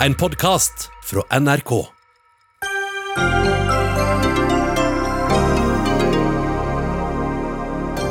En 0.00 0.14
podkast 0.14 0.90
fra 1.04 1.40
NRK. 1.40 1.86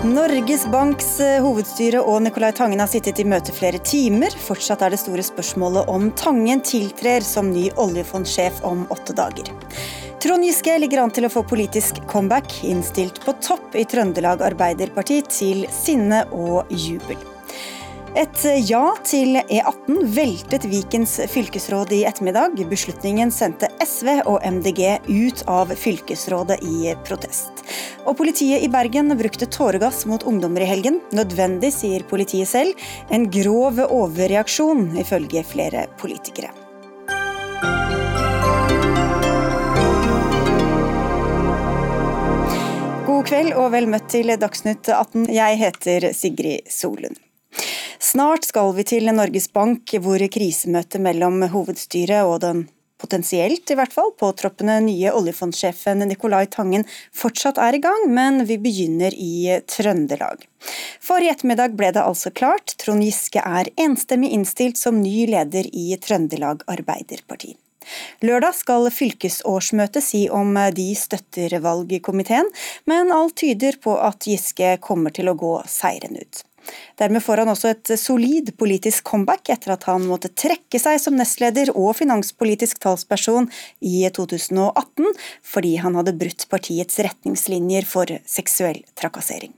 Norges 0.03 0.65
Banks 0.71 1.19
eh, 1.19 1.43
hovedstyre 1.43 2.01
og 2.01 2.23
Nicolai 2.25 2.49
Tangen 2.57 2.81
har 2.81 2.89
sittet 2.89 3.21
i 3.21 3.27
møte 3.29 3.53
flere 3.53 3.77
timer. 3.85 4.33
Fortsatt 4.47 4.81
er 4.81 4.95
det 4.95 4.99
store 5.03 5.27
spørsmålet 5.27 5.85
om 5.93 6.09
Tangen 6.17 6.65
tiltrer 6.65 7.21
som 7.21 7.54
ny 7.54 7.68
oljefondsjef 7.77 8.63
om 8.65 8.88
åtte 8.89 9.13
dager. 9.13 9.54
Trond 10.25 10.49
Giske 10.49 10.79
ligger 10.81 11.04
an 11.04 11.13
til 11.13 11.29
å 11.29 11.33
få 11.36 11.45
politisk 11.45 12.02
comeback, 12.09 12.63
innstilt 12.65 13.21
på 13.21 13.38
topp 13.45 13.77
i 13.77 13.86
Trøndelag 13.86 14.41
Arbeiderparti 14.49 15.21
til 15.29 15.65
sinne 15.70 16.25
og 16.33 16.65
jubel. 16.73 17.34
Et 18.16 18.43
ja 18.63 18.93
til 19.04 19.36
E18 19.43 19.97
veltet 20.15 20.64
Vikens 20.71 21.18
fylkesråd 21.27 21.89
i 21.91 22.05
ettermiddag. 22.07 22.54
Beslutningen 22.71 23.28
sendte 23.28 23.68
SV 23.83 24.21
og 24.24 24.38
MDG 24.39 25.01
ut 25.10 25.41
av 25.51 25.74
fylkesrådet 25.75 26.61
i 26.64 26.93
protest. 27.04 27.65
Og 28.07 28.15
politiet 28.15 28.64
i 28.64 28.69
Bergen 28.71 29.11
brukte 29.19 29.50
tåregass 29.51 30.05
mot 30.07 30.24
ungdommer 30.24 30.64
i 30.64 30.69
helgen. 30.69 31.01
Nødvendig, 31.11 31.74
sier 31.75 32.08
politiet 32.08 32.47
selv. 32.47 32.80
En 33.11 33.28
grov 33.28 33.83
overreaksjon, 33.83 34.94
ifølge 35.03 35.44
flere 35.44 35.83
politikere. 36.00 36.55
God 43.11 43.27
kveld 43.27 43.59
og 43.59 43.69
vel 43.75 43.91
møtt 43.91 44.08
til 44.16 44.31
Dagsnytt 44.39 44.88
18. 44.88 45.27
Jeg 45.36 45.63
heter 45.66 46.11
Sigrid 46.16 46.72
Solund. 46.72 47.19
Snart 47.99 48.44
skal 48.44 48.73
vi 48.75 48.83
til 48.83 49.08
Norges 49.16 49.47
Bank, 49.53 49.94
hvor 50.03 50.19
krisemøtet 50.31 51.02
mellom 51.02 51.41
hovedstyret 51.52 52.27
og 52.27 52.41
den 52.44 52.66
potensielt 52.99 53.69
i 53.71 53.75
hvert 53.77 53.94
fall 53.94 54.11
påtroppende 54.19 54.77
nye 54.83 55.11
oljefondsjefen 55.15 56.03
Nicolai 56.07 56.45
Tangen 56.52 56.85
fortsatt 57.15 57.59
er 57.61 57.77
i 57.77 57.81
gang, 57.83 58.07
men 58.11 58.45
vi 58.49 58.57
begynner 58.61 59.15
i 59.15 59.59
Trøndelag. 59.69 60.45
Forrige 61.03 61.35
ettermiddag 61.35 61.75
ble 61.77 61.91
det 61.95 62.03
altså 62.03 62.31
klart, 62.31 62.75
Trond 62.81 63.03
Giske 63.05 63.43
er 63.43 63.69
enstemmig 63.79 64.31
innstilt 64.35 64.80
som 64.80 65.02
ny 65.03 65.27
leder 65.31 65.69
i 65.71 65.93
Trøndelag 66.02 66.65
Arbeiderparti. 66.71 67.55
Lørdag 68.25 68.55
skal 68.57 68.89
fylkesårsmøtet 68.89 70.03
si 70.03 70.23
om 70.33 70.55
de 70.73 70.87
støtter 70.97 71.53
valgkomiteen, 71.61 72.49
men 72.89 73.13
alt 73.13 73.37
tyder 73.43 73.77
på 73.83 73.93
at 74.02 74.25
Giske 74.25 74.75
kommer 74.81 75.13
til 75.13 75.30
å 75.30 75.37
gå 75.37 75.53
seieren 75.69 76.17
ut. 76.17 76.43
Dermed 76.99 77.23
får 77.23 77.44
han 77.44 77.52
også 77.52 77.71
et 77.73 77.94
solid 77.99 78.52
politisk 78.59 79.05
comeback 79.11 79.52
etter 79.53 79.75
at 79.75 79.88
han 79.89 80.08
måtte 80.09 80.31
trekke 80.33 80.80
seg 80.81 80.99
som 81.02 81.17
nestleder 81.19 81.73
og 81.75 81.95
finanspolitisk 81.99 82.81
talsperson 82.83 83.49
i 83.85 84.03
2018 84.16 85.09
fordi 85.45 85.75
han 85.83 85.97
hadde 85.99 86.17
brutt 86.19 86.47
partiets 86.52 87.02
retningslinjer 87.05 87.88
for 87.89 88.11
seksuell 88.30 88.81
trakassering. 88.99 89.53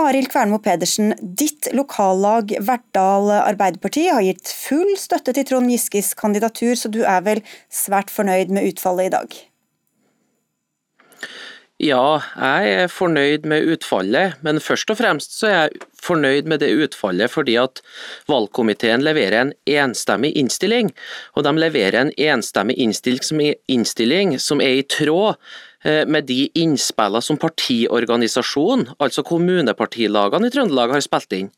Arild 0.00 0.30
Kvernmo 0.32 0.56
Pedersen, 0.64 1.12
ditt 1.20 1.68
lokallag 1.76 2.54
Verdal 2.64 3.28
Arbeiderparti 3.42 4.06
har 4.08 4.24
gitt 4.24 4.48
full 4.48 4.94
støtte 4.96 5.34
til 5.36 5.44
Trond 5.48 5.68
Giskes 5.68 6.14
kandidatur, 6.16 6.72
så 6.80 6.88
du 6.88 7.02
er 7.04 7.20
vel 7.26 7.42
svært 7.68 8.12
fornøyd 8.12 8.54
med 8.56 8.70
utfallet 8.70 9.10
i 9.10 9.12
dag? 9.12 9.40
Ja, 11.82 12.22
jeg 12.38 12.74
er 12.84 12.92
fornøyd 12.92 13.44
med 13.50 13.68
utfallet, 13.74 14.38
men 14.46 14.62
først 14.62 14.92
og 14.94 15.00
fremst 15.00 15.36
så 15.36 15.50
er 15.50 15.56
jeg 15.56 15.82
fornøyd 16.02 16.48
med 16.50 16.62
det 16.62 16.72
utfallet 16.84 17.32
fordi 17.32 17.56
at 17.60 17.82
valgkomiteen 18.30 19.04
leverer 19.06 19.38
en 19.40 19.52
enstemmig 19.68 20.32
innstilling. 20.38 20.92
Og 21.36 21.46
de 21.46 21.54
leverer 21.58 22.00
en 22.00 22.14
enstemmig 22.16 22.78
innstilling 22.80 24.36
som 24.42 24.62
er 24.64 24.80
i 24.80 24.86
tråd 24.86 25.34
eh, 25.84 26.04
med 26.06 26.28
de 26.30 26.46
innspillene 26.58 27.22
som 27.24 27.40
partiorganisasjonen, 27.40 28.92
altså 28.98 29.24
kommunepartilagene 29.26 30.50
i 30.50 30.54
Trøndelag, 30.54 30.96
har 30.96 31.04
spilt 31.04 31.38
inn. 31.38 31.52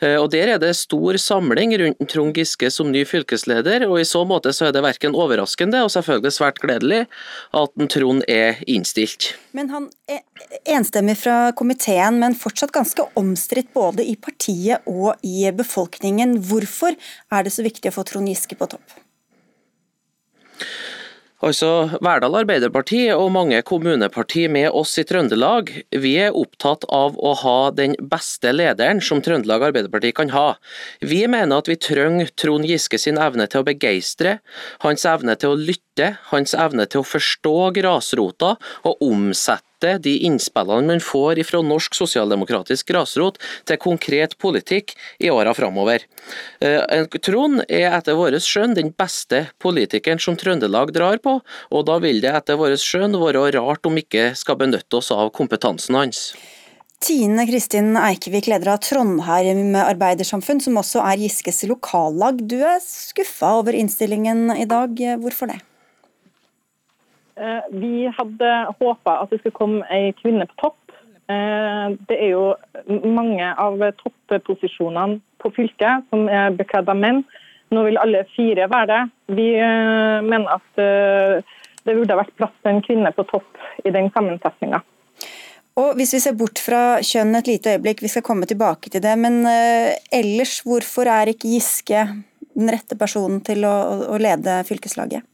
Eh, 0.00 0.16
og 0.16 0.30
Der 0.32 0.54
er 0.54 0.58
det 0.62 0.74
stor 0.76 1.18
samling 1.20 1.74
rundt 1.80 2.08
Trond 2.10 2.34
Giske 2.36 2.70
som 2.70 2.90
ny 2.92 3.04
fylkesleder, 3.08 3.86
og 3.88 4.00
i 4.00 4.06
så 4.08 4.24
måte 4.28 4.52
så 4.52 4.68
er 4.68 4.72
det 4.76 4.84
verken 4.84 5.16
overraskende 5.18 5.82
og 5.84 5.92
selvfølgelig 5.94 6.32
svært 6.32 6.60
gledelig 6.62 7.04
at 7.52 7.86
Trond 7.92 8.24
er 8.28 8.62
innstilt. 8.66 9.34
Men 9.52 9.70
han 9.72 9.90
er 10.08 10.22
enstemmig 10.76 11.18
fra 11.20 11.52
komiteen, 11.56 12.18
men 12.22 12.38
fortsatt 12.38 12.74
ganske 12.74 13.06
omstridt 13.18 13.72
både 13.74 14.06
i 14.06 14.16
partiet 14.16 14.84
og 14.86 15.14
i 15.22 15.50
befolkningen. 15.52 16.38
Hvorfor 16.48 16.96
er 17.32 17.46
det 17.46 17.54
så 17.54 17.64
viktig 17.66 17.92
å 17.92 17.98
få 18.00 18.06
Trond 18.08 18.30
Giske 18.30 18.58
på 18.58 18.70
topp? 18.74 19.00
Altså, 21.42 21.68
Verdal 21.98 22.36
Arbeiderparti 22.38 23.00
og 23.16 23.32
mange 23.34 23.58
kommuneparti 23.66 24.44
med 24.52 24.68
oss 24.78 24.92
i 25.00 25.04
Trøndelag, 25.08 25.72
vi 25.90 26.12
er 26.22 26.36
opptatt 26.38 26.86
av 26.86 27.16
å 27.18 27.32
ha 27.40 27.56
den 27.74 27.96
beste 28.12 28.52
lederen 28.54 29.02
som 29.02 29.18
Trøndelag 29.26 29.64
Arbeiderparti 29.72 30.12
kan 30.14 30.30
ha. 30.30 30.52
Vi 31.02 31.24
mener 31.26 31.58
at 31.58 31.70
vi 31.70 31.74
trenger 31.82 32.30
Trond 32.38 32.68
Giske 32.70 33.00
sin 33.02 33.18
evne 33.18 33.48
til 33.50 33.64
å 33.64 33.66
begeistre, 33.66 34.36
hans 34.86 35.02
evne 35.08 35.34
til 35.34 35.56
å 35.56 35.58
lytte, 35.58 36.12
hans 36.30 36.54
evne 36.54 36.86
til 36.86 37.02
å 37.02 37.10
forstå 37.10 37.56
grasrota 37.80 38.54
og 38.86 39.02
omsette 39.02 39.71
omsette 39.82 40.02
de 40.02 40.18
innspillene 40.26 40.86
man 40.86 41.00
får 41.00 41.42
fra 41.44 41.62
norsk 41.62 41.94
sosialdemokratisk 41.94 42.88
grasrot 42.88 43.38
til 43.66 43.78
konkret 43.78 44.36
politikk 44.38 44.94
i 45.18 45.30
åra 45.30 45.54
framover. 45.54 46.02
Eh, 46.60 47.06
Trond 47.22 47.62
er 47.68 47.92
etter 47.92 48.14
vårt 48.14 48.42
skjønn 48.42 48.74
den 48.74 48.92
beste 48.92 49.48
politikeren 49.58 50.20
som 50.20 50.36
Trøndelag 50.36 50.92
drar 50.92 51.18
på, 51.18 51.40
og 51.70 51.86
da 51.86 51.98
vil 51.98 52.20
det 52.20 52.32
etter 52.32 52.56
vårt 52.56 52.78
skjønn 52.80 53.18
være 53.18 53.52
rart 53.58 53.86
om 53.86 53.96
ikke 53.96 54.34
skal 54.34 54.56
benytte 54.56 54.96
oss 54.96 55.10
av 55.10 55.30
kompetansen 55.32 55.94
hans. 55.96 56.32
Tine 57.02 57.42
Kristin 57.48 57.96
Eikevik, 57.98 58.46
leder 58.46 58.76
av 58.76 58.78
Trondheim 58.78 59.74
Arbeidersamfunn, 59.74 60.62
som 60.62 60.78
også 60.78 61.02
er 61.02 61.18
Giskes 61.24 61.64
lokallag. 61.66 62.38
Du 62.46 62.60
er 62.62 62.78
skuffa 62.78 63.56
over 63.58 63.74
innstillingen 63.74 64.54
i 64.54 64.68
dag. 64.70 64.94
Hvorfor 65.18 65.50
det? 65.50 65.58
Eh, 67.36 67.64
vi 67.70 68.06
hadde 68.18 68.50
håpa 68.78 69.16
at 69.22 69.30
det 69.32 69.40
skulle 69.40 69.56
komme 69.56 69.86
ei 69.92 70.12
kvinne 70.18 70.46
på 70.50 70.58
topp. 70.66 70.96
Eh, 71.32 71.94
det 72.08 72.18
er 72.18 72.34
jo 72.34 72.44
mange 73.08 73.46
av 73.56 73.80
topposisjonene 74.02 75.20
på 75.40 75.52
fylket 75.56 76.10
som 76.12 76.28
er 76.28 76.52
bekledd 76.58 76.90
av 76.92 77.00
menn. 77.00 77.22
Nå 77.72 77.86
vil 77.86 77.96
alle 77.96 78.26
fire 78.34 78.68
være 78.68 78.88
det. 78.90 79.02
Vi 79.38 79.48
eh, 79.56 80.18
mener 80.26 80.58
at 80.58 80.82
det 81.82 81.96
burde 81.96 82.18
vært 82.18 82.36
plass 82.38 82.52
til 82.60 82.74
en 82.74 82.84
kvinne 82.84 83.14
på 83.16 83.24
topp 83.30 83.62
i 83.84 83.94
den 83.94 84.12
sammensetninga. 84.14 84.82
Og 85.80 85.96
Hvis 85.96 86.12
vi 86.12 86.20
ser 86.20 86.36
bort 86.36 86.60
fra 86.60 87.00
kjønn 87.00 87.32
et 87.38 87.48
lite 87.48 87.72
øyeblikk, 87.72 88.02
vi 88.04 88.10
skal 88.12 88.26
komme 88.26 88.44
tilbake 88.46 88.92
til 88.92 89.00
det, 89.00 89.14
men 89.16 89.40
ellers, 90.12 90.58
hvorfor 90.68 91.08
er 91.08 91.32
ikke 91.32 91.48
Giske 91.48 92.04
den 92.52 92.68
rette 92.68 92.98
personen 93.00 93.40
til 93.40 93.64
å, 93.64 93.72
å 94.12 94.20
lede 94.20 94.60
fylkeslaget? 94.68 95.24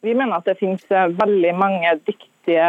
Vi 0.00 0.14
mener 0.16 0.38
at 0.38 0.48
det 0.48 0.56
finnes 0.60 0.84
eh, 0.88 1.10
veldig 1.18 1.52
mange 1.60 1.92
dyktige 2.08 2.68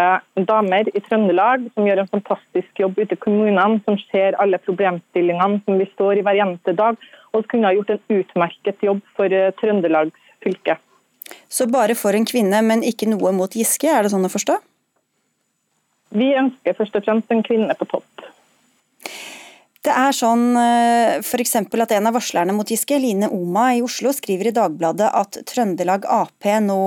damer 0.49 0.89
i 0.91 1.01
Trøndelag 1.05 1.63
som 1.71 1.87
gjør 1.87 2.03
en 2.03 2.11
fantastisk 2.11 2.81
jobb 2.83 2.99
ute 2.99 3.15
i 3.15 3.21
kommunene, 3.23 3.79
som 3.85 3.99
ser 4.09 4.35
alle 4.43 4.59
problemstillingene 4.59 5.61
som 5.63 5.79
vi 5.79 5.87
står 5.93 6.19
i 6.19 6.25
hver 6.27 6.41
eneste 6.43 6.75
dag, 6.75 6.99
og 7.31 7.39
som 7.39 7.49
kunne 7.53 7.69
ha 7.69 7.75
gjort 7.77 7.93
en 7.95 8.19
utmerket 8.19 8.83
jobb 8.87 8.99
for 9.15 9.31
eh, 9.31 9.53
Trøndelags 9.61 10.35
fylke. 10.43 10.75
Så 11.47 11.69
bare 11.71 11.95
for 11.95 12.17
en 12.17 12.27
kvinne, 12.27 12.59
men 12.67 12.83
ikke 12.83 13.07
noe 13.07 13.31
mot 13.35 13.55
Giske, 13.55 13.87
er 13.87 14.03
det 14.03 14.11
sånn 14.11 14.27
å 14.27 14.31
forstå? 14.31 14.59
Vi 16.11 16.33
ønsker 16.35 16.75
først 16.75 16.97
og 16.99 17.05
fremst 17.07 17.31
en 17.31 17.43
kvinne 17.47 17.75
på 17.79 17.87
topp. 17.87 18.30
Det 19.81 19.89
er 19.97 20.13
sånn 20.13 20.51
eh, 20.61 21.15
f.eks. 21.23 21.55
at 21.57 21.93
en 21.95 22.07
av 22.07 22.13
varslerne 22.13 22.53
mot 22.53 22.69
Giske, 22.69 22.99
Line 23.01 23.25
Oma 23.33 23.71
i 23.73 23.79
Oslo, 23.81 24.11
skriver 24.13 24.51
i 24.51 24.53
Dagbladet 24.53 25.07
at 25.09 25.39
Trøndelag 25.49 26.03
Ap 26.05 26.45
nå 26.61 26.77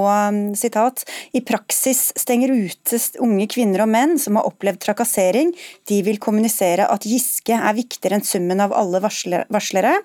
citat, 0.54 1.02
sitat, 1.02 1.02
i 1.34 1.40
praksis 1.42 2.12
stenger 2.18 2.52
ute 2.54 3.00
unge 3.22 3.48
kvinner 3.50 3.82
og 3.82 3.90
menn 3.90 4.14
som 4.22 4.38
har 4.38 4.46
opplevd 4.46 4.78
trakassering. 4.84 5.50
De 5.90 5.98
vil 6.06 6.20
kommunisere 6.22 6.86
at 6.86 7.06
Giske 7.08 7.56
er 7.56 7.74
viktigere 7.74 8.20
enn 8.20 8.26
summen 8.26 8.62
av 8.62 8.74
alle 8.78 9.00
varslere. 9.02 9.96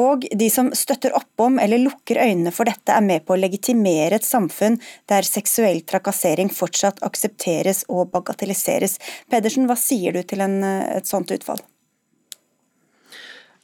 Og 0.00 0.24
de 0.32 0.48
som 0.52 0.70
støtter 0.76 1.12
opp 1.18 1.44
om 1.44 1.60
eller 1.60 1.84
lukker 1.84 2.22
øynene 2.22 2.54
for 2.54 2.68
dette, 2.68 2.96
er 2.96 3.04
med 3.04 3.26
på 3.26 3.36
å 3.36 3.42
legitimere 3.42 4.16
et 4.16 4.28
samfunn 4.28 4.80
der 5.12 5.28
seksuell 5.28 5.84
trakassering 5.84 6.48
fortsatt 6.48 7.04
aksepteres 7.04 7.84
og 7.92 8.08
bagatelliseres. 8.16 8.96
Pedersen, 9.28 9.68
hva 9.68 9.76
sier 9.76 10.16
du 10.16 10.24
til 10.24 10.40
en, 10.40 10.62
eh, 10.64 10.96
et 10.96 11.12
sånt 11.12 11.28
utfall? 11.36 11.60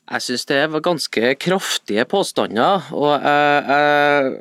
Jeg 0.08 0.24
syns 0.24 0.46
det 0.48 0.60
var 0.72 0.80
ganske 0.84 1.34
kraftige 1.36 2.04
påstander. 2.08 2.88
og 2.92 3.12
jeg, 3.20 3.64
jeg, 3.68 4.32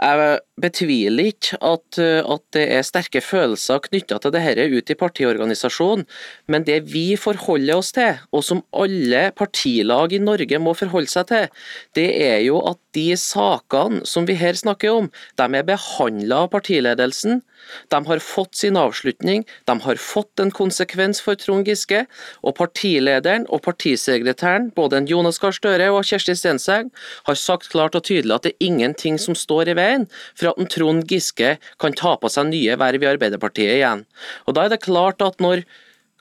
jeg 0.00 0.38
betviler 0.60 1.30
ikke 1.32 1.56
at, 1.64 1.98
at, 1.98 2.42
det 2.52 2.64
er 2.76 2.84
sterke 2.84 3.22
følelser 3.24 3.80
knytta 3.86 4.18
til 4.20 4.34
dette 4.34 4.66
ute 4.68 4.92
i 4.92 4.98
partiorganisasjonen, 5.00 6.04
men 6.52 6.66
det 6.68 6.82
vi 6.92 7.16
forholder 7.16 7.78
oss 7.80 7.92
til, 7.96 8.20
og 8.32 8.44
som 8.44 8.60
alle 8.76 9.30
partilag 9.36 10.12
i 10.12 10.20
Norge 10.20 10.60
må 10.60 10.74
forholde 10.76 11.10
seg 11.10 11.30
til, 11.30 11.48
det 11.96 12.08
er 12.26 12.42
jo 12.44 12.60
at 12.68 12.80
de 12.92 13.14
sakene 13.16 14.02
som 14.08 14.26
vi 14.28 14.36
her 14.36 14.56
snakker 14.58 14.92
om, 14.92 15.08
de 15.40 15.48
er 15.56 15.66
behandla 15.66 16.44
av 16.44 16.52
partiledelsen. 16.52 17.40
De 17.88 17.98
har 18.08 18.20
fått 18.20 18.58
sin 18.58 18.76
avslutning, 18.76 19.44
de 19.70 19.76
har 19.84 20.00
fått 20.00 20.42
en 20.42 20.50
konsekvens 20.52 21.22
for 21.24 21.38
Trond 21.38 21.68
Giske. 21.68 22.02
Og 22.42 22.56
partilederen 22.58 23.46
og 23.48 23.62
partisekretæren, 23.64 24.70
både 24.76 25.04
Jonas 25.08 25.38
Gahr 25.40 25.54
Støre 25.56 25.88
og 25.94 26.04
Kjersti 26.08 26.34
Stenseng, 26.36 26.90
har 27.28 27.38
sagt 27.38 27.70
klart 27.72 27.96
og 27.96 28.04
tydelig 28.08 28.34
at 28.34 28.48
det 28.48 28.54
er 28.56 28.68
ingenting 28.68 29.20
som 29.22 29.38
står 29.38 29.72
i 29.72 29.78
veien 29.78 30.08
for 30.42 30.52
at 30.52 30.60
en 30.60 30.70
Trond 30.70 31.06
Giske 31.08 31.54
kan 31.82 31.96
ta 31.98 32.16
på 32.18 32.30
seg 32.32 32.50
nye 32.50 32.76
verv 32.80 33.06
i 33.06 33.10
Arbeiderpartiet 33.14 33.78
igjen. 33.78 34.04
Og 34.46 34.58
Da 34.58 34.66
er 34.66 34.74
det 34.74 34.82
klart 34.84 35.22
at 35.22 35.40
når 35.42 35.64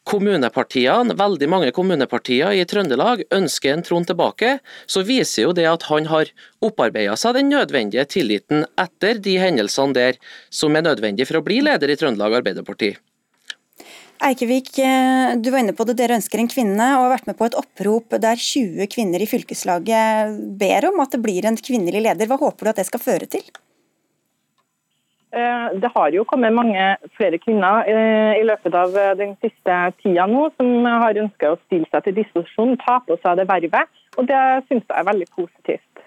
kommunepartiene, 0.09 1.13
veldig 1.17 1.47
mange 1.49 1.73
kommunepartier 1.75 2.55
i 2.57 2.65
Trøndelag 2.65 3.21
ønsker 3.33 3.75
en 3.75 3.85
Trond 3.85 4.09
tilbake, 4.09 4.55
så 4.89 5.03
viser 5.05 5.45
jo 5.45 5.53
det 5.53 5.67
at 5.69 5.85
han 5.91 6.09
har 6.09 6.31
opparbeida 6.65 7.13
seg 7.19 7.37
den 7.37 7.51
nødvendige 7.53 8.07
tilliten 8.09 8.65
etter 8.81 9.21
de 9.21 9.37
hendelsene 9.41 9.97
der 9.97 10.19
som 10.49 10.75
er 10.75 10.87
nødvendig 10.89 11.29
for 11.29 11.39
å 11.39 11.45
bli 11.45 11.61
leder 11.65 11.93
i 11.93 11.99
Trøndelag 11.99 12.41
Arbeiderparti. 12.41 12.95
Eikevik, 14.21 14.75
eh, 14.77 15.35
du 15.41 15.49
var 15.49 15.63
inne 15.63 15.73
på 15.73 15.85
det. 15.85 15.95
Dere 15.97 16.19
ønsker 16.19 16.41
en 16.41 16.49
kvinne, 16.49 16.89
og 16.93 17.07
har 17.07 17.15
vært 17.15 17.29
med 17.29 17.37
på 17.39 17.47
et 17.47 17.57
opprop 17.57 18.13
der 18.21 18.37
20 18.37 18.85
kvinner 18.93 19.21
i 19.21 19.29
fylkeslaget 19.29 20.37
ber 20.61 20.91
om 20.91 21.01
at 21.01 21.15
det 21.15 21.23
blir 21.23 21.45
en 21.49 21.57
kvinnelig 21.57 22.03
leder. 22.05 22.29
Hva 22.29 22.37
håper 22.37 22.69
du 22.69 22.69
at 22.69 22.81
det 22.83 22.85
skal 22.89 23.01
føre 23.01 23.25
til? 23.25 23.41
Eh, 25.31 25.67
det 25.79 25.91
har 25.95 26.11
jo 26.11 26.25
kommet 26.27 26.51
mange 26.51 26.85
flere 27.15 27.39
kvinner 27.39 27.87
eh, 27.87 28.33
i 28.41 28.43
løpet 28.43 28.75
av 28.75 28.95
eh, 28.99 29.13
den 29.15 29.37
siste 29.39 29.77
tida 30.01 30.25
nå, 30.27 30.49
som 30.59 30.83
har 30.83 31.19
ønska 31.23 31.53
å 31.53 31.59
stille 31.67 31.87
seg 31.87 32.03
til 32.07 32.17
disposisjon, 32.19 32.75
ta 32.81 32.97
på 33.05 33.15
seg 33.23 33.39
det 33.39 33.47
vervet. 33.47 33.93
Og 34.19 34.27
det 34.27 34.41
syns 34.67 34.83
jeg 34.83 34.97
er 34.99 35.07
veldig 35.07 35.29
positivt. 35.31 36.03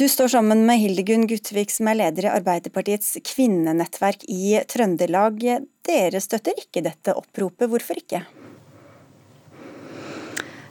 Du 0.00 0.06
står 0.08 0.30
sammen 0.32 0.62
med 0.64 0.80
Hildegunn 0.80 1.26
Gutvik, 1.28 1.68
som 1.68 1.90
er 1.92 1.98
leder 2.00 2.30
i 2.30 2.32
Arbeiderpartiets 2.32 3.18
kvinnenettverk 3.28 4.24
i 4.32 4.56
Trøndelag. 4.64 5.44
Dere 5.84 6.24
støtter 6.24 6.56
ikke 6.56 6.80
dette 6.86 7.12
oppropet, 7.12 7.68
hvorfor 7.68 8.00
ikke? 8.00 8.22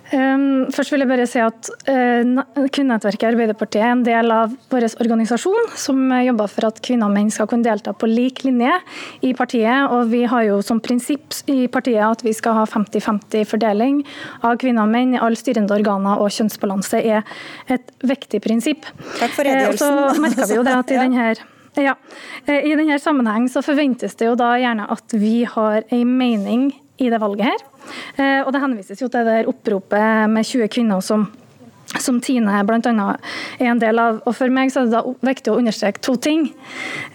Um, 0.09 0.65
først 0.73 0.89
vil 0.89 1.03
jeg 1.03 1.09
bare 1.11 1.25
si 1.29 1.41
at 1.44 1.67
uh, 1.85 2.39
Kvinnenettverket 2.73 3.27
Arbeiderpartiet 3.29 3.83
er 3.83 3.91
en 3.94 4.01
del 4.06 4.33
av 4.33 4.56
vår 4.71 4.88
organisasjon, 5.03 5.69
som 5.77 6.00
jobber 6.25 6.50
for 6.50 6.69
at 6.71 6.81
kvinner 6.85 7.11
og 7.11 7.13
menn 7.13 7.29
skal 7.33 7.50
kunne 7.51 7.67
delta 7.67 7.94
på 7.94 8.09
lik 8.09 8.41
linje 8.47 8.71
i 9.21 9.35
partiet. 9.38 9.91
og 9.94 10.09
Vi 10.09 10.23
har 10.31 10.47
jo 10.47 10.63
som 10.65 10.81
prinsipp 10.81 11.38
i 11.51 11.67
partiet 11.69 12.01
at 12.07 12.25
vi 12.25 12.33
skal 12.33 12.57
ha 12.57 12.65
50-50 12.65 13.45
fordeling 13.51 14.01
av 14.41 14.57
kvinner 14.61 14.88
og 14.88 14.94
menn 14.95 15.13
i 15.13 15.21
alle 15.21 15.38
styrende 15.38 15.77
organer, 15.77 16.17
og 16.17 16.33
kjønnsbalanse 16.33 17.03
er 17.05 17.23
et 17.69 17.94
viktig 18.01 18.41
prinsipp. 18.41 18.89
Takk 19.19 19.38
for 19.38 19.45
redegjørelsen. 19.45 20.03
Uh, 20.03 20.12
så 20.17 20.25
merker 20.25 20.50
vi 20.50 20.59
jo 20.59 20.67
det 20.67 20.77
at 20.81 20.94
i 20.95 21.01
denne 21.05 21.31
ja, 21.77 21.95
eh, 22.45 22.65
I 22.65 22.75
denne 22.75 22.97
sammenheng 23.00 23.45
så 23.50 23.62
forventes 23.63 24.17
det 24.19 24.27
jo 24.27 24.35
da 24.39 24.55
gjerne 24.59 24.89
at 24.89 25.13
vi 25.13 25.44
har 25.47 25.85
en 25.94 26.17
mening 26.17 26.71
i 27.00 27.10
det 27.12 27.19
valget 27.22 27.48
her. 27.50 27.68
Eh, 28.19 28.42
og 28.46 28.54
det 28.54 28.63
henvises 28.63 29.01
jo 29.01 29.10
til 29.12 29.28
det 29.28 29.44
oppropet 29.50 30.30
med 30.31 30.48
20 30.48 30.69
kvinner 30.72 31.04
som 31.04 31.28
som 31.97 32.19
Tine 32.21 32.59
bl.a. 32.68 33.06
er 33.57 33.71
en 33.71 33.81
del 33.81 34.00
av. 34.01 34.19
Og 34.30 34.36
For 34.38 34.51
meg 34.53 34.71
så 34.74 34.83
er 34.83 34.89
det 34.89 34.97
da 34.97 35.13
viktig 35.25 35.53
å 35.53 35.57
understreke 35.59 36.03
to 36.06 36.15
ting. 36.21 36.50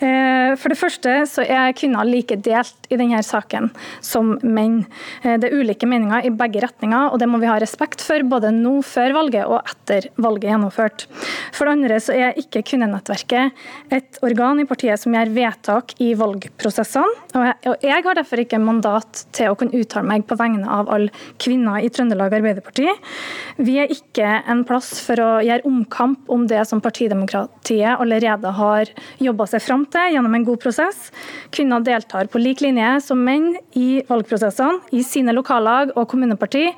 Eh, 0.00 0.54
for 0.58 0.72
det 0.72 0.80
første 0.80 1.14
så 1.30 1.44
er 1.46 1.74
kvinner 1.78 2.06
like 2.08 2.36
delt 2.42 2.88
i 2.90 2.98
denne 2.98 3.20
saken 3.24 3.70
som 4.04 4.34
menn. 4.42 4.82
Eh, 5.22 5.36
det 5.40 5.50
er 5.50 5.62
ulike 5.62 5.88
meninger 5.88 6.26
i 6.26 6.32
begge 6.34 6.64
retninger, 6.64 7.12
og 7.12 7.20
det 7.22 7.28
må 7.30 7.38
vi 7.42 7.50
ha 7.50 7.58
respekt 7.62 8.02
for 8.04 8.24
både 8.26 8.50
nå 8.54 8.80
før 8.86 9.14
valget 9.20 9.46
og 9.46 9.60
etter 9.62 10.10
valget 10.18 10.50
gjennomført. 10.50 11.06
For 11.54 11.68
det 11.68 11.76
andre 11.78 12.00
så 12.02 12.16
er 12.16 12.40
ikke 12.40 12.64
Kvinnenettverket 12.64 13.92
et 13.94 14.18
organ 14.24 14.58
i 14.62 14.66
partiet 14.66 14.98
som 15.00 15.14
gjør 15.14 15.30
vedtak 15.34 15.94
i 16.02 16.14
valgprosessene. 16.18 17.22
Og 17.34 17.84
jeg 17.84 18.04
har 18.06 18.18
derfor 18.18 18.42
ikke 18.42 18.60
mandat 18.62 19.24
til 19.36 19.52
å 19.52 19.58
kunne 19.58 19.76
uttale 19.78 20.08
meg 20.08 20.26
på 20.26 20.38
vegne 20.40 20.66
av 20.70 20.90
alle 20.92 21.12
kvinner 21.42 21.82
i 21.84 21.90
Trøndelag 21.92 22.34
Arbeiderparti. 22.38 22.88
Vi 23.62 23.78
er 23.82 23.92
ikke 23.92 24.40
en 24.50 24.63
plass 24.68 24.92
for 25.04 25.20
å 25.22 25.28
gjøre 25.44 25.66
omkamp 25.68 26.30
om 26.32 26.46
det 26.50 26.62
som 26.68 26.82
partidemokratiet 26.84 28.00
allerede 28.00 28.52
har 28.58 28.90
jobba 29.22 29.46
seg 29.50 29.64
fram 29.64 29.84
til 29.92 30.16
gjennom 30.16 30.34
en 30.38 30.46
god 30.46 30.62
prosess. 30.64 31.10
Kvinner 31.54 31.84
deltar 31.84 32.30
på 32.32 32.42
lik 32.42 32.64
linje 32.64 32.96
som 33.04 33.20
menn 33.24 33.52
i 33.78 34.02
valgprosessene, 34.08 34.82
i 34.96 35.04
sine 35.06 35.34
lokallag 35.36 35.94
og 35.94 36.08
kommuneparti. 36.10 36.68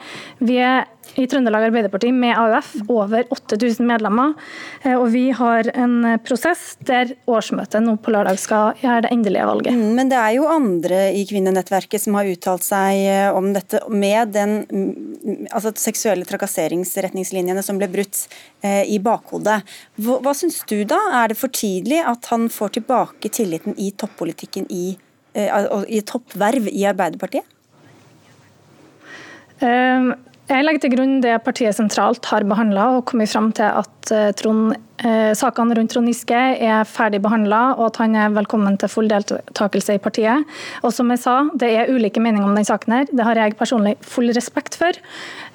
Vi 0.43 0.61
er 0.63 0.85
i 1.15 1.27
Trøndelag 1.31 1.69
Arbeiderparti 1.69 2.11
med 2.13 2.35
AUF 2.37 2.73
over 2.93 3.25
8000 3.33 3.87
medlemmer. 3.87 4.35
Eh, 4.83 4.95
og 4.97 5.09
vi 5.15 5.31
har 5.37 5.71
en 5.75 6.19
prosess 6.27 6.77
der 6.87 7.15
årsmøtet 7.31 7.85
nå 7.85 7.97
på 8.03 8.13
lørdag 8.15 8.41
skal 8.41 8.77
gjøre 8.83 9.07
det 9.07 9.13
endelige 9.15 9.47
valget. 9.49 9.79
Mm, 9.79 9.95
men 9.99 10.13
det 10.13 10.19
er 10.21 10.35
jo 10.37 10.49
andre 10.51 11.01
i 11.17 11.25
kvinnenettverket 11.29 12.03
som 12.03 12.19
har 12.19 12.29
uttalt 12.31 12.67
seg 12.67 13.01
eh, 13.07 13.31
om 13.31 13.53
dette 13.57 13.81
med 13.93 14.35
den 14.37 14.59
mm, 14.67 15.49
altså 15.51 15.75
seksuelle 15.81 16.29
trakasseringsretningslinjene 16.29 17.65
som 17.65 17.81
ble 17.81 17.91
brutt 17.93 18.27
eh, 18.67 18.85
i 18.91 19.01
bakhodet. 19.03 19.63
Hva, 20.03 20.21
hva 20.25 20.37
syns 20.37 20.63
du 20.69 20.79
da? 20.89 21.01
Er 21.23 21.33
det 21.33 21.41
for 21.41 21.53
tidlig 21.55 22.03
at 22.05 22.31
han 22.33 22.51
får 22.53 22.77
tilbake 22.81 23.33
tilliten 23.33 23.77
i 23.79 23.93
toppolitikken 23.97 24.67
i, 24.73 24.87
i 25.37 26.01
toppverv 26.07 26.69
i 26.73 26.87
Arbeiderpartiet? 26.89 27.53
Um, 29.61 30.13
jeg 30.47 30.65
legger 30.67 30.85
til 30.85 30.93
grunn 30.95 31.17
det 31.25 31.35
partiet 31.47 31.75
sentralt 31.77 32.29
har 32.31 32.47
behandla 32.47 32.89
og 32.99 33.07
kommet 33.11 33.33
fram 33.33 33.51
til 33.57 33.67
at 33.67 34.13
eh, 34.15 34.33
Trond, 34.39 34.77
sakene 35.37 35.75
rundt 35.77 35.93
Trond 35.93 36.09
Giske 36.09 36.37
er 36.37 36.87
ferdig 36.89 37.21
behandla 37.25 37.75
og 37.77 37.91
at 37.91 37.99
han 38.01 38.15
er 38.17 38.35
velkommen 38.35 38.79
til 38.81 38.91
full 38.91 39.11
deltakelse 39.11 39.97
i 39.97 40.03
partiet. 40.03 40.47
Og 40.83 40.95
som 40.95 41.11
jeg 41.13 41.21
sa, 41.23 41.37
Det 41.55 41.69
er 41.69 41.93
ulike 41.93 42.21
meninger 42.21 42.49
om 42.49 42.55
den 42.57 42.65
saken. 42.65 42.93
her. 42.93 43.05
Det 43.13 43.25
har 43.25 43.35
jeg 43.37 43.57
personlig 43.59 43.97
full 44.01 44.33
respekt 44.33 44.75
for. 44.75 44.93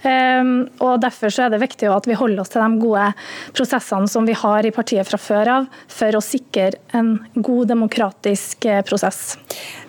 Um, 0.03 0.69
og 0.79 1.01
Derfor 1.01 1.29
så 1.29 1.45
er 1.45 1.49
det 1.53 1.61
viktig 1.61 1.89
at 1.89 2.07
vi 2.09 2.17
holder 2.17 2.41
oss 2.41 2.49
til 2.49 2.61
de 2.61 2.81
gode 2.81 3.13
prosessene 3.53 4.09
som 4.09 4.25
vi 4.25 4.33
har 4.33 4.65
i 4.65 4.73
partiet 4.73 5.07
fra 5.07 5.17
før 5.17 5.51
av, 5.57 5.67
for 5.88 6.17
å 6.17 6.23
sikre 6.23 6.71
en 6.97 7.19
god 7.35 7.67
demokratisk 7.71 8.65
eh, 8.65 8.81
prosess. 8.85 9.38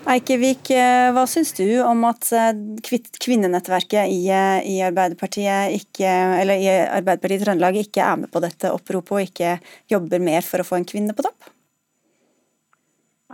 Eikevik, 0.02 0.66
eh, 0.74 1.12
hva 1.14 1.22
syns 1.30 1.52
du 1.54 1.66
om 1.84 2.00
at 2.08 2.26
eh, 2.34 2.50
kvinnenettverket 3.22 4.10
i, 4.10 4.24
eh, 4.34 4.64
i, 4.66 4.80
Arbeiderpartiet 4.82 5.76
ikke, 5.76 6.10
eller 6.42 6.58
i 6.58 6.66
Arbeiderpartiet 6.72 7.44
Trøndelag 7.44 7.78
ikke 7.84 8.02
er 8.02 8.16
med 8.24 8.32
på 8.32 8.42
dette 8.42 8.72
oppropet 8.74 9.14
og 9.14 9.22
ikke 9.28 9.41
jobber 9.90 10.22
mer 10.22 10.46
for 10.46 10.62
å 10.62 10.66
få 10.66 10.78
en 10.78 10.88
kvinne 10.88 11.16
på 11.16 11.24
topp? 11.26 11.50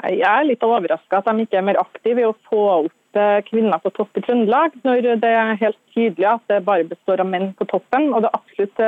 Jeg 0.07 0.23
er 0.23 0.47
litt 0.47 0.63
overraska 0.63 1.19
at 1.19 1.27
de 1.27 1.45
ikke 1.45 1.59
er 1.59 1.67
mer 1.67 1.81
aktive 1.81 2.23
i 2.23 2.29
å 2.29 2.37
få 2.51 2.65
opp 2.77 2.95
kvinner 3.49 3.81
på 3.83 3.91
topp 3.97 4.19
i 4.21 4.23
Trøndelag, 4.23 4.77
når 4.87 5.17
det 5.19 5.31
er 5.35 5.57
helt 5.59 5.79
tydelig 5.95 6.27
at 6.29 6.45
det 6.53 6.61
bare 6.67 6.87
består 6.87 7.23
av 7.25 7.27
menn 7.27 7.49
på 7.59 7.67
toppen. 7.67 8.13
og 8.13 8.23
det 8.23 8.29
er 8.29 8.37
absolutt 8.39 8.83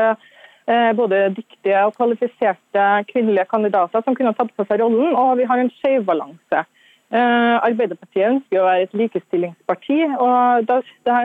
både 1.00 1.22
dyktige 1.34 1.80
og 1.88 1.96
kvalifiserte 1.96 2.84
kvinnelige 3.08 3.48
kandidater 3.50 4.04
som 4.04 4.14
kunne 4.14 4.36
tatt 4.38 4.52
på 4.54 4.68
seg 4.68 4.84
rollen, 4.84 5.16
og 5.18 5.40
vi 5.40 5.48
har 5.50 5.58
en 5.58 5.72
skjev 5.80 6.04
balanse. 6.06 6.62
Eh, 7.10 7.54
Arbeiderpartiet 7.66 8.28
ønsker 8.28 8.60
å 8.60 8.66
være 8.68 8.84
et 8.86 8.92
likestillingsparti. 8.94 9.98
og 10.22 10.66
det 10.68 10.82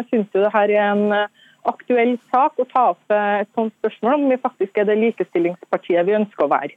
synes 0.09 0.31
jo 0.33 0.41
det 0.41 0.53
her 0.53 0.71
er 0.73 0.81
en 0.91 1.11
eh, 1.13 1.27
aktuell 1.69 2.15
sak 2.33 2.59
å 2.61 2.67
ta 2.69 2.89
opp 2.93 3.13
eh, 3.13 3.41
et 3.43 3.51
sånt 3.57 3.73
spørsmål 3.79 4.19
om 4.19 4.29
vi 4.31 4.41
faktisk 4.41 4.77
er 4.81 4.89
det 4.89 4.97
likestillingspartiet 5.01 6.07
vi 6.07 6.17
ønsker 6.19 6.45
å 6.45 6.51
være. 6.51 6.75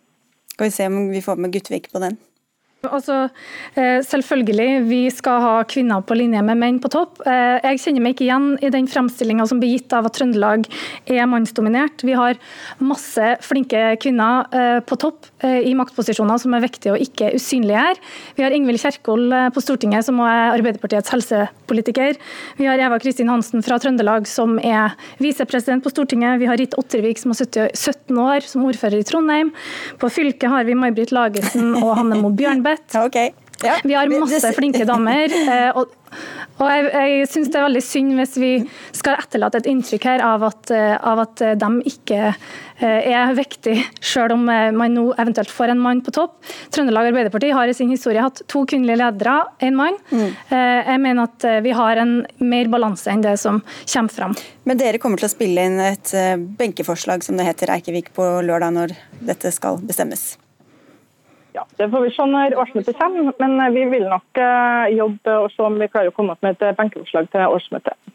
Skal 0.54 0.71
vi 0.71 0.75
se 0.75 0.88
om 0.90 1.09
vi 1.12 1.23
får 1.23 1.38
med 1.38 1.54
Gutvik 1.54 1.90
på 1.92 2.02
den? 2.02 2.18
Altså, 2.87 3.25
eh, 3.75 3.99
selvfølgelig, 4.06 4.85
vi 4.87 5.00
skal 5.11 5.40
ha 5.42 5.54
kvinner 5.66 5.99
på 6.06 6.14
linje 6.14 6.38
med 6.47 6.61
menn 6.61 6.76
på 6.78 6.87
topp. 6.94 7.18
Eh, 7.26 7.58
jeg 7.64 7.80
kjenner 7.82 8.04
meg 8.04 8.14
ikke 8.14 8.28
igjen 8.28 8.52
i 8.62 8.70
den 8.70 8.87
fremstillinga 8.87 9.49
som 9.50 9.58
blir 9.58 9.73
gitt 9.75 9.90
av 9.92 10.06
at 10.06 10.14
Trøndelag 10.14 10.62
er 11.11 11.26
mannsdominert. 11.26 12.04
Vi 12.06 12.14
har 12.14 12.38
masse 12.78 13.32
flinke 13.42 13.99
kvinner 13.99 14.47
eh, 14.54 14.78
på 14.78 14.94
topp 14.94 15.26
i 15.42 15.70
maktposisjoner 15.75 16.38
som 16.38 16.54
er 16.54 16.62
viktige 16.64 16.92
og 16.94 17.02
ikke 17.02 17.32
usynlige 17.35 17.78
her. 17.78 17.99
Vi 18.35 18.42
har 18.42 18.54
Ingvild 18.54 18.80
Kjerkol 18.82 19.30
på 19.54 19.62
Stortinget, 19.62 20.06
som 20.06 20.18
er 20.23 20.54
Arbeiderpartiets 20.56 21.12
helsepolitiker. 21.14 22.18
Vi 22.58 22.66
har 22.66 22.78
Eva 22.82 22.99
Kristin 22.99 23.30
Hansen 23.30 23.62
fra 23.62 23.78
Trøndelag, 23.78 24.26
som 24.26 24.56
er 24.58 24.97
visepresident 25.23 25.85
på 25.85 25.92
Stortinget. 25.94 26.40
Vi 26.42 26.49
har 26.50 26.58
Ritt 26.58 26.75
Ottervik, 26.78 27.23
som 27.23 27.35
har 27.35 27.70
17 27.70 28.18
år 28.18 28.47
som 28.50 28.66
ordfører 28.66 28.99
i 28.99 29.06
Trondheim. 29.06 29.52
På 30.02 30.11
fylket 30.11 30.50
har 30.50 30.66
vi 30.66 30.75
May-Britt 30.78 31.14
Lagesen 31.14 31.76
og 31.78 31.94
Hanne 32.00 32.18
Mo 32.18 32.35
Bjørnberg. 32.35 32.67
Okay. 33.06 33.32
Ja. 33.64 33.78
Vi 33.82 33.94
har 33.94 34.10
masse 34.12 34.52
flinke 34.54 34.87
damer. 34.87 35.34
og 35.78 35.94
og 36.58 36.66
jeg, 36.66 36.87
jeg 36.88 37.26
synes 37.30 37.50
Det 37.52 37.58
er 37.58 37.66
veldig 37.66 37.82
synd 37.84 38.14
hvis 38.18 38.38
vi 38.40 38.52
skal 38.96 39.20
etterlate 39.20 39.60
et 39.60 39.68
inntrykk 39.70 40.06
her 40.08 40.25
av 40.25 40.46
at, 40.48 40.72
av 40.72 41.20
at 41.26 41.42
de 41.60 41.68
ikke 41.90 42.32
er 42.78 43.34
viktige, 43.34 43.82
selv 44.00 44.37
om 44.37 44.46
man 44.46 44.94
nå 44.94 45.04
eventuelt 45.18 45.50
får 45.50 45.75
en 45.75 45.82
mann 45.82 46.00
på 46.06 46.14
topp. 46.14 46.37
Trøndelag 46.75 47.10
Arbeiderparti 47.10 47.50
har 47.54 47.70
i 47.70 47.75
sin 47.75 47.90
historie 47.90 48.22
hatt 48.22 48.40
to 48.50 48.62
kvinnelige 48.70 49.00
ledere, 49.02 49.37
én 49.66 49.75
mann. 49.78 49.98
Mm. 50.10 50.30
Jeg 50.54 51.02
mener 51.02 51.26
at 51.26 51.48
vi 51.66 51.75
har 51.75 52.02
en 52.02 52.16
mer 52.38 52.70
balanse 52.70 53.10
enn 53.10 53.22
det 53.26 53.37
som 53.42 53.60
kommer 53.92 54.14
fram. 54.14 54.37
Men 54.64 54.80
dere 54.80 55.02
kommer 55.02 55.18
til 55.18 55.26
å 55.26 55.34
spille 55.34 55.68
inn 55.68 55.78
et 55.82 56.14
benkeforslag, 56.58 57.26
som 57.26 57.38
det 57.38 57.50
heter, 57.50 57.75
Eikevik 57.76 58.14
på 58.14 58.30
lørdag, 58.46 58.75
når 58.78 58.98
dette 59.26 59.54
skal 59.54 59.82
bestemmes? 59.82 60.37
Ja, 61.58 61.64
Det 61.76 61.90
får 61.90 62.00
vi 62.00 62.10
se 62.14 62.24
når 62.30 62.54
årsmøtet 62.62 62.98
kommer, 62.98 63.32
men 63.42 63.60
eh, 63.60 63.72
vi 63.74 63.84
vil 63.90 64.04
nok 64.06 64.38
eh, 64.38 64.94
jobbe 64.94 65.32
og 65.42 65.50
se 65.50 65.64
om 65.66 65.78
vi 65.80 65.88
klarer 65.90 66.12
å 66.12 66.14
komme 66.14 66.36
opp 66.36 66.44
med 66.46 66.54
et 66.54 66.62
eh, 66.68 66.76
benkeforslag 66.78 67.26
til 67.32 67.54
årsmøtet. 67.56 68.07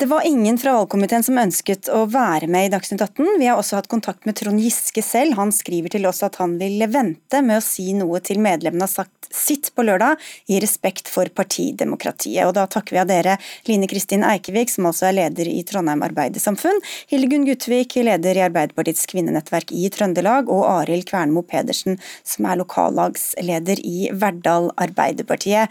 Det 0.00 0.06
var 0.08 0.24
ingen 0.24 0.56
fra 0.58 0.72
valgkomiteen 0.78 1.24
som 1.26 1.38
ønsket 1.38 1.90
å 1.92 2.06
være 2.08 2.46
med 2.48 2.66
i 2.66 2.72
Dagsnytt 2.72 3.02
18. 3.04 3.34
Vi 3.36 3.48
har 3.50 3.58
også 3.60 3.76
hatt 3.76 3.90
kontakt 3.92 4.24
med 4.24 4.38
Trond 4.38 4.62
Giske 4.62 5.02
selv. 5.04 5.36
Han 5.36 5.52
skriver 5.52 5.92
til 5.92 6.08
oss 6.08 6.22
at 6.24 6.38
han 6.40 6.54
vil 6.60 6.80
vente 6.88 7.42
med 7.44 7.60
å 7.60 7.64
si 7.64 7.90
noe 7.92 8.22
til 8.24 8.40
medlemmene 8.40 8.86
har 8.86 8.92
sagt 8.94 9.28
sitt 9.30 9.68
på 9.76 9.84
lørdag, 9.86 10.16
i 10.50 10.58
respekt 10.62 11.08
for 11.08 11.28
partidemokratiet. 11.36 12.48
Og 12.48 12.54
da 12.56 12.64
takker 12.70 12.96
vi 12.96 13.02
av 13.02 13.10
dere 13.10 13.36
Line 13.68 13.86
Kristin 13.90 14.24
Eikevik, 14.26 14.72
som 14.72 14.88
altså 14.90 15.10
er 15.10 15.18
leder 15.20 15.50
i 15.50 15.60
Trondheim 15.68 16.02
Arbeidersamfunn, 16.06 16.80
Hildegunn 17.12 17.46
Gutvik, 17.46 17.98
leder 18.00 18.40
i 18.40 18.44
Arbeiderpartiets 18.48 19.06
kvinnenettverk 19.10 19.74
i 19.76 19.86
Trøndelag, 19.92 20.50
og 20.50 20.64
Arild 20.80 21.06
Kvernmo 21.10 21.44
Pedersen, 21.46 22.00
som 22.26 22.48
er 22.48 22.62
lokallagsleder 22.62 23.84
i 23.86 24.10
Verdal 24.16 24.72
Arbeiderpartiet. 24.80 25.70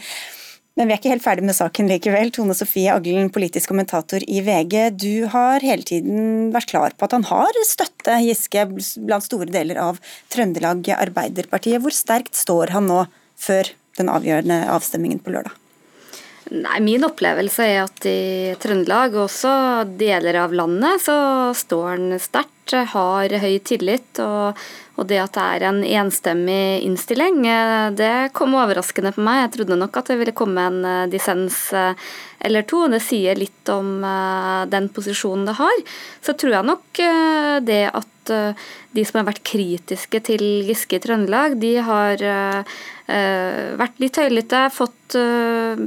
Men 0.79 0.88
vi 0.88 0.93
er 0.95 1.00
ikke 1.01 1.12
helt 1.12 1.24
ferdig 1.25 1.43
med 1.43 1.57
saken 1.57 1.89
likevel. 1.91 2.29
Tone 2.31 2.55
Sofie 2.55 2.93
Aglen, 2.93 3.27
politisk 3.36 3.67
kommentator 3.74 4.24
i 4.24 4.39
VG. 4.45 4.75
Du 4.95 5.25
har 5.27 5.59
hele 5.59 5.83
tiden 5.83 6.53
vært 6.55 6.71
klar 6.71 6.95
på 6.95 7.03
at 7.03 7.17
han 7.17 7.25
har 7.27 7.59
støtte 7.67 8.15
Giske 8.24 8.63
blant 8.71 9.25
store 9.25 9.50
deler 9.51 9.81
av 9.83 10.00
Trøndelag 10.31 10.88
Arbeiderpartiet. 10.95 11.83
Hvor 11.83 11.91
sterkt 11.91 12.39
står 12.39 12.71
han 12.71 12.88
nå 12.88 13.01
før 13.36 13.74
den 14.00 14.07
avgjørende 14.13 14.62
avstemmingen 14.71 15.19
på 15.19 15.36
lørdag? 15.36 15.51
Nei, 16.55 16.79
Min 16.81 17.03
opplevelse 17.03 17.67
er 17.67 17.83
at 17.83 18.07
i 18.07 18.55
Trøndelag 18.63 19.19
og 19.19 19.27
også 19.27 19.51
deler 20.00 20.39
av 20.45 20.55
landet 20.55 21.03
så 21.03 21.17
står 21.59 21.89
han 21.91 22.15
sterkt, 22.24 22.55
har 22.71 23.36
høy 23.43 23.59
tillit. 23.65 24.15
og 24.24 24.55
og 25.00 25.08
det 25.08 25.20
at 25.24 25.38
det 25.38 25.44
er 25.46 25.65
en 25.70 25.79
enstemmig 25.84 26.82
innstilling, 26.84 27.39
eh, 27.48 27.88
det 27.96 28.32
kom 28.36 28.58
overraskende 28.60 29.13
på 29.15 29.24
meg. 29.24 29.46
Jeg 29.46 29.53
trodde 29.56 29.79
nok 29.79 30.00
at 30.01 30.12
det 30.12 30.20
ville 30.20 30.36
komme 30.36 30.65
en 30.68 30.79
eh, 30.84 31.08
dissens 31.12 31.62
eh, 31.72 32.10
eller 32.44 32.68
to. 32.68 32.86
Det 32.91 33.01
sier 33.03 33.39
litt 33.39 33.72
om 33.72 34.00
den 34.72 34.88
posisjonen 34.96 35.44
det 35.50 35.58
har. 35.58 35.82
Så 36.24 36.36
tror 36.39 36.53
jeg 36.56 36.68
nok 36.70 37.01
det 37.68 37.82
at 37.91 38.08
de 38.29 39.05
som 39.05 39.19
har 39.19 39.27
vært 39.31 39.43
kritiske 39.48 40.24
til 40.31 40.45
Giske 40.67 41.00
i 41.00 41.03
Trøndelag, 41.03 41.59
de 41.62 41.75
har 41.83 42.24
vært 43.09 43.95
litt 43.98 44.19
høylytte, 44.21 44.67
fått 44.69 45.15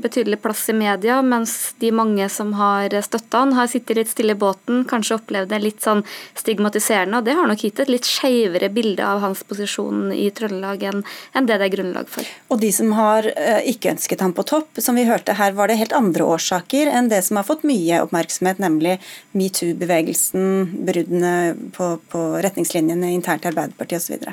betydelig 0.03 0.41
plass 0.43 0.65
i 0.73 0.75
media, 0.75 1.21
mens 1.23 1.53
de 1.79 1.93
mange 1.95 2.27
som 2.33 2.51
har 2.59 2.91
støtta 3.07 3.45
han, 3.45 3.53
har 3.55 3.69
sittet 3.71 4.01
litt 4.01 4.11
stille 4.11 4.35
i 4.35 4.39
båten, 4.39 4.83
kanskje 4.91 5.21
opplevd 5.21 5.53
det 5.53 5.61
litt 5.63 5.85
sånn 5.85 6.03
stigmatiserende. 6.39 7.21
og 7.21 7.29
Det 7.29 7.37
har 7.39 7.47
nok 7.47 7.63
gitt 7.63 7.79
et 7.85 7.93
litt 7.93 8.09
skeivere 8.09 8.73
bilde 8.75 9.07
av 9.07 9.23
hans 9.23 9.45
posisjon 9.47 10.11
i 10.15 10.29
Trøndelag 10.35 10.83
enn 10.91 11.05
det 11.47 11.59
det 11.63 11.69
er 11.69 11.75
grunnlag 11.77 12.11
for. 12.11 12.27
Og 12.53 12.61
de 12.63 12.73
som 12.75 12.93
har 12.97 13.29
eh, 13.31 13.63
ikke 13.73 13.93
ønsket 13.95 14.25
ham 14.25 14.35
på 14.37 14.45
topp, 14.49 14.81
som 14.83 14.99
vi 14.99 15.07
hørte 15.09 15.37
her, 15.39 15.55
var 15.57 15.71
det 15.71 15.79
helt 15.81 15.95
andre 15.97 16.27
årsaker 16.35 16.91
enn 16.93 17.11
det 17.13 17.23
som 17.27 17.39
har 17.39 17.47
fått 17.47 17.67
mye 17.69 18.03
oppmerksomhet, 18.05 18.61
nemlig 18.63 18.99
metoo-bevegelsen, 19.39 20.83
bruddene 20.87 21.35
på, 21.77 21.95
på 22.13 22.25
retningslinjene 22.41 23.13
internt 23.13 23.45
i 23.45 23.51
Arbeiderpartiet 23.53 24.03
osv.? 24.03 24.33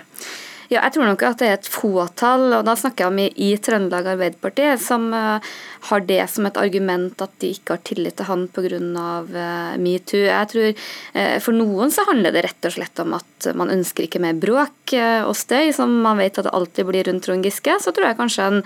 Ja, 0.70 0.84
jeg 0.86 0.94
tror 0.94 1.08
nok 1.10 1.24
at 1.26 1.40
det 1.42 1.48
er 1.50 1.56
et 1.58 1.68
fåtall, 1.68 2.52
og 2.54 2.66
da 2.68 2.76
snakker 2.78 3.08
jeg 3.08 3.10
om 3.10 3.20
i, 3.24 3.30
i 3.42 3.56
Trøndelag 3.58 4.12
Arbeiderparti, 4.12 4.68
som 4.78 5.08
uh, 5.18 5.42
har 5.90 6.04
det 6.06 6.20
som 6.30 6.46
et 6.46 6.60
argument 6.62 7.24
at 7.26 7.32
de 7.42 7.50
ikke 7.56 7.74
har 7.74 7.82
tillit 7.88 8.20
til 8.20 8.28
han 8.30 8.46
pga. 8.54 8.68
Uh, 8.70 9.74
metoo. 9.82 10.20
Jeg 10.20 10.50
tror 10.52 10.68
uh, 10.70 11.38
For 11.42 11.58
noen 11.58 11.90
så 11.90 12.06
handler 12.06 12.36
det 12.36 12.44
rett 12.46 12.68
og 12.70 12.76
slett 12.76 13.02
om 13.02 13.16
at 13.18 13.48
man 13.58 13.72
ønsker 13.74 14.06
ikke 14.06 14.22
mer 14.22 14.38
bråk 14.38 14.94
uh, 14.94 15.24
og 15.26 15.34
støy, 15.40 15.72
som 15.74 15.96
man 16.04 16.22
vet 16.22 16.38
at 16.38 16.46
det 16.46 16.54
alltid 16.54 16.90
blir 16.92 17.10
rundt 17.10 17.26
Trond 17.26 17.50
Giske. 17.50 17.80
Så 17.82 17.96
tror 17.96 18.12
jeg 18.12 18.20
kanskje 18.20 18.48
en, 18.52 18.62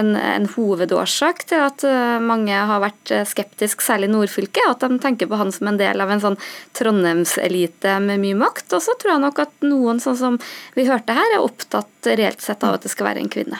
en, 0.00 0.10
en 0.18 0.50
hovedårsak 0.56 1.46
til 1.52 1.62
at 1.68 1.86
mange 2.24 2.56
har 2.66 2.82
vært 2.82 3.12
skeptisk, 3.30 3.84
særlig 3.84 4.10
nordfylket, 4.10 4.66
at 4.72 4.82
de 4.82 4.98
tenker 5.02 5.30
på 5.30 5.38
han 5.38 5.54
som 5.54 5.70
en 5.70 5.78
del 5.78 6.02
av 6.02 6.10
en 6.10 6.22
sånn 6.22 6.40
Trondheimselite 6.74 8.00
med 8.02 8.22
mye 8.24 8.42
makt. 8.42 8.72
Og 8.74 8.82
så 8.82 8.98
tror 8.98 9.14
jeg 9.14 9.24
nok 9.28 9.42
at 9.44 9.54
noen, 9.62 10.02
sånn 10.02 10.18
som 10.18 10.42
vi 10.74 10.88
hørte 10.88 11.14
her, 11.14 11.36
er 11.36 11.43
opptatt 11.44 12.08
reelt 12.08 12.40
sett 12.44 12.64
av 12.66 12.76
at 12.76 12.84
det 12.84 12.92
skal 12.92 13.08
være 13.10 13.22
en 13.22 13.30
kvinne. 13.32 13.58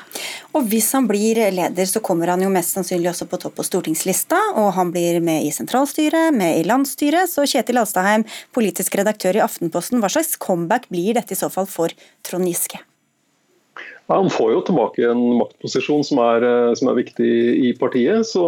Og 0.57 0.67
Hvis 0.71 0.91
han 0.97 1.09
blir 1.09 1.41
leder, 1.55 1.87
så 1.89 2.03
kommer 2.05 2.33
han 2.33 2.43
jo 2.45 2.53
mest 2.53 2.77
sannsynlig 2.77 3.11
også 3.13 3.29
på 3.31 3.41
topp 3.43 3.59
på 3.59 3.67
stortingslista, 3.67 4.41
og 4.61 4.73
han 4.79 4.91
blir 4.95 5.21
med 5.25 5.45
i 5.47 5.53
sentralstyret, 5.55 6.35
med 6.35 6.61
i 6.61 6.65
landsstyret. 6.69 7.31
Så 7.31 7.47
Kjetil 7.51 7.81
Alstaheim, 7.83 8.27
politisk 8.57 8.97
redaktør 9.01 9.39
i 9.39 9.45
Aftenposten, 9.45 10.03
hva 10.03 10.11
slags 10.13 10.37
comeback 10.41 10.89
blir 10.93 11.15
dette 11.19 11.37
i 11.37 11.39
så 11.39 11.53
fall 11.53 11.71
for 11.71 11.95
Trond 12.27 12.49
Giske? 12.51 12.81
Ja, 14.07 14.19
han 14.19 14.29
får 14.29 14.51
jo 14.53 14.61
tilbake 14.67 15.07
en 15.09 15.23
maktposisjon 15.39 16.03
som 16.05 16.21
er, 16.21 16.45
eh, 16.45 16.75
som 16.77 16.91
er 16.91 16.99
viktig 16.99 17.31
i 17.69 17.73
partiet. 17.79 18.27
så 18.29 18.45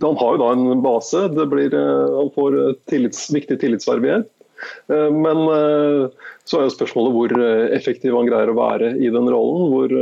Han 0.00 0.16
har 0.16 0.36
jo 0.36 0.38
da 0.38 0.52
en 0.52 0.82
base. 0.82 1.28
Blir, 1.28 1.74
eh, 1.74 2.16
han 2.20 2.30
får 2.30 2.76
tillits, 2.86 3.30
viktig 3.34 3.58
tillitsverv 3.58 4.04
igjen. 4.04 4.24
Eh, 4.24 4.43
men 4.88 5.42
eh, 5.54 6.28
så 6.44 6.60
er 6.60 6.68
jo 6.68 6.76
spørsmålet 6.76 7.16
hvor 7.16 7.34
eh, 7.38 7.66
effektiv 7.76 8.16
han 8.16 8.28
greier 8.28 8.52
å 8.52 8.58
være 8.58 8.94
i 8.98 9.10
den 9.12 9.28
rollen. 9.32 9.68
hvor 9.72 9.98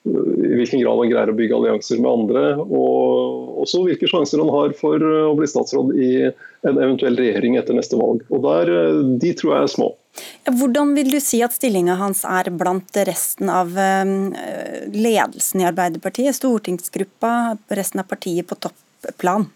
i 0.00 0.54
hvilken 0.56 0.80
grad 0.80 0.96
han 0.96 1.10
greier 1.10 1.28
å 1.28 1.36
bygge 1.36 1.56
allianser 1.58 1.98
med 2.00 2.08
andre, 2.08 2.42
og 2.64 3.58
også 3.60 3.82
hvilke 3.84 4.08
sjanser 4.08 4.40
han 4.40 4.48
har 4.54 4.72
for 4.78 4.96
å 5.04 5.34
bli 5.36 5.48
statsråd 5.50 5.92
i 5.92 6.12
en 6.24 6.78
eventuell 6.78 7.20
regjering 7.20 7.58
etter 7.60 7.76
neste 7.76 7.98
valg. 8.00 8.22
Og 8.32 8.40
der, 8.46 8.72
De 9.20 9.34
tror 9.36 9.52
jeg 9.52 9.66
er 9.66 9.74
små. 9.74 9.90
Hvordan 10.48 10.96
vil 10.96 11.12
du 11.12 11.20
si 11.20 11.42
at 11.44 11.52
stillinga 11.52 11.98
hans 12.00 12.24
er 12.24 12.48
blant 12.48 12.96
resten 13.10 13.52
av 13.52 13.76
ledelsen 13.76 15.60
i 15.60 15.68
Arbeiderpartiet, 15.68 16.38
stortingsgruppa, 16.40 17.58
resten 17.68 18.00
av 18.00 18.08
partiet 18.08 18.48
på 18.48 18.56
topplan? 18.56 19.50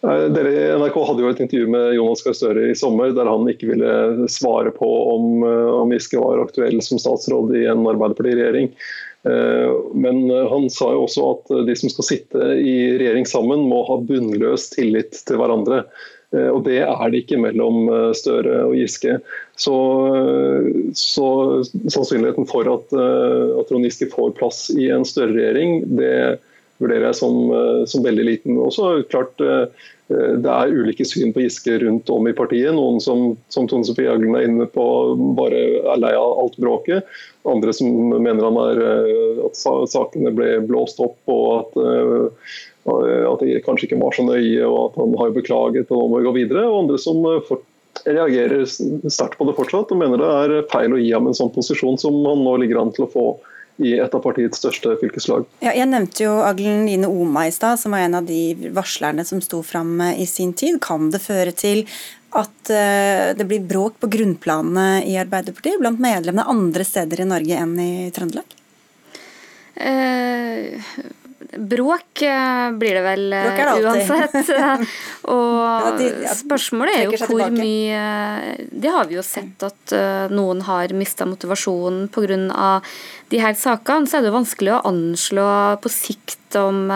Dere 0.00 0.50
i 0.52 0.78
NRK 0.78 0.94
hadde 1.08 1.24
jo 1.24 1.30
et 1.32 1.40
intervju 1.42 1.70
med 1.72 1.96
Jonas 1.96 2.22
Gahr 2.22 2.36
Støre 2.38 2.68
i 2.70 2.76
sommer 2.78 3.10
der 3.16 3.26
han 3.26 3.48
ikke 3.50 3.72
ville 3.72 4.28
svare 4.30 4.70
på 4.74 4.88
om, 5.14 5.42
eh, 5.42 5.70
om 5.74 5.90
Giske 5.94 6.20
var 6.22 6.44
aktuell 6.44 6.78
som 6.86 7.00
statsråd 7.02 7.56
i 7.58 7.64
en 7.66 7.82
Arbeiderparti-regjering. 7.82 8.70
Eh, 9.26 9.72
men 9.98 10.22
han 10.30 10.68
sa 10.70 10.92
jo 10.94 11.02
også 11.08 11.26
at 11.32 11.50
de 11.66 11.76
som 11.80 11.90
skal 11.90 12.06
sitte 12.06 12.52
i 12.62 12.76
regjering 13.00 13.26
sammen, 13.26 13.66
må 13.66 13.82
ha 13.90 13.98
bunnløs 13.98 14.70
tillit 14.76 15.18
til 15.26 15.42
hverandre. 15.42 15.82
Eh, 16.30 16.46
og 16.46 16.62
det 16.68 16.78
er 16.84 17.10
det 17.10 17.24
ikke 17.24 17.42
mellom 17.42 17.90
Støre 18.14 18.68
og 18.68 18.78
Giske. 18.78 19.18
Så, 19.58 19.74
så 20.94 21.28
sannsynligheten 21.66 22.46
for 22.46 22.70
at, 22.70 22.94
at 22.94 23.66
Trond 23.66 23.88
Giske 23.88 24.12
får 24.14 24.36
plass 24.38 24.68
i 24.78 24.92
en 24.94 25.08
større 25.08 25.34
regjering, 25.34 25.82
det 25.98 26.38
vurderer 26.82 27.08
jeg 27.10 27.18
som, 27.20 27.38
eh, 27.52 27.84
som 27.90 28.04
veldig 28.04 28.26
liten. 28.26 28.58
Også 28.62 29.02
klart 29.10 29.40
eh, 29.42 29.66
det 30.08 30.48
er 30.48 30.72
ulike 30.72 31.04
syn 31.04 31.34
på 31.34 31.42
Giske 31.44 31.74
rundt 31.82 32.08
om 32.10 32.28
i 32.30 32.34
partiet. 32.36 32.72
Noen 32.74 33.00
som, 33.04 33.34
som 33.52 33.68
Tone 33.68 33.84
Sofie 33.84 34.08
Aglen 34.08 34.36
er 34.38 34.46
inne 34.48 34.68
på, 34.72 34.86
bare 35.36 35.60
er 35.82 36.00
lei 36.00 36.14
av 36.16 36.38
alt 36.44 36.56
bråket. 36.60 37.08
Andre 37.48 37.74
som 37.76 38.14
mener 38.14 38.46
han 38.46 38.60
er, 38.64 38.82
eh, 38.88 39.44
at 39.48 39.58
sakene 39.92 40.32
ble 40.34 40.54
blåst 40.68 41.02
opp 41.04 41.18
og 41.28 41.48
at, 41.58 41.80
at 42.88 43.42
det 43.44 43.64
kanskje 43.66 43.90
ikke 43.90 44.00
var 44.00 44.14
så 44.16 44.24
nøye 44.24 44.64
og 44.64 44.78
at 44.86 45.02
han 45.02 45.18
har 45.20 45.34
beklaget 45.36 45.90
og 45.90 45.98
nå 45.98 46.06
må 46.08 46.22
vi 46.22 46.28
gå 46.28 46.36
videre. 46.42 46.64
Og 46.70 46.86
andre 46.86 47.02
som 47.02 47.20
reagerer 48.06 48.64
sterkt 48.64 49.36
på 49.36 49.44
det 49.48 49.56
fortsatt 49.58 49.90
og 49.92 50.00
mener 50.00 50.20
det 50.20 50.28
er 50.30 50.68
feil 50.70 50.94
å 50.94 51.00
gi 51.00 51.10
ham 51.12 51.26
en 51.28 51.36
sånn 51.36 51.52
posisjon 51.52 51.98
som 52.00 52.16
han 52.24 52.44
nå 52.46 52.54
ligger 52.62 52.80
an 52.80 52.92
til 52.94 53.04
å 53.04 53.12
få 53.12 53.24
i 53.78 53.94
et 54.02 54.14
av 54.14 54.22
partiets 54.22 54.58
største 54.58 54.96
fylkeslag. 55.00 55.46
Ja, 55.62 55.72
jeg 55.76 55.86
nevnte 55.90 56.24
jo 56.24 56.34
Aglen 56.42 56.84
Line 56.88 57.06
Oma 57.06 57.46
i 57.46 57.54
stad, 57.54 57.78
som 57.78 57.94
var 57.94 58.04
en 58.04 58.18
av 58.18 58.26
de 58.26 58.70
varslerne 58.74 59.24
som 59.26 59.42
sto 59.44 59.62
fram 59.62 60.00
i 60.10 60.26
sin 60.26 60.52
tid. 60.52 60.80
Kan 60.82 61.12
det 61.14 61.22
føre 61.22 61.54
til 61.54 61.84
at 62.36 62.70
eh, 62.74 63.30
det 63.38 63.46
blir 63.48 63.64
bråk 63.64 64.00
på 64.02 64.10
grunnplanene 64.12 65.04
i 65.08 65.16
Arbeiderpartiet 65.20 65.80
blant 65.80 66.02
medlemmene 66.02 66.48
andre 66.50 66.84
steder 66.84 67.22
i 67.22 67.28
Norge 67.28 67.60
enn 67.62 67.76
i 67.80 67.92
Trøndelag? 68.14 68.58
Eh, 69.78 70.90
Bråk 71.38 72.22
eh, 72.26 72.70
blir 72.74 72.96
det 72.98 73.02
vel 73.04 73.24
det 73.30 73.62
eh, 73.62 73.76
uansett. 73.86 74.50
og 75.36 76.00
spørsmålet 76.40 76.96
er 76.96 77.04
jo 77.06 77.20
hvor 77.30 77.52
mye 77.54 78.56
Det 78.68 78.90
har 78.90 79.06
vi 79.06 79.18
jo 79.18 79.24
sett 79.26 79.62
at 79.62 79.94
noen 80.34 80.64
har 80.66 80.94
mista 80.98 81.28
motivasjonen 81.30 82.08
pga. 82.10 82.80
de 83.30 83.42
her 83.42 83.54
sakene. 83.54 84.10
Så 84.10 84.18
er 84.18 84.26
det 84.26 84.32
jo 84.32 84.38
vanskelig 84.40 84.74
å 84.74 84.82
anslå 84.90 85.48
på 85.84 85.92
sikt 85.92 86.58
om, 86.58 86.90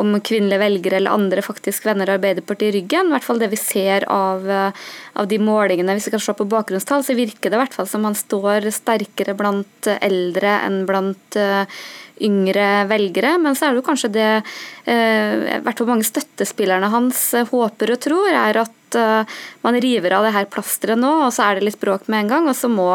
om 0.00 0.16
kvinnelige 0.24 0.62
velgere 0.62 0.98
eller 0.98 1.16
andre 1.16 1.44
faktisk 1.44 1.86
vender 1.88 2.14
Arbeiderpartiet 2.16 2.70
i 2.70 2.80
ryggen. 2.80 3.10
I 3.10 3.16
hvert 3.16 3.26
fall 3.26 3.40
det 3.42 3.50
vi 3.52 3.60
ser 3.60 4.06
av, 4.10 4.46
av 4.48 5.30
de 5.30 5.38
målingene. 5.42 5.96
Hvis 5.96 6.08
vi 6.08 6.14
kan 6.16 6.24
se 6.24 6.34
på 6.36 6.48
bakgrunnstall, 6.50 7.04
så 7.06 7.16
virker 7.18 7.50
det 7.50 7.58
i 7.58 7.62
hvert 7.62 7.76
fall 7.76 7.88
som 7.90 8.06
han 8.08 8.18
står 8.18 8.70
sterkere 8.74 9.36
blant 9.38 9.90
eldre 10.00 10.56
enn 10.64 10.82
blant 10.88 11.38
yngre 12.20 12.68
velgere. 12.90 13.36
Men 13.40 13.56
så 13.56 13.68
er 13.68 13.74
det 13.74 13.82
jo 13.82 13.88
kanskje 13.88 14.12
det 14.16 14.30
i 14.90 15.60
hvert 15.64 15.78
fall 15.78 15.90
mange 15.92 16.08
støttespillerne 16.08 16.90
hans 16.92 17.22
eh, 17.36 17.48
håper 17.48 17.94
og 17.94 18.02
tror, 18.02 18.28
er 18.32 18.62
at 18.64 18.79
uh, 18.98 19.22
man 19.64 19.78
river 19.80 20.14
av 20.16 20.26
det 20.26 20.34
her 20.34 20.48
plasteret 20.50 21.00
nå, 21.00 21.10
og 21.26 21.32
så 21.34 21.46
er 21.46 21.58
det 21.58 21.68
litt 21.68 21.80
bråk 21.82 22.08
med 22.10 22.24
en 22.24 22.32
gang. 22.34 22.50
Og 22.50 22.56
så 22.58 22.70
må 22.72 22.88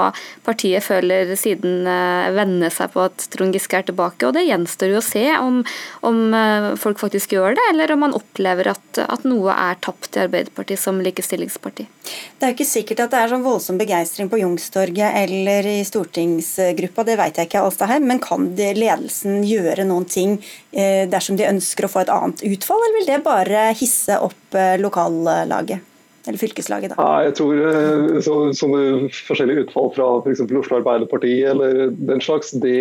partiet 0.47 0.85
føler 0.85 1.35
siden 1.39 1.87
uh, 1.87 2.31
venne 2.35 2.71
seg 2.73 2.93
på 2.95 3.05
at 3.07 3.27
Trond 3.33 3.55
Giske 3.55 3.79
er 3.79 3.89
tilbake. 3.89 4.27
Og 4.27 4.35
det 4.37 4.47
gjenstår 4.47 4.95
jo 4.95 5.01
å 5.01 5.05
se 5.05 5.25
om, 5.39 5.61
om 6.05 6.23
uh, 6.35 6.71
folk 6.79 7.01
faktisk 7.01 7.37
gjør 7.37 7.57
det, 7.59 7.67
eller 7.73 7.95
om 7.95 8.05
man 8.07 8.17
opplever 8.17 8.73
at, 8.75 9.03
at 9.05 9.27
noe 9.27 9.55
er 9.55 9.79
tapt 9.85 10.17
i 10.17 10.25
Arbeiderpartiet 10.25 10.81
som 10.81 11.03
likestillingsparti. 11.03 11.87
Det 12.05 12.45
er 12.45 12.51
jo 12.51 12.57
ikke 12.57 12.67
sikkert 12.67 13.03
at 13.05 13.13
det 13.13 13.21
er 13.21 13.31
sånn 13.31 13.45
voldsom 13.45 13.79
begeistring 13.79 14.29
på 14.31 14.39
Youngstorget 14.41 15.17
eller 15.23 15.67
i 15.71 15.79
stortingsgruppa, 15.87 17.07
det 17.07 17.17
vet 17.21 17.39
jeg 17.39 17.49
ikke, 17.49 17.63
Alstaheim, 17.65 18.05
men 18.09 18.21
kan 18.23 18.51
ledelsen 18.55 19.41
gjøre 19.47 19.87
noen 19.87 20.05
ting 20.09 20.37
dersom 20.71 21.39
de 21.39 21.47
ønsker 21.49 21.87
å 21.87 21.91
få 21.91 22.03
et 22.03 22.13
annet 22.13 22.45
utfall, 22.45 22.83
eller 22.83 22.99
vil 22.99 23.09
det 23.09 23.19
bare 23.25 23.65
hisse 23.79 24.19
opp 24.21 24.57
lokallaget? 24.81 25.94
Eller 26.27 26.41
fylkeslaget, 26.41 26.93
da? 26.93 26.97
Ja, 26.97 27.27
jeg 27.27 27.35
tror 27.37 27.59
eh, 27.69 28.19
så, 28.25 28.35
Sånne 28.57 29.09
forskjellige 29.13 29.65
utfall 29.65 29.91
fra 29.95 30.07
f.eks. 30.23 30.41
Oslo 30.45 30.79
Arbeiderparti 30.79 31.33
eller 31.45 31.91
den 31.93 32.23
slags, 32.23 32.53
det 32.63 32.79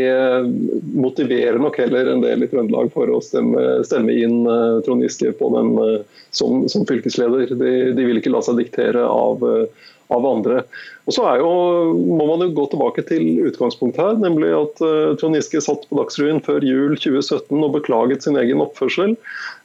motiverer 0.95 1.61
nok 1.61 1.79
heller 1.83 2.09
en 2.13 2.25
del 2.25 2.47
i 2.47 2.51
Trøndelag 2.51 2.93
for 2.95 3.11
å 3.13 3.21
stemme, 3.25 3.63
stemme 3.87 4.15
inn 4.17 4.45
uh, 4.49 4.81
Trond 4.87 5.05
Giske 5.05 5.35
på 5.39 5.51
den 5.57 5.75
uh, 5.77 6.23
som, 6.35 6.65
som, 6.73 6.87
fylkesleder. 6.89 7.53
De, 7.53 7.73
de, 7.97 8.07
vil 8.09 8.21
ikke 8.21 8.33
la 8.33 8.41
seg 8.45 8.61
diktere 8.63 9.05
av 9.05 9.45
av 10.15 10.27
andre. 10.29 10.65
Og 11.05 11.13
så 11.13 11.25
jo, 11.37 11.49
må 12.17 12.25
man 12.25 12.41
jo 12.41 12.53
gå 12.57 12.65
tilbake 12.73 13.03
til 13.05 13.43
utgangspunktet 13.45 14.01
her, 14.01 14.15
nemlig 14.23 14.49
at 14.57 14.81
uh, 14.81 15.13
Trond 15.21 15.37
Giske 15.37 15.61
satt 15.61 15.85
på 15.91 15.99
Dagsrevyen 15.99 16.41
før 16.45 16.65
jul 16.65 16.97
2017 16.97 17.59
og 17.59 17.75
beklaget 17.75 18.25
sin 18.25 18.39
egen 18.41 18.63
oppførsel. 18.65 19.13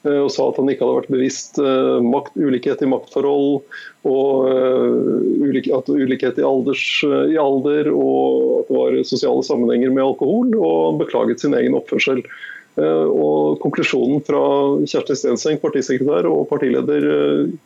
Uh, 0.04 0.26
og 0.26 0.34
sa 0.36 0.50
at 0.50 0.60
han 0.60 0.72
ikke 0.72 0.84
hadde 0.84 0.98
vært 0.98 1.14
bevisst 1.16 1.62
uh, 1.64 2.04
makt, 2.04 2.36
ulikhet 2.36 2.84
i 2.84 2.92
maktforhold 2.92 3.62
og 4.10 4.50
at 4.50 5.90
ulikhet 5.92 6.38
i, 6.40 6.44
alders, 6.48 6.84
i, 7.04 7.36
alder 7.40 7.90
og 7.92 8.62
at 8.62 8.70
det 8.70 8.78
var 8.78 8.96
sosiale 9.08 9.44
sammenhenger 9.44 9.92
med 9.92 10.06
alkohol, 10.06 10.54
og 10.56 10.78
han 10.86 11.02
beklaget 11.02 11.44
sin 11.44 11.56
egen 11.58 11.76
oppførsel. 11.76 12.24
Og 12.80 13.60
Konklusjonen 13.60 14.24
fra 14.24 14.40
Kjersti 14.88 15.18
Stenseng, 15.20 15.60
partisekretær 15.60 16.30
og 16.32 16.48
partileder 16.48 17.10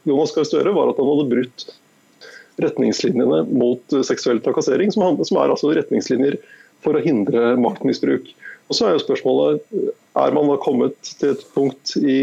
Jonas 0.09 0.33
Gahr 0.33 0.49
Støre 0.49 0.73
var 0.73 0.89
at 0.89 0.97
han 0.97 1.11
hadde 1.11 1.29
brutt 1.35 1.67
retningslinjene 2.61 3.43
mot 3.49 3.95
seksuell 4.05 4.41
trakassering, 4.43 4.91
som, 4.93 5.17
er 5.17 5.53
altså 5.53 5.73
retningslinjer 5.73 6.37
for 6.83 6.97
å 6.97 7.03
hindre 7.03 7.53
maktmisbruk. 7.61 8.29
Og 8.69 8.77
så 8.77 8.87
er 8.87 8.95
jo 8.95 9.03
spørsmålet 9.03 9.63
er 10.19 10.35
man 10.35 10.51
da 10.51 10.59
kommet 10.61 10.95
til 11.19 11.33
et 11.33 11.43
punkt 11.55 11.95
i, 11.99 12.19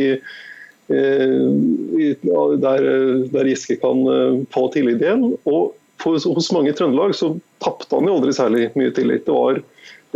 i 0.90 2.08
der, 2.22 2.86
der, 3.32 3.50
Giske 3.50 3.76
kan 3.82 4.02
eh, 4.10 4.40
få 4.54 4.68
tillit 4.74 5.02
igjen. 5.02 5.26
Og 5.50 5.74
for, 6.00 6.16
hos 6.16 6.50
mange 6.54 6.72
i 6.72 6.76
Trøndelag 6.76 7.14
så 7.18 7.34
tapte 7.62 7.96
han 7.96 8.08
jo 8.08 8.16
aldri 8.18 8.34
særlig 8.36 8.70
mye 8.78 8.94
tillit. 8.96 9.26
Det 9.26 9.36
var 9.36 9.60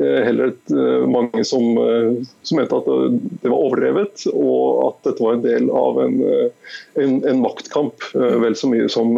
heller 0.02 0.52
eh, 0.70 1.06
mange 1.06 1.44
som, 1.44 1.78
eh, 1.78 2.26
som, 2.42 2.58
mente 2.58 2.76
at 2.76 2.88
det 3.42 3.50
var 3.50 3.58
overdrevet, 3.58 4.24
og 4.32 4.88
at 4.88 5.08
dette 5.08 5.24
var 5.24 5.36
en 5.36 5.44
del 5.44 5.70
av 5.70 6.00
en, 6.02 6.16
eh, 6.26 6.72
en, 7.04 7.20
en 7.30 7.42
maktkamp, 7.42 8.08
vel 8.14 8.56
så 8.58 8.70
mye 8.70 8.88
som 8.92 9.14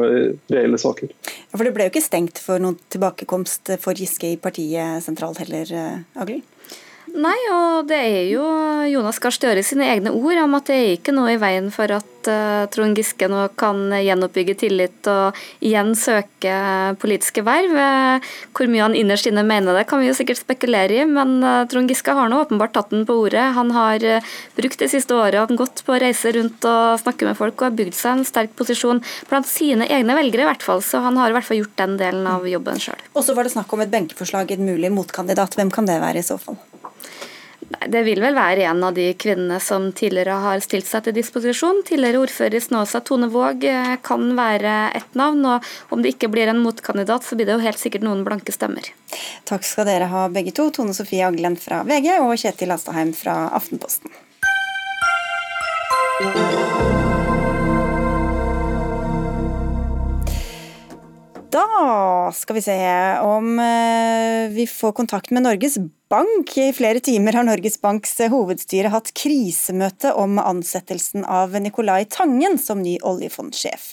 reelle 0.52 0.78
saker. 0.80 1.12
Ja, 1.26 1.56
for 1.56 1.64
Det 1.64 1.75
ble 1.76 1.88
jo 1.88 1.95
ikke 1.95 2.04
stengt 2.04 2.40
for 2.42 2.62
noen 2.62 2.78
tilbakekomst 2.92 3.76
for 3.83 3.97
Giske 3.97 4.35
i 4.35 4.40
partiet 4.40 5.04
sentralt 5.06 5.40
heller, 5.45 5.73
Agli? 6.18 6.42
Nei, 7.16 7.37
og 7.49 7.87
det 7.88 7.96
er 7.96 8.26
jo 8.28 8.44
Jonas 8.90 9.16
Gahr 9.23 9.32
Støre 9.32 9.62
sine 9.64 9.87
egne 9.88 10.12
ord 10.12 10.37
om 10.42 10.56
at 10.58 10.68
det 10.68 10.76
er 10.76 10.90
ikke 10.99 11.14
noe 11.16 11.32
i 11.32 11.38
veien 11.40 11.70
for 11.73 11.88
at 11.96 12.28
uh, 12.28 12.66
Trond 12.68 12.99
Giske 12.99 13.28
nå 13.32 13.46
kan 13.56 13.88
gjenoppbygge 13.88 14.56
tillit 14.61 15.08
og 15.08 15.38
igjen 15.64 15.94
søke 15.96 16.58
politiske 17.00 17.40
verv. 17.46 17.73
Uh, 17.73 18.35
hvor 18.52 18.68
mye 18.68 18.85
han 18.85 18.99
innerst 18.99 19.30
inne 19.30 19.46
mener 19.49 19.78
det, 19.78 19.87
kan 19.88 20.02
vi 20.02 20.11
jo 20.11 20.18
sikkert 20.18 20.42
spekulere 20.42 20.99
i, 21.00 21.06
men 21.08 21.38
uh, 21.40 21.64
Trond 21.73 21.88
Giske 21.88 22.12
har 22.18 22.28
nå 22.28 22.42
åpenbart 22.44 22.76
tatt 22.76 22.92
den 22.92 23.09
på 23.09 23.16
ordet. 23.22 23.46
Han 23.57 23.72
har 23.72 24.05
brukt 24.59 24.85
det 24.85 24.92
siste 24.92 25.16
året 25.16 25.57
gått 25.57 25.87
på 25.87 25.96
reiser 25.96 26.07
reise 26.07 26.33
rundt 26.37 26.64
og 26.68 27.00
snakke 27.00 27.26
med 27.29 27.37
folk 27.38 27.61
og 27.61 27.70
har 27.70 27.76
bygd 27.76 27.96
seg 27.96 28.18
en 28.18 28.29
sterk 28.29 28.55
posisjon 28.59 29.02
blant 29.31 29.48
sine 29.48 29.88
egne 29.88 30.16
velgere, 30.18 30.44
i 30.44 30.50
hvert 30.50 30.64
fall. 30.64 30.85
Så 30.85 31.00
han 31.05 31.16
har 31.20 31.33
i 31.33 31.37
hvert 31.37 31.48
fall 31.48 31.61
gjort 31.62 31.76
den 31.81 31.96
delen 32.00 32.29
av 32.31 32.46
jobben 32.48 32.81
sjøl. 32.83 33.00
Og 33.14 33.24
så 33.24 33.37
var 33.37 33.46
det 33.46 33.57
snakk 33.57 33.72
om 33.72 33.85
et 33.85 33.92
benkeforslag, 33.92 34.52
en 34.52 34.68
mulig 34.68 34.92
motkandidat. 34.92 35.57
Hvem 35.57 35.72
kan 35.74 35.88
det 35.88 36.00
være 36.02 36.22
i 36.22 36.26
så 36.26 36.40
fall? 36.40 36.61
Det 37.66 38.03
vil 38.07 38.21
vel 38.23 38.37
være 38.37 38.66
en 38.71 38.83
av 38.87 38.95
de 38.95 39.09
kvinnene 39.19 39.59
som 39.62 39.88
tidligere 39.97 40.37
har 40.42 40.61
stilt 40.62 40.87
seg 40.87 41.07
til 41.07 41.16
disposisjon. 41.16 41.83
Tidligere 41.87 42.21
ordfører 42.23 42.59
i 42.59 42.62
Snåsa, 42.62 43.01
Tone 43.03 43.27
Våg, 43.33 43.64
eh, 43.64 43.97
kan 44.03 44.37
være 44.37 44.92
ett 44.95 45.14
navn. 45.14 45.45
og 45.45 45.64
Om 45.90 46.03
det 46.03 46.14
ikke 46.14 46.31
blir 46.31 46.49
en 46.49 46.62
motkandidat, 46.62 47.25
så 47.25 47.35
blir 47.35 47.47
det 47.47 47.59
jo 47.59 47.66
helt 47.66 47.79
sikkert 47.79 48.03
noen 48.03 48.25
blanke 48.25 48.53
stemmer. 48.53 48.87
Takk 49.45 49.64
skal 49.64 49.87
dere 49.87 50.07
ha 50.07 50.29
begge 50.29 50.53
to, 50.53 50.71
Tone 50.71 50.95
Sofie 50.95 51.27
Aglen 51.27 51.57
fra 51.57 51.83
VG 51.83 52.21
og 52.21 52.37
Kjetil 52.38 52.71
Astaheim 52.71 53.12
fra 53.12 53.51
Aftenposten. 53.51 54.11
Da 61.57 62.33
skal 62.35 62.55
vi 62.55 62.62
se 62.62 62.77
om 63.25 63.59
eh, 63.59 64.49
vi 64.53 64.66
får 64.66 64.92
kontakt 64.92 65.31
med 65.31 65.42
Norges 65.42 65.79
Bank. 66.11 66.51
I 66.59 66.73
flere 66.77 67.01
timer 67.01 67.33
har 67.33 67.47
Norges 67.47 67.79
Banks 67.81 68.19
hovedstyre 68.29 68.90
hatt 68.92 69.09
krisemøte 69.16 70.11
om 70.21 70.37
ansettelsen 70.42 71.25
av 71.25 71.55
Nicolai 71.64 72.03
Tangen 72.12 72.59
som 72.61 72.83
ny 72.85 72.99
oljefondsjef. 73.01 73.87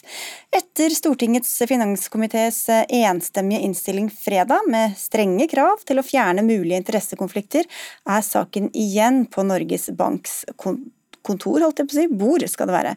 Etter 0.51 0.91
Stortingets 0.91 1.53
finanskomités 1.69 2.65
enstemmige 2.83 3.63
innstilling 3.69 4.09
fredag 4.11 4.67
med 4.67 4.97
strenge 4.99 5.47
krav 5.53 5.85
til 5.87 6.01
å 6.01 6.05
fjerne 6.07 6.43
mulige 6.43 6.81
interessekonflikter, 6.81 7.69
er 8.03 8.25
saken 8.27 8.73
igjen 8.73 9.23
på 9.31 9.45
Norges 9.47 9.87
Banks 9.95 10.41
kontor, 10.59 11.63
holdt 11.63 11.79
jeg 11.79 11.87
på 11.87 11.95
å 11.95 12.01
si, 12.01 12.09
bord 12.25 12.43
skal 12.51 12.67
det 12.67 12.75
være. 12.75 12.93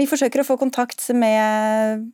Vi 0.00 0.08
forsøker 0.10 0.42
å 0.42 0.48
få 0.48 0.58
kontakt 0.58 1.06
med 1.14 2.10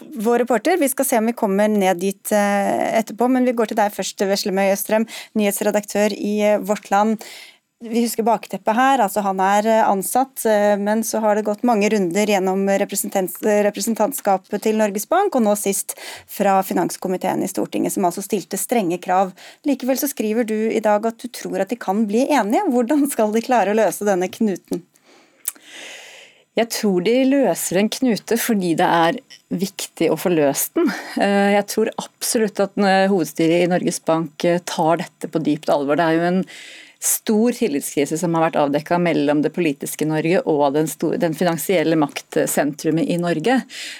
vår 0.00 0.38
reporter. 0.38 0.78
Vi 0.80 0.88
skal 0.88 1.04
se 1.04 1.18
om 1.18 1.26
vi 1.26 1.36
kommer 1.36 1.68
ned 1.68 2.00
dit 2.02 2.32
eh, 2.32 2.98
etterpå, 2.98 3.28
men 3.28 3.46
vi 3.48 3.54
går 3.56 3.70
til 3.70 3.78
deg 3.80 3.94
først, 3.94 4.26
Veslemøy 4.26 4.72
Østrem, 4.72 5.06
nyhetsredaktør 5.38 6.14
i 6.16 6.34
eh, 6.46 6.58
Vårt 6.58 6.90
Land. 6.90 7.22
Vi 7.80 8.02
husker 8.04 8.26
bakteppet 8.26 8.76
her, 8.76 9.00
altså 9.00 9.22
han 9.24 9.40
er 9.40 9.68
eh, 9.70 9.86
ansatt, 9.88 10.44
men 10.82 11.04
så 11.06 11.22
har 11.24 11.38
det 11.38 11.46
gått 11.46 11.64
mange 11.64 11.88
runder 11.92 12.28
gjennom 12.28 12.66
representantskapet 12.82 14.66
til 14.66 14.76
Norges 14.80 15.08
Bank, 15.08 15.38
og 15.38 15.46
nå 15.46 15.56
sist 15.56 15.96
fra 16.28 16.58
finanskomiteen 16.66 17.46
i 17.46 17.48
Stortinget, 17.48 17.96
som 17.96 18.04
altså 18.08 18.24
stilte 18.26 18.60
strenge 18.60 19.00
krav. 19.00 19.32
Likevel 19.68 20.00
så 20.00 20.10
skriver 20.12 20.48
du 20.48 20.58
i 20.68 20.84
dag 20.84 21.08
at 21.08 21.24
du 21.24 21.28
tror 21.32 21.64
at 21.64 21.72
de 21.72 21.80
kan 21.80 22.04
bli 22.10 22.26
enige. 22.28 22.68
Hvordan 22.68 23.08
skal 23.12 23.32
de 23.32 23.44
klare 23.48 23.72
å 23.72 23.80
løse 23.80 24.08
denne 24.08 24.28
knuten? 24.32 24.84
Jeg 26.58 26.66
tror 26.74 27.04
de 27.06 27.12
løser 27.28 27.78
en 27.78 27.88
knute 27.92 28.36
fordi 28.40 28.72
det 28.78 28.86
er 28.86 29.18
viktig 29.54 30.08
å 30.10 30.18
få 30.18 30.32
løst 30.34 30.74
den. 30.78 30.90
Eh, 31.22 31.54
jeg 31.54 31.66
tror 31.70 31.92
absolutt 31.94 32.62
at 32.62 32.80
eh, 32.82 33.06
hovedstyret 33.10 33.64
i 33.64 33.70
Norges 33.70 34.00
Bank 34.06 34.46
eh, 34.48 34.58
tar 34.66 34.98
dette 35.04 35.30
på 35.30 35.42
dypt 35.46 35.70
alvor. 35.70 36.00
Det 36.00 36.08
er 36.08 36.18
jo 36.18 36.26
en 36.26 36.40
stor 37.00 37.54
tillitskrise 37.56 38.18
som 38.20 38.34
har 38.36 38.44
vært 38.48 38.58
avdekka 38.60 38.98
mellom 39.00 39.40
det 39.44 39.54
politiske 39.56 40.04
Norge 40.08 40.42
og 40.44 40.74
den, 40.76 40.88
store, 40.90 41.16
den, 41.22 41.34
finansielle 41.36 41.96
maktsentrumet 41.96 43.08
i 43.08 43.16
Norge. 43.20 43.56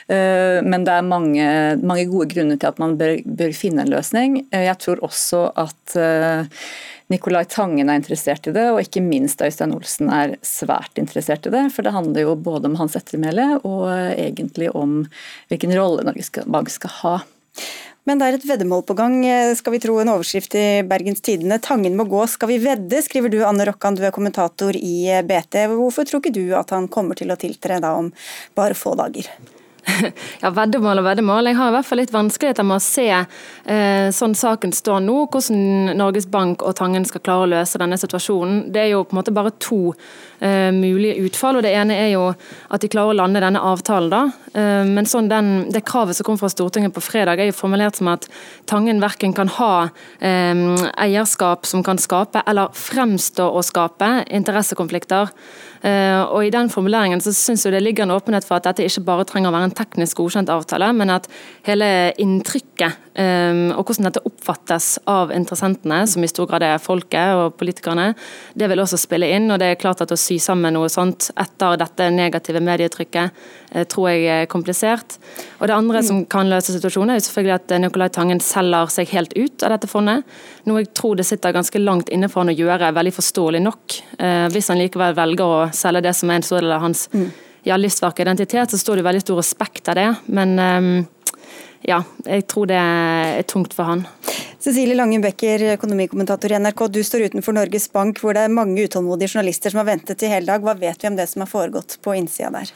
Men 0.07 0.85
det 0.85 0.93
er 0.93 1.09
mange, 1.09 1.47
mange, 1.81 2.05
gode 2.13 2.29
grunner 2.35 2.61
til 2.61 2.69
at 2.69 2.83
man 2.83 2.99
bør, 3.01 3.17
bør 3.25 3.57
finne 3.57 3.87
en 3.87 3.95
løsning. 3.95 4.37
Jeg 4.53 4.77
tror 4.85 5.01
også 5.09 5.47
at 5.65 5.97
Nicolai 7.11 7.43
Tangen 7.51 7.89
er 7.91 7.99
interessert 7.99 8.47
i 8.47 8.55
det, 8.55 8.69
og 8.71 8.85
ikke 8.85 9.03
minst 9.03 9.41
Øystein 9.43 9.75
Olsen 9.75 10.13
er 10.15 10.37
svært 10.47 11.01
interessert 11.01 11.49
i 11.49 11.55
det. 11.55 11.65
For 11.75 11.87
det 11.87 11.95
handler 11.97 12.29
jo 12.29 12.37
både 12.39 12.71
om 12.71 12.79
hans 12.79 12.95
ettermæle 12.99 13.49
og 13.65 13.89
egentlig 13.91 14.71
om 14.79 15.01
hvilken 15.51 15.75
rolle 15.75 16.07
Norges 16.07 16.31
Bank 16.47 16.71
skal 16.71 16.99
ha. 17.01 17.17
Men 18.09 18.21
det 18.21 18.27
er 18.27 18.39
et 18.39 18.49
veddemål 18.49 18.83
på 18.89 18.97
gang, 18.97 19.19
eh, 19.27 19.53
skal 19.59 19.75
vi 19.75 19.83
tro 19.83 19.99
en 20.01 20.13
overskrift 20.15 20.57
i 20.57 20.83
Bergens 20.89 21.21
Tidende. 21.21 21.61
Tangen 21.61 21.97
må 21.99 22.09
gå, 22.09 22.25
skal 22.29 22.49
vi 22.49 22.59
vedde, 22.63 23.03
skriver 23.05 23.31
du 23.31 23.43
Anne 23.45 23.67
Rokkan, 23.69 23.95
du 23.95 24.05
er 24.07 24.15
kommentator 24.17 24.77
i 24.77 25.21
BT. 25.27 25.67
Hvorfor 25.77 26.09
tror 26.09 26.23
ikke 26.23 26.35
du 26.35 26.55
at 26.57 26.71
han 26.71 26.89
kommer 26.89 27.19
til 27.19 27.31
å 27.31 27.39
tiltre 27.41 27.81
da 27.81 27.97
om 28.01 28.13
bare 28.57 28.79
få 28.79 28.97
dager? 28.97 29.29
Ja, 30.43 30.51
Veddemål 30.55 31.01
og 31.01 31.07
veddemål. 31.07 31.51
Jeg 31.51 31.59
har 31.59 31.71
i 31.71 31.75
hvert 31.75 31.89
fall 31.89 32.01
litt 32.01 32.13
vanskeligheter 32.15 32.67
med 32.67 32.79
å 32.79 32.85
se 32.85 33.07
eh, 33.11 34.09
sånn 34.15 34.35
saken 34.39 34.73
står 34.77 35.03
nå, 35.05 35.17
hvordan 35.33 35.95
Norges 35.99 36.29
Bank 36.31 36.65
og 36.67 36.77
Tangen 36.79 37.07
skal 37.09 37.23
klare 37.25 37.47
å 37.47 37.51
løse 37.51 37.81
denne 37.81 37.99
situasjonen. 38.01 38.63
Det 38.73 38.85
er 38.85 38.91
jo 38.95 39.05
på 39.05 39.15
en 39.15 39.21
måte 39.21 39.35
bare 39.37 39.53
to 39.63 39.95
eh, 40.41 40.71
mulige 40.75 41.21
utfall. 41.27 41.61
og 41.61 41.67
Det 41.67 41.75
ene 41.77 41.97
er 41.97 42.13
jo 42.15 42.27
at 42.31 42.83
de 42.83 42.91
klarer 42.93 43.15
å 43.15 43.19
lande 43.21 43.43
denne 43.45 43.63
avtalen. 43.73 44.11
da. 44.13 44.23
Eh, 44.55 44.85
men 44.89 45.09
sånn 45.09 45.31
den, 45.31 45.53
det 45.73 45.85
kravet 45.89 46.19
som 46.19 46.29
kom 46.29 46.41
fra 46.41 46.51
Stortinget 46.53 46.97
på 46.97 47.05
fredag 47.05 47.41
er 47.41 47.51
jo 47.51 47.59
formulert 47.61 48.01
som 48.01 48.13
at 48.13 48.29
Tangen 48.71 49.03
verken 49.03 49.35
kan 49.37 49.51
ha 49.61 49.89
eh, 50.19 50.67
eierskap 51.05 51.67
som 51.69 51.85
kan 51.87 52.01
skape, 52.01 52.45
eller 52.47 52.73
fremstå 52.77 53.49
å 53.51 53.65
skape 53.67 54.13
interessekonflikter. 54.31 55.33
Eh, 55.81 56.23
og 56.29 56.45
I 56.45 56.53
den 56.53 56.69
formuleringen 56.73 57.23
så 57.25 57.33
synes 57.33 57.65
jeg 57.65 57.73
det 57.73 57.83
ligger 57.83 58.05
en 58.05 58.17
åpenhet 58.17 58.45
for 58.45 58.59
at 58.59 58.69
dette 58.69 58.85
ikke 58.85 59.07
bare 59.07 59.25
trenger 59.29 59.49
å 59.49 59.57
være 59.57 59.71
en 59.71 59.77
teknisk 59.79 60.21
godkjent 60.21 60.53
avtale, 60.53 60.91
men 60.97 61.13
at 61.15 61.29
hele 61.69 61.89
inntrykket 62.21 63.10
og 63.21 63.85
hvordan 63.85 64.07
dette 64.07 64.23
oppfattes 64.25 64.95
av 65.11 65.33
interessentene, 65.35 66.03
som 66.09 66.25
i 66.25 66.29
stor 66.31 66.47
grad 66.49 66.65
er 66.65 66.81
folket 66.81 67.37
og 67.37 67.57
politikerne, 67.61 68.15
det 68.57 68.69
vil 68.71 68.81
også 68.81 68.99
spille 69.01 69.29
inn. 69.35 69.51
og 69.51 69.59
det 69.61 69.71
er 69.71 69.81
klart 69.81 70.01
at 70.01 70.11
Å 70.11 70.19
sy 70.19 70.39
sammen 70.43 70.75
noe 70.75 70.89
sånt 70.89 71.31
etter 71.39 71.77
dette 71.81 72.09
negative 72.11 72.63
medietrykket 72.65 73.31
uh, 73.75 73.85
tror 73.85 74.09
jeg 74.11 74.25
er 74.27 74.47
komplisert. 74.51 75.19
Og 75.61 75.69
Det 75.69 75.77
andre 75.77 76.03
som 76.03 76.25
kan 76.25 76.49
løse 76.51 76.73
situasjonen, 76.73 77.11
er 77.11 77.21
jo 77.21 77.27
selvfølgelig 77.29 77.57
at 77.59 77.77
Nicolai 77.81 78.09
Tangen 78.09 78.41
selger 78.41 78.91
seg 78.91 79.13
helt 79.15 79.37
ut 79.37 79.63
av 79.67 79.75
dette 79.77 79.91
fondet. 79.91 80.25
Noe 80.65 80.83
jeg 80.83 80.93
tror 80.95 81.17
det 81.19 81.29
sitter 81.29 81.55
ganske 81.57 81.83
langt 81.83 82.09
inne 82.09 82.31
for 82.31 82.43
han 82.43 82.55
å 82.55 82.57
gjøre, 82.57 82.95
veldig 82.97 83.15
forståelig 83.15 83.63
nok. 83.67 84.01
Uh, 84.17 84.49
hvis 84.55 84.73
han 84.73 84.81
likevel 84.81 85.15
velger 85.19 85.47
å 85.47 85.63
selge 85.77 86.05
det 86.09 86.17
som 86.17 86.31
er 86.31 86.41
en 86.41 86.47
stor 86.47 86.65
del 86.65 86.75
av 86.75 86.85
hans 86.85 87.07
mm. 87.13 87.31
ja, 87.69 87.77
livsverk 87.77 88.19
og 88.19 88.27
identitet, 88.27 88.73
så 88.73 88.81
står 88.81 89.01
det 89.01 89.09
veldig 89.11 89.25
stor 89.27 89.41
respekt 89.43 89.93
av 89.93 90.01
det. 90.01 90.11
Men 90.33 90.57
um, 90.59 90.93
ja, 91.87 92.03
jeg 92.27 92.47
tror 92.51 92.69
det 92.71 92.79
er 92.79 93.43
tungt 93.49 93.75
for 93.77 93.89
han. 93.89 94.05
Cecilie 94.61 94.97
Langen 94.97 95.23
Becker, 95.25 95.63
økonomikommentator 95.79 96.53
i 96.53 96.59
NRK. 96.61 96.85
Du 96.93 97.01
står 97.05 97.31
utenfor 97.31 97.57
Norges 97.57 97.89
Bank, 97.93 98.21
hvor 98.21 98.37
det 98.37 98.45
er 98.45 98.53
mange 98.53 98.85
utålmodige 98.85 99.33
journalister 99.33 99.73
som 99.73 99.81
har 99.81 99.89
ventet 99.89 100.23
i 100.23 100.29
hele 100.33 100.51
dag. 100.51 100.61
Hva 100.65 100.77
vet 100.77 101.01
vi 101.01 101.09
om 101.09 101.17
det 101.17 101.31
som 101.31 101.47
har 101.47 101.51
foregått 101.51 101.97
på 102.05 102.17
innsida 102.19 102.53
der? 102.59 102.73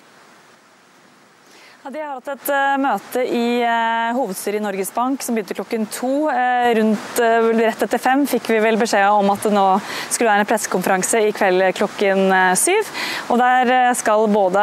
De 1.85 2.01
har 2.01 2.15
hatt 2.15 2.29
et 2.33 2.47
uh, 2.49 2.79
møte 2.81 3.21
i 3.29 3.61
uh, 3.61 4.15
hovedstyret 4.17 4.57
i 4.57 4.65
Norges 4.65 4.89
Bank 4.95 5.21
som 5.21 5.37
begynte 5.37 5.53
klokken 5.59 5.83
to. 5.93 6.31
Uh, 6.33 6.71
rundt 6.79 7.19
rett 7.59 7.83
etter 7.85 8.01
fem 8.01 8.23
fikk 8.25 8.47
vi 8.55 8.61
vel 8.65 8.79
beskjed 8.81 9.05
om 9.13 9.29
at 9.29 9.45
det 9.45 9.53
nå 9.53 9.65
skulle 10.09 10.31
være 10.31 10.47
en 10.47 10.49
pressekonferanse 10.49 11.21
i 11.27 11.35
kveld 11.37 11.67
klokken 11.77 12.33
syv. 12.57 12.89
Og 13.29 13.37
Der 13.43 13.93
skal 13.99 14.25
både 14.33 14.63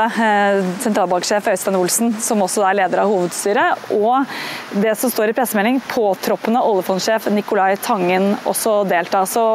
sentralbanksjef 0.81 1.51
Øystein 1.51 1.77
Olsen, 1.77 2.15
som 2.17 2.41
også 2.41 2.65
er 2.65 2.79
leder 2.79 3.03
av 3.03 3.11
hovedstyret, 3.13 3.85
og 3.99 4.25
det 4.81 4.95
som 4.97 5.13
står 5.13 5.29
i 5.29 5.37
pressemelding, 5.37 5.77
påtroppende 5.91 6.63
oljefondsjef 6.65 7.29
Nicolai 7.35 7.75
Tangen 7.83 8.31
også 8.49 8.79
delta. 8.89 9.27
Så 9.29 9.45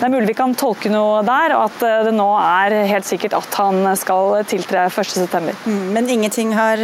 det 0.00 0.08
er 0.08 0.14
mulig 0.16 0.32
vi 0.32 0.38
kan 0.40 0.56
tolke 0.58 0.90
noe 0.90 1.22
der, 1.26 1.54
og 1.60 1.68
at 1.68 2.08
det 2.08 2.16
nå 2.16 2.28
er 2.40 2.78
helt 2.90 3.06
sikkert 3.06 3.38
at 3.38 3.60
han 3.60 3.94
skal 4.00 4.40
tiltre 4.50 4.88
1.9. 4.90 5.54
Mm, 5.68 5.82
men 5.94 6.10
ingenting 6.16 6.54
har 6.58 6.82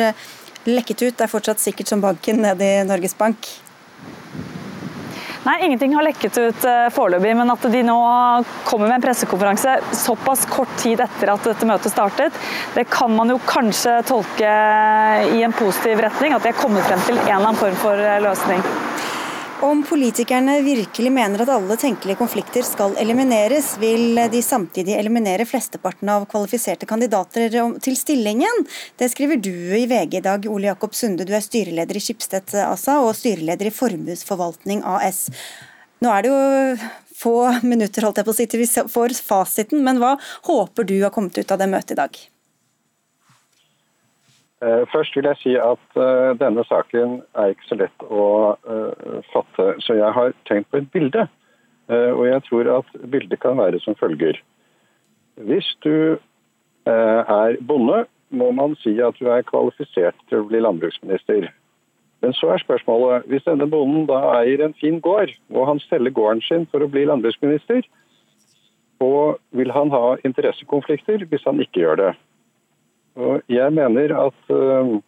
lekket 0.69 1.03
ut. 1.03 1.17
Det 1.17 1.27
er 1.27 1.33
fortsatt 1.33 1.63
sikkert 1.63 1.91
som 1.93 2.03
banken 2.05 2.43
nede 2.45 2.67
i 2.67 2.85
Norges 2.89 3.17
Bank? 3.19 3.49
Nei, 5.41 5.55
ingenting 5.65 5.95
har 5.97 6.05
lekket 6.05 6.37
ut 6.37 6.65
uh, 6.69 6.91
foreløpig, 6.93 7.33
men 7.39 7.49
at 7.49 7.63
de 7.73 7.81
nå 7.87 7.97
kommer 8.67 8.91
med 8.91 8.99
en 8.99 9.05
pressekonferanse 9.07 9.79
såpass 9.97 10.45
kort 10.51 10.75
tid 10.83 11.01
etter 11.01 11.33
at 11.33 11.47
dette 11.49 11.69
møtet 11.69 11.95
startet, 11.95 12.37
det 12.75 12.85
kan 12.93 13.15
man 13.17 13.33
jo 13.33 13.39
kanskje 13.49 14.03
tolke 14.11 14.51
i 15.33 15.41
en 15.47 15.57
positiv 15.57 16.05
retning. 16.05 16.37
At 16.37 16.45
de 16.45 16.53
har 16.53 16.61
kommet 16.61 16.85
frem 16.85 17.01
til 17.07 17.17
en 17.17 17.25
eller 17.25 17.39
annen 17.39 17.61
form 17.63 17.81
for 17.81 18.05
eh, 18.05 18.21
løsning. 18.21 18.61
Om 19.61 19.83
politikerne 19.85 20.55
virkelig 20.65 21.11
mener 21.13 21.43
at 21.45 21.51
alle 21.53 21.75
tenkelige 21.77 22.17
konflikter 22.17 22.65
skal 22.65 22.95
elimineres, 22.97 23.75
vil 23.77 24.17
de 24.33 24.41
samtidig 24.41 24.95
eliminere 24.97 25.45
flesteparten 25.45 26.09
av 26.09 26.25
kvalifiserte 26.31 26.89
kandidater 26.89 27.53
til 27.85 27.99
stillingen. 27.99 28.65
Det 28.97 29.11
skriver 29.13 29.37
du 29.37 29.53
i 29.53 29.85
VG 29.91 30.17
i 30.17 30.25
dag, 30.25 30.49
Ole 30.49 30.71
Jakob 30.71 30.97
Sunde. 30.97 31.29
Du 31.29 31.35
er 31.37 31.45
styreleder 31.45 32.01
i 32.01 32.01
Skipstedt 32.01 32.57
ASA 32.65 32.97
og 33.05 33.13
styreleder 33.21 33.69
i 33.69 33.75
Formuesforvaltning 33.83 34.81
AS. 34.97 35.27
Nå 36.01 36.09
er 36.09 36.25
det 36.25 36.33
jo 36.33 36.91
få 37.21 37.37
minutter 37.61 38.09
holdt 38.09 38.25
jeg 38.25 38.31
på 38.31 38.33
å 38.33 38.41
si, 38.41 38.49
til 38.49 38.65
vi 38.65 38.73
får 38.97 39.19
fasiten, 39.21 39.85
men 39.85 40.01
hva 40.01 40.17
håper 40.49 40.89
du 40.89 41.03
har 41.03 41.13
kommet 41.13 41.37
ut 41.37 41.53
av 41.53 41.61
det 41.61 41.69
møtet 41.69 41.99
i 41.99 42.01
dag? 42.01 42.23
Eh, 44.61 44.83
først 44.93 45.17
vil 45.17 45.25
jeg 45.25 45.39
si 45.41 45.53
at 45.57 45.85
uh, 45.97 46.37
denne 46.37 46.65
saken 46.69 47.23
er 47.33 47.55
ikke 47.55 47.69
så 47.69 47.79
lett 47.81 48.03
å 48.13 48.25
uh, 48.61 49.21
fatte, 49.33 49.71
så 49.81 49.97
jeg 49.97 50.13
har 50.13 50.35
tenkt 50.51 50.69
på 50.71 50.83
et 50.83 50.91
bilde. 50.93 51.29
Og 51.91 52.21
jeg 52.23 52.43
tror 52.47 52.69
at 52.71 52.91
bildet 53.11 53.41
kan 53.43 53.57
være 53.59 53.81
som 53.83 53.97
følger. 53.99 54.37
Hvis 55.43 55.67
du 55.83 56.21
er 56.87 57.57
bonde, 57.67 58.05
må 58.31 58.53
man 58.55 58.77
si 58.79 58.93
at 59.03 59.19
du 59.19 59.27
er 59.27 59.43
kvalifisert 59.43 60.15
til 60.31 60.39
å 60.39 60.47
bli 60.47 60.61
landbruksminister. 60.63 61.49
Men 62.23 62.37
så 62.39 62.53
er 62.55 62.63
spørsmålet, 62.63 63.27
hvis 63.27 63.43
denne 63.49 63.67
bonden 63.67 64.07
da 64.07 64.21
eier 64.37 64.63
en 64.63 64.77
fin 64.79 65.01
gård, 65.03 65.35
og 65.51 65.67
han 65.67 65.83
selger 65.89 66.15
gården 66.15 66.45
sin 66.47 66.69
for 66.71 66.87
å 66.87 66.93
bli 66.95 67.03
landbruksminister? 67.11 67.83
Og 69.03 69.41
vil 69.51 69.75
han 69.75 69.91
ha 69.91 70.15
interessekonflikter 70.23 71.27
hvis 71.27 71.47
han 71.49 71.59
ikke 71.65 71.83
gjør 71.83 72.05
det? 72.05 72.13
Og 73.17 73.43
jeg 73.49 73.73
mener 73.73 74.15
at 74.27 74.53
uh, 74.55 74.99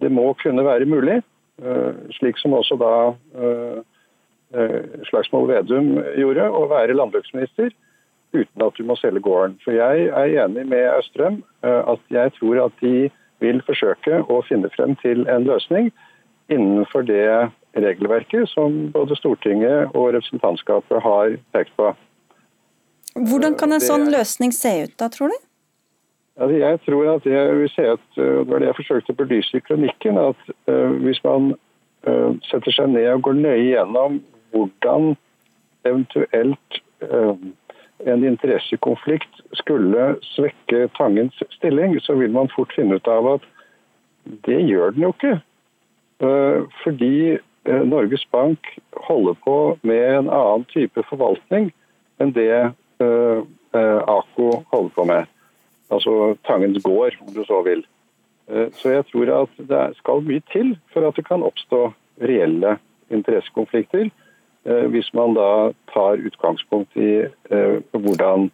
det 0.00 0.10
må 0.12 0.32
kunne 0.42 0.64
være 0.64 0.88
mulig, 0.88 1.20
uh, 1.62 1.94
slik 2.18 2.38
som 2.40 2.56
også 2.56 2.78
da 2.80 2.92
uh, 3.40 3.80
Slagsmål 5.06 5.46
Vedum 5.46 5.92
gjorde, 6.18 6.48
å 6.50 6.64
være 6.72 6.96
landbruksminister 6.98 7.70
uten 8.34 8.64
at 8.64 8.74
du 8.78 8.82
må 8.86 8.96
selge 8.98 9.22
gården. 9.22 9.56
For 9.62 9.74
jeg 9.74 10.08
er 10.10 10.34
enig 10.42 10.64
med 10.66 10.88
Østrem 10.90 11.36
at 11.62 12.02
jeg 12.10 12.32
tror 12.34 12.64
at 12.64 12.82
de 12.82 13.10
vil 13.42 13.62
forsøke 13.66 14.20
å 14.26 14.40
finne 14.48 14.70
frem 14.74 14.96
til 15.02 15.22
en 15.30 15.46
løsning 15.46 15.92
innenfor 16.50 17.06
det 17.06 17.50
regelverket 17.78 18.50
som 18.50 18.90
både 18.94 19.16
Stortinget 19.18 19.94
og 19.94 20.16
representantskapet 20.16 21.02
har 21.02 21.36
pekt 21.54 21.74
på. 21.78 21.92
Hvordan 23.14 23.56
kan 23.58 23.74
en 23.74 23.82
sånn 23.82 24.10
løsning 24.10 24.54
se 24.54 24.72
ut 24.84 24.94
da, 24.98 25.10
tror 25.10 25.30
du? 25.30 25.38
Altså 26.36 26.56
jeg 26.56 26.80
tror 26.80 27.14
at 27.14 27.24
det 27.24 27.58
vil 27.60 27.68
se 27.68 27.82
at, 27.82 28.04
eh, 28.16 28.24
det 28.24 28.48
var 28.48 28.58
det 28.58 28.70
jeg 28.70 28.78
forsøkte 28.78 29.14
å 29.14 29.18
belyse 29.18 29.56
i 29.56 29.64
kronikken, 29.64 30.18
at 30.18 30.52
uh, 30.70 30.92
hvis 31.02 31.18
man 31.24 31.54
uh, 32.06 32.30
setter 32.48 32.72
seg 32.72 32.92
ned 32.94 33.08
og 33.12 33.24
går 33.26 33.40
nøye 33.40 33.66
gjennom 33.72 34.20
hvordan 34.54 35.14
eventuelt 35.88 36.80
uh, 37.04 37.34
en 38.06 38.24
interessekonflikt 38.24 39.42
skulle 39.60 40.14
svekke 40.30 40.86
Tangens 40.96 41.42
stilling, 41.58 41.98
så 42.00 42.16
vil 42.16 42.32
man 42.32 42.48
fort 42.54 42.72
finne 42.76 42.96
ut 42.96 43.10
av 43.10 43.34
at 43.34 43.44
det 44.46 44.62
gjør 44.68 44.94
den 44.94 45.04
jo 45.04 45.12
ikke. 45.12 45.34
Fordi 46.84 47.38
Norges 47.88 48.24
Bank 48.32 48.68
holder 49.08 49.36
på 49.44 49.56
med 49.84 50.00
en 50.04 50.28
annen 50.32 50.64
type 50.72 51.04
forvaltning 51.08 51.70
enn 52.20 52.32
det 52.36 52.72
AKO 53.00 54.48
holder 54.72 54.92
på 54.96 55.06
med 55.08 55.28
altså 55.90 56.36
Tangens 56.46 56.82
gård, 56.82 57.16
om 57.20 57.34
du 57.34 57.44
så 57.44 57.62
vil. 57.66 57.84
Eh, 58.50 58.68
så 58.72 58.94
jeg 58.96 59.06
tror 59.10 59.32
at 59.42 59.62
det 59.68 59.84
skal 59.98 60.24
mye 60.26 60.42
til 60.52 60.76
for 60.92 61.08
at 61.08 61.16
det 61.16 61.26
kan 61.28 61.42
oppstå 61.46 61.92
reelle 62.22 62.76
interessekonflikter, 63.10 64.10
eh, 64.66 64.86
hvis 64.92 65.12
man 65.14 65.34
da 65.34 65.72
tar 65.92 66.22
utgangspunkt 66.26 66.96
i 66.96 67.26
eh, 67.50 67.76
hvordan 67.92 68.50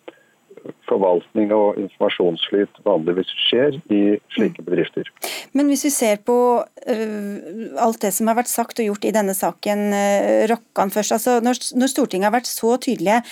forvaltning 0.89 1.53
og 1.55 1.79
informasjonsflyt 1.81 2.81
vanligvis 2.87 3.33
skjer 3.47 3.79
i 3.93 4.01
slike 4.35 4.65
bedrifter. 4.67 5.09
Men 5.57 5.71
hvis 5.71 5.87
vi 5.89 5.93
ser 5.95 6.21
på 6.27 6.39
uh, 6.63 7.37
alt 7.83 8.01
det 8.05 8.13
som 8.17 8.31
har 8.31 8.39
vært 8.39 8.53
sagt 8.53 8.83
og 8.83 8.91
gjort 8.91 9.09
i 9.09 9.15
denne 9.17 9.35
saken, 9.37 9.87
uh, 9.95 10.47
Rokkan 10.51 10.93
først. 10.95 11.17
altså 11.19 11.39
når, 11.45 11.61
når, 11.79 11.93
Stortinget 11.93 12.31
har 12.31 12.37
vært 12.39 12.51
så 12.51 12.77
tydelige, 12.83 13.23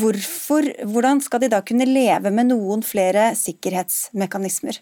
hvorfor, 0.00 0.68
hvordan 0.92 1.22
skal 1.24 1.44
de 1.44 1.52
da 1.52 1.62
kunne 1.66 1.88
leve 1.88 2.32
med 2.34 2.52
noen 2.52 2.84
flere 2.86 3.32
sikkerhetsmekanismer? 3.38 4.80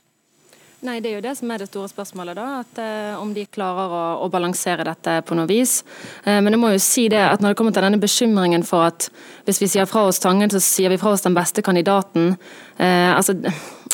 Nei, 0.85 1.01
Det 1.01 1.09
er 1.09 1.15
jo 1.17 1.25
det 1.25 1.33
som 1.39 1.51
er 1.51 1.59
det 1.59 1.69
store 1.71 1.89
spørsmålet. 1.89 2.37
da, 2.37 2.61
at 2.61 2.79
eh, 2.79 3.21
Om 3.21 3.33
de 3.35 3.47
klarer 3.47 3.89
å, 3.89 4.03
å, 4.25 4.29
balansere 4.29 4.85
dette 4.85 5.23
på 5.25 5.35
noe 5.35 5.49
vis. 5.49 5.83
Eh, 6.25 6.41
men 6.41 6.53
jeg 6.53 6.61
må 6.61 6.73
jo 6.75 6.83
si 6.83 7.09
det 7.09 7.23
at 7.23 7.41
når 7.41 7.55
det 7.55 7.57
kommer 7.57 7.73
til 7.73 7.87
denne 7.87 8.01
bekymringen 8.01 8.63
for 8.63 8.85
at 8.91 9.09
hvis 9.47 9.63
vi 9.63 9.71
sier 9.73 9.89
fra 9.89 10.05
oss 10.07 10.21
Tangen, 10.21 10.51
så 10.53 10.61
sier 10.61 10.93
vi 10.93 10.99
fra 11.01 11.15
oss 11.17 11.25
den 11.25 11.35
beste 11.35 11.65
kandidaten. 11.65 12.37
Eh, 12.77 13.17
altså, 13.17 13.33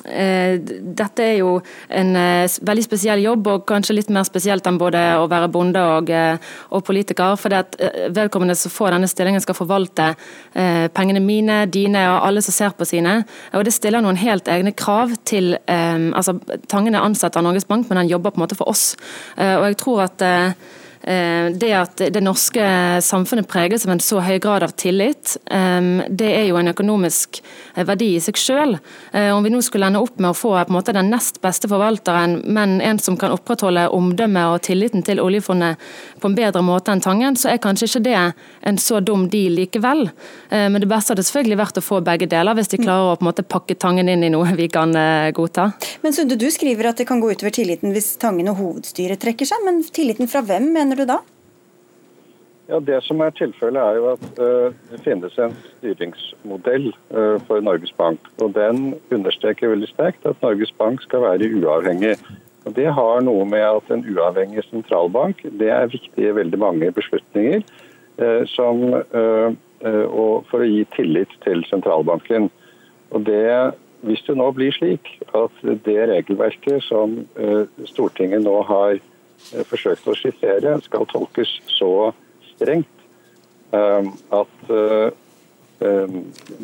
dette 0.03 1.25
er 1.25 1.37
jo 1.39 1.55
en 1.93 2.17
eh, 2.19 2.57
veldig 2.67 2.85
spesiell 2.85 3.23
jobb, 3.23 3.49
og 3.53 3.67
kanskje 3.69 3.97
litt 3.97 4.11
mer 4.13 4.27
spesielt 4.27 4.67
enn 4.67 4.81
både 4.81 5.01
å 5.21 5.29
være 5.31 5.51
bonde 5.53 5.83
og, 5.97 6.11
eh, 6.11 6.53
og 6.75 6.85
politiker. 6.87 7.37
For 7.41 7.53
det 7.53 7.61
at 7.63 7.79
eh, 7.79 8.09
vedkommende 8.15 8.57
som 8.59 8.75
får 8.75 8.97
denne 8.97 9.11
stillingen 9.11 9.45
skal 9.45 9.59
forvalte 9.59 10.13
eh, 10.13 10.89
pengene 10.95 11.23
mine, 11.23 11.63
dine 11.71 12.05
og 12.11 12.29
alle 12.29 12.45
som 12.45 12.57
ser 12.57 12.77
på 12.79 12.89
sine. 12.89 13.21
Og 13.57 13.67
det 13.67 13.75
stiller 13.77 14.05
noen 14.05 14.21
helt 14.21 14.51
egne 14.51 14.75
krav 14.77 15.15
til 15.29 15.55
altså 15.73 16.35
Tangen 16.71 16.95
er 16.95 17.05
ansatt 17.05 17.37
av 17.37 17.45
Norges 17.45 17.67
Bank, 17.69 17.89
men 17.89 18.01
han 18.01 18.11
jobber 18.11 18.33
på 18.33 18.41
en 18.41 18.45
måte 18.45 18.57
for 18.59 18.71
oss. 18.71 18.95
og 19.37 19.67
jeg 19.67 19.77
tror 19.81 20.03
at 20.05 20.23
Eh, 20.33 20.53
det 21.03 21.73
at 21.75 22.03
det 22.15 22.23
norske 22.23 22.63
samfunnet 23.03 23.49
preges 23.51 23.87
av 23.87 23.95
en 23.95 24.03
så 24.03 24.21
høy 24.23 24.37
grad 24.43 24.63
av 24.63 24.75
tillit, 24.79 25.37
det 25.43 26.31
er 26.31 26.47
jo 26.47 26.59
en 26.61 26.73
økonomisk 26.73 27.41
eh, 27.75 27.85
verdi 27.87 28.15
i 28.17 28.23
seg 28.23 28.39
selv. 28.41 28.79
Eh, 29.13 29.31
om 29.35 29.45
vi 29.45 29.53
nå 29.53 29.63
skulle 29.65 29.89
ende 29.91 30.03
opp 30.03 30.19
med 30.21 30.33
å 30.33 30.37
få 30.37 30.55
måte, 30.73 30.95
den 30.95 31.11
nest 31.13 31.41
beste 31.45 31.71
forvalteren, 31.71 32.41
men 32.45 32.81
en 32.81 33.01
som 33.03 33.17
kan 33.21 33.35
opprettholde 33.35 33.89
omdømmet 33.93 34.55
og 34.55 34.63
tilliten 34.67 35.05
til 35.07 35.21
oljefondet 35.23 35.81
på 36.21 36.31
en 36.31 36.37
bedre 36.39 36.63
måte 36.65 36.93
enn 36.93 37.03
Tangen, 37.03 37.37
så 37.39 37.53
er 37.53 37.63
kanskje 37.63 37.89
ikke 37.89 38.05
det 38.07 38.19
en 38.69 38.79
så 38.79 39.01
dum 39.03 39.27
deal 39.33 39.57
likevel. 39.59 40.05
Men 40.53 40.79
det 40.79 40.87
beste 40.91 41.13
hadde 41.13 41.25
selvfølgelig 41.27 41.59
vært 41.59 41.81
å 41.81 41.83
få 41.83 41.99
begge 42.05 42.29
deler, 42.31 42.55
hvis 42.55 42.71
de 42.71 42.79
klarer 42.79 43.17
å 43.17 43.25
måte 43.25 43.43
pakke 43.43 43.75
Tangen 43.75 44.11
inn 44.13 44.23
i 44.23 44.31
noe 44.31 44.53
vi 44.55 44.69
kan 44.71 44.95
godta. 45.35 45.71
Men 46.05 46.15
Sunde, 46.15 46.39
du 46.39 46.47
skriver 46.55 46.93
at 46.93 47.01
det 47.01 47.09
kan 47.09 47.21
gå 47.23 47.33
utover 47.33 47.55
tilliten 47.55 47.95
hvis 47.95 48.13
Tangen 48.23 48.53
og 48.53 48.61
hovedstyret 48.61 49.23
trekker 49.23 49.49
seg, 49.49 49.65
men 49.67 49.83
tilliten 49.83 50.31
fra 50.31 50.45
hvem, 50.47 50.71
mener 50.77 50.92
mener 50.93 51.07
du 51.07 51.13
da? 51.13 51.21
Ja, 52.69 52.81
Det 52.81 53.03
som 53.05 53.21
er 53.21 53.31
tilfellet, 53.31 53.81
er 53.81 53.97
jo 53.99 54.07
at 54.13 54.25
uh, 54.39 54.73
det 54.91 55.01
finnes 55.05 55.35
en 55.39 55.55
styringsmodell 55.79 56.93
uh, 57.11 57.39
for 57.49 57.61
Norges 57.61 57.93
Bank. 57.99 58.21
og 58.41 58.55
Den 58.55 58.95
understreker 59.11 59.73
veldig 59.73 59.89
sterkt 59.91 60.27
at 60.27 60.41
Norges 60.43 60.73
Bank 60.79 61.03
skal 61.03 61.25
være 61.25 61.51
uavhengig. 61.59 62.17
Og 62.65 62.75
Det 62.77 62.87
har 62.87 63.21
noe 63.21 63.45
med 63.45 63.65
at 63.67 63.91
en 63.91 64.05
uavhengig 64.07 64.63
sentralbank 64.71 65.43
det 65.59 65.69
er 65.75 65.91
viktig 65.91 66.29
i 66.29 66.35
veldig 66.37 66.59
mange 66.59 66.93
beslutninger 66.93 67.65
uh, 68.23 68.45
som, 68.47 68.85
for 69.83 70.63
å 70.63 70.69
gi 70.69 70.85
tillit 70.95 71.33
til 71.43 71.65
sentralbanken. 71.67 72.51
Og 73.11 73.27
det, 73.27 73.75
Hvis 74.07 74.23
det 74.27 74.37
nå 74.39 74.51
blir 74.55 74.71
slik 74.73 75.19
at 75.35 75.59
det 75.63 75.99
regelverket 76.09 76.83
som 76.87 77.25
Stortinget 77.91 78.47
nå 78.47 78.63
har 78.63 79.03
Eh, 79.53 79.65
forsøkt 79.69 80.07
å 80.09 80.17
skissere, 80.17 80.77
skal 80.87 81.09
tolkes 81.11 81.51
så 81.75 82.13
strengt 82.53 83.07
um, 83.75 84.13
at 84.33 84.71
um, 84.73 86.19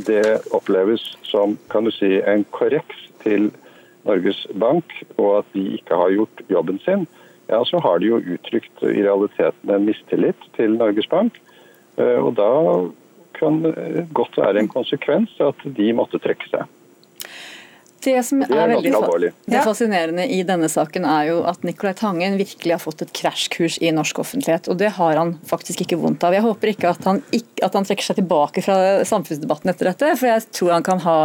det 0.07 0.38
oppleves 0.55 1.03
som 1.27 1.57
kan 1.73 1.88
du 1.88 1.93
si, 1.95 2.19
en 2.23 2.47
korreks 2.55 3.09
til 3.25 3.51
Norges 4.07 4.45
Bank, 4.55 4.95
og 5.19 5.41
at 5.41 5.51
de 5.57 5.64
ikke 5.77 5.99
har 5.99 6.14
gjort 6.14 6.45
jobben 6.49 6.79
sin, 6.85 7.05
ja, 7.49 7.61
så 7.67 7.81
har 7.83 8.01
de 8.01 8.12
jo 8.12 8.23
uttrykt 8.37 8.85
i 8.85 9.03
realiteten 9.03 9.75
en 9.75 9.88
mistillit 9.88 10.49
til 10.57 10.77
Norges 10.79 11.09
Bank. 11.11 11.41
Og 11.97 12.35
da 12.38 12.51
kan 13.38 13.62
det 13.64 14.05
godt 14.14 14.37
være 14.37 14.61
en 14.62 14.71
konsekvens 14.71 15.33
at 15.43 15.64
de 15.64 15.88
måtte 15.97 16.21
trekke 16.23 16.47
seg. 16.53 16.69
Det 18.09 18.23
som 18.27 18.42
er, 18.44 18.53
er 18.55 18.73
veldig 18.73 18.92
det 19.49 19.62
fascinerende 19.66 20.25
i 20.33 20.40
denne 20.47 20.68
saken, 20.73 21.07
er 21.09 21.29
jo 21.31 21.38
at 21.49 21.64
Nicolai 21.66 21.94
Tangen 21.99 22.38
virkelig 22.40 22.75
har 22.77 22.83
fått 22.83 23.05
et 23.05 23.12
krasjkurs 23.16 23.79
i 23.85 23.92
norsk 23.94 24.23
offentlighet. 24.23 24.71
Og 24.73 24.79
det 24.81 24.94
har 24.97 25.18
han 25.21 25.35
faktisk 25.49 25.85
ikke 25.85 25.99
vondt 26.01 26.25
av. 26.25 26.37
Jeg 26.37 26.47
håper 26.47 26.73
ikke 26.73 26.92
at 26.92 27.05
han, 27.09 27.21
ikke, 27.35 27.62
at 27.66 27.77
han 27.77 27.88
trekker 27.88 28.11
seg 28.11 28.21
tilbake 28.21 28.64
fra 28.64 28.79
samfunnsdebatten 29.09 29.73
etter 29.73 29.90
dette, 29.90 30.12
for 30.21 30.31
jeg 30.31 30.47
tror 30.57 30.75
han 30.77 30.87
kan 30.87 31.03
ha 31.05 31.18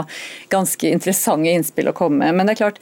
ganske 0.53 0.91
interessante 0.91 1.53
innspill 1.53 1.91
å 1.91 1.95
komme 1.97 2.23
med. 2.23 2.37
Men 2.37 2.49
det 2.49 2.55
er 2.55 2.61
klart, 2.63 2.81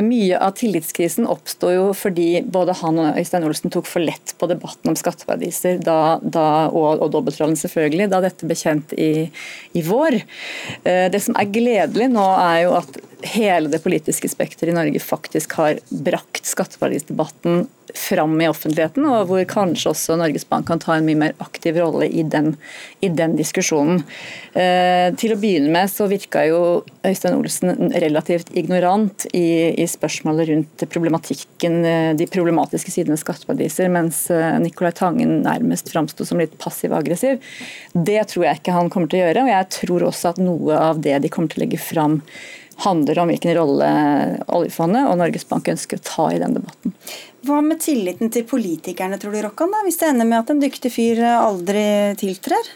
mye 0.00 0.40
av 0.42 0.56
tillitskrisen 0.58 1.28
oppstår 1.30 1.76
jo 1.76 1.86
fordi 1.96 2.42
både 2.42 2.76
han 2.80 3.00
og 3.02 3.20
Øystein 3.20 3.46
Olsen 3.46 3.72
tok 3.74 3.88
for 3.90 4.04
lett 4.04 4.34
på 4.38 4.48
debatten 4.50 4.92
om 4.92 4.98
skatteparadiser 4.98 5.80
da, 5.84 6.18
da, 6.22 6.46
og, 6.70 7.02
og 7.04 7.12
dobbeltrollen 7.14 7.58
selvfølgelig, 7.58 8.10
da 8.12 8.22
dette 8.24 8.48
ble 8.48 8.58
kjent 8.58 8.94
i, 8.96 9.28
i 9.76 9.84
vår. 9.86 10.20
Eh, 10.84 11.06
det 11.12 11.22
som 11.24 11.36
er 11.38 11.52
gledelig 11.52 12.10
nå, 12.12 12.26
er 12.40 12.64
jo 12.66 12.76
at 12.80 13.00
hele 13.32 13.70
det 13.72 13.82
politiske 13.84 14.30
spekteret 14.30 14.72
i 14.72 14.76
Norge 14.76 15.02
faktisk 15.02 15.58
har 15.60 15.80
brakt 15.90 16.46
skatteparadisdebatten 16.46 17.66
fram 17.94 18.40
i 18.40 18.48
offentligheten, 18.48 19.06
og 19.08 19.28
hvor 19.30 19.42
kanskje 19.48 19.90
også 19.92 20.16
Norges 20.18 20.46
Bank 20.48 20.66
kan 20.68 20.80
ta 20.82 20.96
en 20.96 21.06
mye 21.06 21.18
mer 21.18 21.34
aktiv 21.42 21.78
rolle 21.80 22.08
i 22.08 22.24
den, 22.26 22.54
i 23.04 23.10
den 23.12 23.36
diskusjonen. 23.38 24.02
Eh, 24.52 25.12
til 25.18 25.34
å 25.34 25.38
begynne 25.40 25.72
med 25.72 25.90
så 25.92 26.08
virka 26.10 26.44
jo 26.48 26.60
Øystein 27.06 27.36
Olsen 27.38 27.92
relativt 27.94 28.50
ignorant 28.56 29.28
i, 29.32 29.72
i, 29.72 29.86
spørsmålet 29.90 30.50
rundt 30.50 30.86
problematikken, 30.92 31.78
eh, 31.86 32.10
de 32.18 32.28
problematiske 32.30 32.92
sidene 32.94 33.16
av 33.16 33.22
skatteparadiser, 33.22 33.90
mens 33.92 34.26
eh, 34.34 34.58
Nicolai 34.62 34.94
Tangen 34.96 35.40
nærmest 35.46 35.92
framsto 35.92 36.26
som 36.26 36.42
litt 36.42 36.56
passiv-aggressiv. 36.62 37.40
Det 37.94 38.22
tror 38.32 38.48
jeg 38.48 38.60
ikke 38.60 38.76
han 38.76 38.92
kommer 38.92 39.12
til 39.12 39.22
å 39.22 39.26
gjøre, 39.26 39.46
og 39.46 39.54
jeg 39.54 39.72
tror 39.80 40.10
også 40.10 40.34
at 40.34 40.42
noe 40.42 40.84
av 40.90 41.02
det 41.02 41.18
de 41.22 41.32
kommer 41.32 41.52
til 41.52 41.62
å 41.62 41.66
legge 41.66 41.82
fram 41.82 42.20
handler 42.84 43.22
om 43.22 43.30
hvilken 43.32 43.56
rolle 43.56 43.90
oljefondet 44.52 45.08
og 45.08 45.18
Norges 45.20 45.46
Bank 45.48 45.68
ønsker 45.72 46.00
å 46.00 46.06
ta 46.06 46.30
i 46.34 46.40
den 46.42 46.58
debatten. 46.58 46.96
Hva 47.46 47.60
med 47.64 47.80
tilliten 47.80 48.32
til 48.34 48.46
politikerne, 48.48 49.20
tror 49.22 49.36
du, 49.36 49.40
Rokkan, 49.44 49.72
da, 49.72 49.84
hvis 49.86 50.00
det 50.00 50.10
ender 50.10 50.28
med 50.28 50.42
at 50.42 50.50
en 50.52 50.60
dyktig 50.62 50.92
fyr 50.92 51.22
aldri 51.38 51.86
tiltrer? 52.20 52.74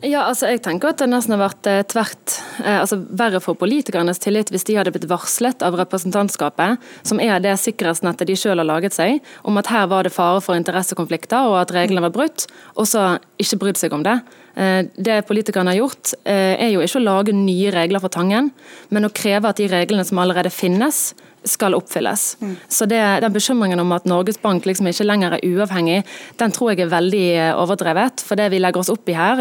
Ja, 0.00 0.22
altså 0.24 0.48
jeg 0.48 0.62
tenker 0.64 0.94
at 0.94 1.00
det 1.02 1.10
nesten 1.12 1.34
har 1.34 1.42
vært 1.42 1.68
eh, 1.68 1.82
tvert 1.84 2.38
eh, 2.62 2.78
altså 2.78 2.96
verre 3.20 3.40
for 3.44 3.58
politikernes 3.60 4.20
tillit 4.22 4.48
hvis 4.48 4.64
de 4.64 4.78
hadde 4.78 4.94
blitt 4.94 5.08
varslet 5.10 5.60
av 5.66 5.76
representantskapet, 5.76 6.80
som 7.04 7.20
er 7.20 7.42
det 7.44 7.52
sikkerhetsnettet 7.60 8.30
de 8.30 8.36
selv 8.38 8.62
har 8.62 8.68
laget 8.70 8.96
seg, 8.96 9.20
om 9.44 9.60
at 9.60 9.68
her 9.68 9.90
var 9.92 10.08
det 10.08 10.14
fare 10.14 10.40
for 10.44 10.56
interessekonflikter 10.56 11.50
og 11.52 11.58
at 11.60 11.74
reglene 11.76 12.06
var 12.06 12.14
brutt, 12.16 12.46
og 12.80 12.88
så 12.88 13.18
ikke 13.40 13.60
brydd 13.60 13.82
seg 13.82 13.96
om 13.96 14.06
det. 14.06 14.16
Eh, 14.56 14.84
det 14.96 15.22
politikerne 15.28 15.72
har 15.72 15.80
gjort, 15.80 16.14
eh, 16.24 16.56
er 16.58 16.70
jo 16.72 16.80
ikke 16.80 17.00
å 17.00 17.04
lage 17.04 17.34
nye 17.34 17.70
regler 17.70 18.00
for 18.00 18.08
Tangen, 18.08 18.50
men 18.90 19.04
å 19.04 19.12
kreve 19.12 19.48
at 19.48 19.56
de 19.56 19.68
reglene 19.68 20.04
som 20.04 20.18
allerede 20.18 20.50
finnes, 20.50 21.14
skal 21.42 21.72
oppfylles. 21.72 22.36
Mm. 22.42 22.56
Så 22.68 22.86
det, 22.86 23.20
Den 23.22 23.32
bekymringen 23.32 23.80
om 23.80 23.92
at 23.92 24.04
Norges 24.04 24.36
Bank 24.36 24.64
liksom 24.64 24.86
ikke 24.86 25.06
lenger 25.06 25.32
er 25.32 25.40
uavhengig, 25.40 26.04
den 26.36 26.52
tror 26.52 26.74
jeg 26.74 26.80
er 26.80 26.90
veldig 26.90 27.28
eh, 27.32 27.54
overdrevet. 27.56 28.20
For 28.20 28.36
det 28.36 28.50
vi 28.50 28.58
legger 28.58 28.80
oss 28.80 28.90
opp 28.90 29.08
i 29.08 29.14
her, 29.16 29.40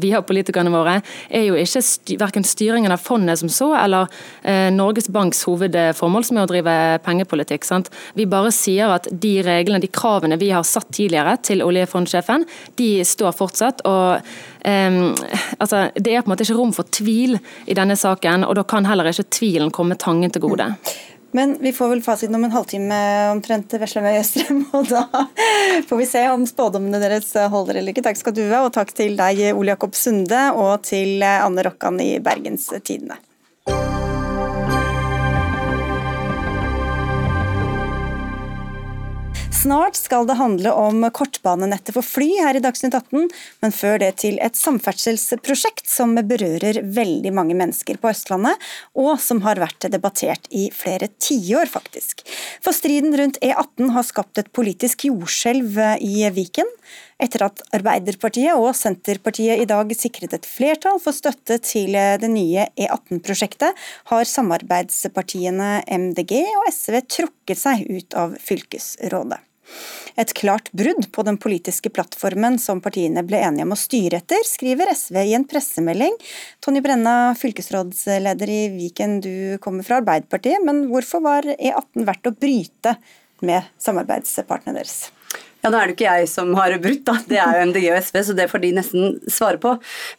vi 0.00 0.12
har 0.12 0.22
politikerne 0.22 0.72
våre, 0.72 1.02
er 1.28 1.44
jo 1.44 1.58
ikke 1.60 1.82
styr, 1.82 2.16
verken 2.16 2.42
styringen 2.42 2.90
av 2.90 3.04
fondet 3.04 3.38
som 3.38 3.50
så, 3.52 3.76
eller 3.76 4.08
Norges 4.72 5.10
Banks 5.12 5.44
hovedformål 5.44 6.24
som 6.24 6.38
er 6.38 6.46
å 6.46 6.48
drive 6.48 6.98
pengepolitikk. 7.04 7.64
Sant? 7.68 7.90
Vi 8.14 8.24
bare 8.24 8.48
sier 8.50 8.88
at 8.88 9.06
de 9.12 9.42
reglene, 9.44 9.80
de 9.80 9.92
kravene 9.92 10.40
vi 10.40 10.48
har 10.54 10.64
satt 10.64 10.88
tidligere 10.88 11.36
til 11.44 11.60
oljefondsjefen, 11.60 12.48
de 12.80 13.04
står 13.04 13.36
fortsatt. 13.36 13.84
og 13.84 14.19
Um, 14.64 15.14
altså, 15.58 15.88
det 15.94 16.14
er 16.14 16.24
på 16.24 16.30
en 16.30 16.34
måte 16.34 16.46
ikke 16.46 16.58
rom 16.58 16.74
for 16.76 16.88
tvil 16.92 17.38
i 17.66 17.76
denne 17.76 17.96
saken, 17.98 18.44
og 18.48 18.58
da 18.58 18.66
kan 18.68 18.88
heller 18.88 19.10
ikke 19.10 19.28
tvilen 19.32 19.72
komme 19.74 19.98
Tangen 20.00 20.32
til 20.32 20.44
gode. 20.44 20.72
Mm. 20.72 20.98
Men 21.32 21.54
vi 21.62 21.70
får 21.72 21.92
vel 21.92 22.02
fasiten 22.02 22.34
om 22.34 22.44
en 22.44 22.54
halvtime 22.54 22.96
omtrent, 23.30 23.74
Veslemøy 23.78 24.18
Østrem, 24.18 24.64
og 24.76 24.88
da 24.90 25.04
får 25.86 26.00
vi 26.00 26.08
se 26.10 26.24
om 26.32 26.46
spådommene 26.48 27.02
deres 27.02 27.30
holder 27.52 27.78
eller 27.78 27.94
ikke. 27.94 28.04
Takk 28.06 28.18
skal 28.18 28.34
du 28.34 28.42
ha, 28.48 28.64
og 28.66 28.74
takk 28.74 28.90
til 28.96 29.14
deg, 29.20 29.44
Ole 29.54 29.76
Jakob 29.76 29.94
Sunde, 29.98 30.48
og 30.58 30.82
til 30.90 31.22
Anne 31.22 31.66
Rokkan 31.66 32.02
i 32.02 32.12
Bergens 32.24 32.70
Tidende. 32.82 33.20
Snart 39.60 39.96
skal 39.96 40.24
det 40.24 40.38
handle 40.38 40.70
om 40.72 41.02
kortbanenettet 41.12 41.92
for 41.92 42.06
fly 42.06 42.28
her 42.40 42.56
i 42.56 42.62
Dagsnytt 42.64 42.94
18, 42.96 43.26
men 43.60 43.74
før 43.76 43.98
det 44.00 44.14
til 44.22 44.38
et 44.40 44.56
samferdselsprosjekt 44.56 45.90
som 45.90 46.14
berører 46.16 46.78
veldig 46.96 47.32
mange 47.36 47.56
mennesker 47.58 47.98
på 48.00 48.08
Østlandet, 48.08 48.56
og 48.96 49.18
som 49.20 49.42
har 49.44 49.60
vært 49.60 49.84
debattert 49.92 50.48
i 50.48 50.70
flere 50.72 51.10
tiår, 51.20 51.68
faktisk. 51.68 52.24
For 52.64 52.72
striden 52.72 53.12
rundt 53.20 53.36
E18 53.44 53.92
har 53.92 54.08
skapt 54.08 54.40
et 54.40 54.48
politisk 54.56 55.04
jordskjelv 55.10 55.76
i 56.08 56.24
Viken. 56.32 56.72
Etter 57.20 57.44
at 57.44 57.60
Arbeiderpartiet 57.76 58.56
og 58.56 58.72
Senterpartiet 58.76 59.60
i 59.60 59.68
dag 59.68 59.92
sikret 59.96 60.32
et 60.36 60.48
flertall 60.48 60.96
for 61.02 61.16
støtte 61.16 61.58
til 61.64 61.92
det 61.92 62.30
nye 62.32 62.64
E18-prosjektet, 62.80 63.76
har 64.12 64.32
samarbeidspartiene 64.32 65.82
MDG 65.84 66.34
og 66.62 66.72
SV 66.72 67.02
trukket 67.04 67.60
seg 67.60 67.84
ut 67.90 68.16
av 68.16 68.34
fylkesrådet. 68.40 69.42
Et 70.18 70.32
klart 70.34 70.72
brudd 70.74 71.06
på 71.14 71.22
den 71.26 71.36
politiske 71.40 71.92
plattformen 71.94 72.56
som 72.58 72.80
partiene 72.82 73.22
ble 73.26 73.38
enige 73.44 73.68
om 73.68 73.76
å 73.76 73.78
styre 73.78 74.18
etter, 74.18 74.42
skriver 74.46 74.90
SV 74.96 75.20
i 75.22 75.36
en 75.38 75.46
pressemelding. 75.48 76.16
Tonje 76.64 76.82
Brenna, 76.84 77.36
fylkesrådsleder 77.38 78.50
i 78.50 78.60
Viken, 78.74 79.20
du 79.22 79.60
kommer 79.62 79.86
fra 79.86 80.00
Arbeiderpartiet, 80.02 80.64
men 80.66 80.88
hvorfor 80.90 81.24
var 81.24 81.48
E18 81.54 82.08
verdt 82.08 82.32
å 82.32 82.36
bryte 82.36 82.96
med 83.46 83.70
samarbeidspartnerne 83.80 84.80
deres? 84.80 84.98
Ja, 85.60 85.68
Nå 85.68 85.76
er 85.76 85.90
det 85.90 85.96
ikke 85.98 86.08
jeg 86.08 86.28
som 86.32 86.54
har 86.56 86.72
brutt, 86.80 87.02
da. 87.04 87.18
det 87.28 87.36
er 87.36 87.58
jo 87.58 87.64
MDG 87.68 87.86
og 87.92 87.98
SV, 88.06 88.16
så 88.24 88.34
det 88.36 88.46
får 88.48 88.62
de 88.62 88.70
nesten 88.78 89.16
svare 89.28 89.60
på. 89.60 89.74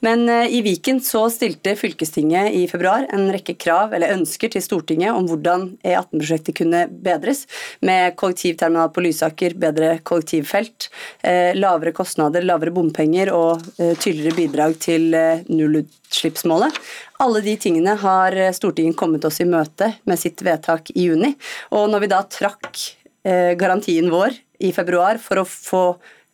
Men 0.05 0.27
uh, 0.29 0.45
i 0.45 0.59
Viken 0.61 0.99
så 1.01 1.23
stilte 1.33 1.73
fylkestinget 1.79 2.53
i 2.59 2.67
februar 2.69 3.07
en 3.09 3.25
rekke 3.33 3.55
krav 3.57 3.95
eller 3.97 4.13
ønsker 4.13 4.51
til 4.53 4.61
Stortinget 4.61 5.15
om 5.17 5.25
hvordan 5.29 5.65
E18-prosjektet 5.81 6.59
kunne 6.59 6.83
bedres, 6.91 7.47
med 7.81 8.13
kollektivterminal 8.21 8.91
på 8.93 9.01
Lysaker, 9.07 9.55
bedre 9.57 9.95
kollektivfelt, 10.05 10.91
uh, 11.25 11.57
lavere 11.57 11.95
kostnader, 11.97 12.45
lavere 12.45 12.75
bompenger 12.75 13.33
og 13.33 13.65
uh, 13.81 13.95
tydeligere 13.97 14.37
bidrag 14.37 14.77
til 14.85 15.09
nullutslippsmålet. 15.49 16.77
Alle 17.25 17.41
de 17.45 17.57
tingene 17.65 17.97
har 17.97 18.37
Stortinget 18.53 18.99
kommet 18.99 19.25
oss 19.25 19.41
i 19.41 19.49
møte 19.49 19.89
med 20.05 20.21
sitt 20.21 20.45
vedtak 20.45 20.93
i 20.93 21.09
juni. 21.09 21.33
Og 21.73 21.89
når 21.89 22.05
vi 22.05 22.13
da 22.13 22.21
trakk 22.29 22.87
garantien 23.21 24.07
vår 24.09 24.33
i 24.61 24.71
februar 24.75 25.19
for 25.21 25.41
å 25.41 25.47
få 25.47 25.83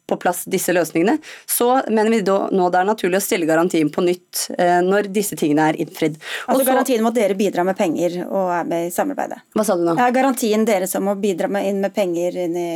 på 0.08 0.17
plass 0.22 0.46
disse 0.48 0.74
løsningene, 0.76 1.17
så 1.46 1.82
mener 1.89 2.12
vi 2.13 2.22
da, 2.26 2.38
nå 2.54 2.70
det 2.72 2.80
er 2.80 2.88
naturlig 2.88 3.20
å 3.20 3.24
stille 3.24 3.48
garantien 3.50 3.89
på 3.93 4.04
nytt 4.06 4.48
eh, 4.58 4.80
når 4.86 5.10
disse 5.13 5.36
tingene 5.39 5.70
er 5.72 5.80
innfridd. 5.84 6.15
Altså 6.46 6.62
Også, 6.62 6.67
garantien 6.70 7.04
må 7.04 7.12
dere 7.15 7.36
bidra 7.38 7.65
med 7.67 7.78
penger 7.80 8.22
og 8.26 8.54
er 8.56 8.70
med 8.70 8.88
i 8.88 8.93
samarbeidet? 8.93 9.41
Hva 9.56 9.65
sa 9.67 9.76
du 9.78 9.84
nå? 9.84 9.98
Ja, 10.00 10.10
garantien 10.15 10.63
deres 10.67 10.96
om 11.00 11.12
å 11.12 11.17
bidra 11.20 11.50
med, 11.52 11.67
inn 11.67 11.82
med 11.84 11.96
penger 11.96 12.38
inn 12.46 12.56
i 12.58 12.70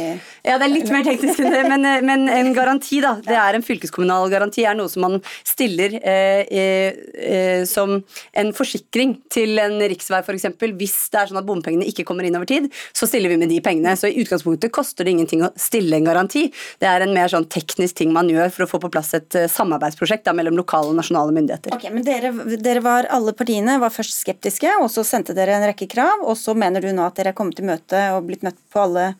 Ja, 0.47 0.57
det 0.57 0.67
er 0.67 0.73
litt 0.73 0.91
mer 0.93 1.05
teknisk 1.07 1.41
enn 1.43 1.55
det, 1.55 1.63
men, 1.69 1.87
eh, 1.87 2.03
men, 2.05 2.27
en 2.31 2.51
garanti, 2.57 3.01
da. 3.03 3.15
Det 3.25 3.37
er 3.37 3.57
en 3.57 3.65
fylkeskommunal 3.65 4.27
garanti, 4.33 4.65
er 4.67 4.77
noe 4.77 4.91
som 4.91 5.05
man 5.07 5.19
stiller 5.47 5.97
eh, 6.01 6.43
eh, 6.51 7.63
som 7.69 7.97
en 8.37 8.53
forsikring 8.55 9.17
til 9.31 9.59
en 9.61 9.77
riksvei 9.91 10.21
f.eks. 10.25 10.49
Hvis 10.81 10.97
det 11.13 11.21
er 11.21 11.31
sånn 11.31 11.41
at 11.41 11.47
bompengene 11.47 11.87
ikke 11.87 12.05
kommer 12.07 12.27
inn 12.27 12.37
over 12.37 12.49
tid, 12.49 12.69
så 12.95 13.07
stiller 13.09 13.31
vi 13.31 13.39
med 13.41 13.51
de 13.51 13.59
pengene. 13.63 13.95
Så 13.99 14.09
i 14.09 14.19
utgangspunktet 14.21 14.73
koster 14.73 15.07
det 15.07 15.15
ingenting 15.15 15.45
å 15.45 15.51
stille 15.59 15.97
en 15.97 16.07
garanti. 16.07 16.47
Det 16.81 16.89
er 16.89 17.05
en 17.05 17.13
mer 17.15 17.20
sånn 17.29 17.45
teknisk 17.51 17.99
ting 17.99 18.13
man 18.15 18.29
gjør 18.31 18.49
for 18.55 18.65
å 18.65 18.69
få 18.71 18.79
på 18.81 18.89
plass 18.93 19.13
et 19.17 19.37
eh, 19.37 19.49
samarbeidsprosjekt 19.51 20.25
da, 20.25 20.33
mellom 20.37 20.57
lokale 20.57 20.89
og 20.89 20.97
nasjonale 20.97 21.35
myndigheter. 21.35 21.75
Ok, 21.75 21.85
men 21.93 22.05
dere, 22.07 22.31
dere, 22.57 22.81
var, 22.81 23.09
Alle 23.13 23.35
partiene 23.37 23.77
var 23.81 23.93
først 23.93 24.17
skeptiske, 24.23 24.71
og 24.81 24.89
så 24.93 25.05
sendte 25.07 25.35
dere 25.37 25.59
en 25.59 25.67
rekke 25.69 25.89
krav. 25.91 26.25
Og 26.25 26.39
så 26.39 26.55
mener 26.57 26.81
du 26.81 26.89
nå 26.95 27.05
at 27.05 27.19
dere 27.19 27.35
er 27.35 27.37
kommet 27.37 27.61
i 27.61 27.67
møte 27.67 28.07
og 28.15 28.25
blitt 28.29 28.45
møtt 28.47 28.57
på 28.73 28.81
alle 28.85 29.11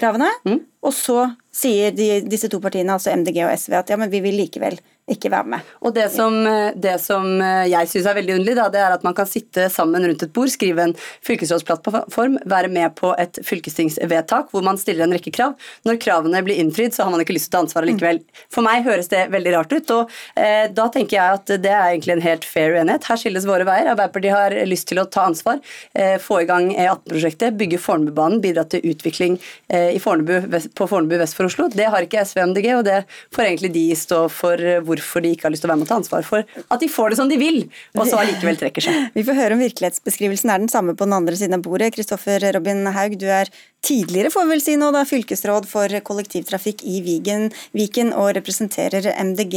kravene. 0.00 0.30
Mm. 0.48 0.62
Og 0.86 0.96
så 0.96 1.26
sier 1.52 1.92
de, 1.92 2.22
disse 2.24 2.48
to 2.48 2.62
partiene, 2.62 2.96
altså 2.96 3.12
MDG 3.12 3.42
og 3.44 3.52
SV, 3.52 3.76
at 3.82 3.92
ja, 3.92 4.00
men 4.00 4.12
vi 4.12 4.22
vil 4.24 4.38
likevel 4.40 4.80
ikke 5.10 5.32
være 5.32 5.54
med. 5.56 5.70
Og 5.84 5.94
Det 5.94 6.06
som, 6.12 6.36
det 6.76 6.96
som 7.02 7.26
jeg 7.40 7.88
syns 7.90 8.06
er 8.06 8.16
veldig 8.16 8.36
underlig, 8.38 8.56
da, 8.58 8.68
det 8.72 8.80
er 8.82 8.94
at 8.94 9.04
man 9.06 9.16
kan 9.16 9.28
sitte 9.28 9.66
sammen 9.72 10.06
rundt 10.06 10.22
et 10.24 10.32
bord, 10.34 10.50
skrive 10.52 10.84
en 10.86 10.94
fylkesrådsplattform, 11.26 12.38
være 12.48 12.70
med 12.72 12.94
på 12.98 13.12
et 13.20 13.40
fylkestingsvedtak 13.46 14.50
hvor 14.52 14.64
man 14.66 14.78
stiller 14.80 15.06
en 15.06 15.14
rekke 15.14 15.32
krav. 15.34 15.56
Når 15.86 16.00
kravene 16.02 16.42
blir 16.46 16.60
innfridd, 16.62 16.94
så 16.94 17.04
har 17.04 17.14
man 17.14 17.22
ikke 17.24 17.36
lyst 17.36 17.50
til 17.50 17.58
å 17.58 17.60
ta 17.60 17.64
ansvar 17.66 17.88
likevel. 17.88 18.20
For 18.52 18.66
meg 18.66 18.86
høres 18.86 19.10
det 19.12 19.26
veldig 19.32 19.54
rart 19.56 19.74
ut, 19.74 19.92
og 19.94 20.14
eh, 20.40 20.66
da 20.74 20.86
tenker 20.92 21.18
jeg 21.18 21.40
at 21.40 21.54
det 21.64 21.72
er 21.72 21.86
egentlig 21.90 22.16
en 22.16 22.24
helt 22.24 22.46
fair 22.48 22.76
uenighet. 22.76 23.08
Her 23.10 23.20
skilles 23.20 23.48
våre 23.48 23.66
veier. 23.68 23.90
Arbeiderpartiet 23.92 24.36
har 24.36 24.56
lyst 24.68 24.88
til 24.90 25.02
å 25.02 25.06
ta 25.10 25.26
ansvar, 25.28 25.60
eh, 25.94 26.16
få 26.22 26.42
i 26.42 26.48
gang 26.48 26.70
E18-prosjektet, 26.74 27.58
bygge 27.60 27.80
Fornebubanen, 27.82 28.42
bidra 28.44 28.66
til 28.70 28.84
utvikling 28.92 29.38
eh, 29.68 29.96
Fornebu, 30.00 30.50
på 30.76 30.88
Fornebu 30.90 31.18
vest 31.20 31.38
for 31.38 31.50
Oslo. 31.50 31.68
Det 31.72 31.88
har 31.92 32.06
ikke 32.06 32.24
SV 32.26 32.42
og 32.42 32.52
MDG, 32.52 32.70
og 32.78 32.84
det 32.88 33.00
får 33.34 33.46
egentlig 33.46 33.72
de 33.76 33.86
stå 33.98 34.22
for 34.32 34.60
eh, 34.60 34.80
hvor 34.84 34.99
hvorfor 35.00 35.24
de 35.24 35.32
ikke 35.34 35.48
har 35.48 35.54
lyst 35.54 35.64
til 35.64 35.70
å 35.70 35.72
være 35.72 35.80
med 35.80 35.88
og 35.88 35.90
ta 35.90 35.98
ansvar 35.98 36.26
for 36.26 36.44
at 36.44 36.82
de 36.82 36.88
får 36.92 37.12
det 37.12 37.18
som 37.18 37.30
de 37.30 37.38
vil, 37.40 37.64
og 37.96 38.06
så 38.06 38.20
allikevel 38.20 38.60
trekker 38.60 38.86
seg. 38.86 39.10
Vi 39.16 39.24
får 39.26 39.38
høre 39.38 39.56
om 39.56 39.64
virkelighetsbeskrivelsen 39.64 40.52
er 40.52 40.62
den 40.62 40.72
samme 40.72 40.94
på 40.94 41.08
den 41.08 41.16
andre 41.16 41.36
siden 41.40 41.58
av 41.58 41.64
bordet. 41.64 41.92
Kristoffer 41.96 42.44
Robin 42.54 42.84
Haug, 42.94 43.16
du 43.20 43.26
er 43.32 43.50
tidligere 43.86 44.32
får 44.32 44.46
vi 44.46 44.54
vel 44.54 44.64
si 44.64 44.76
nå 44.78 44.90
da, 44.94 45.06
fylkesråd 45.08 45.68
for 45.70 46.00
kollektivtrafikk 46.06 46.84
i 46.84 47.00
Vigen, 47.06 47.48
Viken 47.76 48.12
og 48.16 48.34
representerer 48.38 49.10
MDG. 49.16 49.56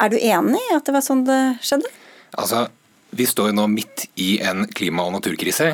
Er 0.00 0.10
du 0.10 0.16
enig 0.18 0.62
i 0.62 0.74
at 0.76 0.86
det 0.86 0.94
var 0.96 1.04
sånn 1.06 1.26
det 1.28 1.42
skjedde? 1.64 1.90
Altså, 2.38 2.66
Vi 3.14 3.28
står 3.30 3.52
jo 3.52 3.54
nå 3.60 3.68
midt 3.70 4.08
i 4.18 4.40
en 4.42 4.64
klima- 4.66 5.04
og 5.06 5.12
naturkrise, 5.14 5.68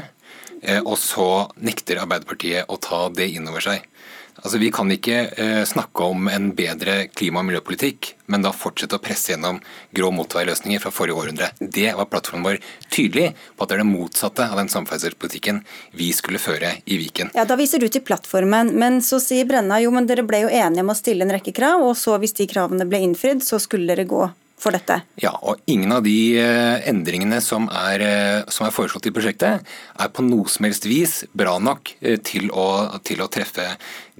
og 0.84 0.96
så 1.00 1.28
nekter 1.56 2.02
Arbeiderpartiet 2.02 2.68
å 2.68 2.76
ta 2.80 3.06
det 3.14 3.30
inn 3.32 3.48
over 3.48 3.64
seg. 3.64 3.86
Altså, 4.42 4.58
Vi 4.58 4.70
kan 4.72 4.90
ikke 4.92 5.16
eh, 5.36 5.62
snakke 5.68 6.06
om 6.06 6.28
en 6.28 6.50
bedre 6.56 7.06
klima- 7.12 7.42
og 7.42 7.48
miljøpolitikk, 7.50 8.14
men 8.32 8.44
da 8.44 8.52
fortsette 8.56 8.96
å 8.96 9.02
presse 9.02 9.34
gjennom 9.34 9.60
grå 9.96 10.10
motorveiløsninger 10.16 10.80
fra 10.80 10.92
forrige 10.94 11.18
århundre. 11.20 11.50
Det 11.60 11.90
var 11.96 12.08
plattformen 12.08 12.46
vår 12.46 12.60
tydelig 12.88 13.34
på 13.56 13.64
at 13.64 13.72
det 13.72 13.76
er 13.76 13.82
det 13.82 13.90
motsatte 13.90 14.48
av 14.48 14.56
den 14.60 14.72
samferdselspolitikken 14.72 15.62
vi 15.98 16.10
skulle 16.16 16.40
føre 16.40 16.76
i 16.86 17.00
Viken. 17.02 17.34
Ja, 17.36 17.44
Da 17.44 17.58
viser 17.60 17.82
du 17.82 17.88
til 17.88 18.04
plattformen, 18.06 18.72
men 18.78 19.00
så 19.04 19.20
sier 19.20 19.48
Brenna 19.48 19.80
jo, 19.82 19.92
men 19.92 20.08
dere 20.08 20.24
ble 20.24 20.44
jo 20.46 20.52
enige 20.52 20.86
om 20.86 20.94
å 20.94 20.98
stille 20.98 21.26
en 21.26 21.34
rekke 21.36 21.54
krav, 21.56 21.84
og 21.84 21.96
så 21.98 22.16
hvis 22.20 22.36
de 22.38 22.48
kravene 22.48 22.88
ble 22.88 23.02
innfridd, 23.04 23.44
så 23.44 23.60
skulle 23.60 23.90
dere 23.92 24.08
gå 24.08 24.30
for 24.60 24.76
dette? 24.76 25.00
Ja, 25.20 25.32
og 25.40 25.60
ingen 25.70 25.92
av 25.94 26.04
de 26.04 26.36
eh, 26.40 26.88
endringene 26.90 27.40
som 27.44 27.68
er, 27.72 28.04
eh, 28.04 28.50
som 28.52 28.66
er, 28.66 28.74
foreslått 28.74 29.08
i 29.08 29.14
prosjektet, 29.14 29.64
er 30.00 30.12
på 30.12 30.24
noe 30.26 30.48
som 30.52 30.66
helst 30.68 30.86
vis 30.88 31.22
bra 31.36 31.56
nok 31.62 31.94
eh, 32.00 32.18
til 32.24 32.50
å, 32.52 32.68
til 33.06 33.24
å, 33.24 33.28
treffe 33.30 33.66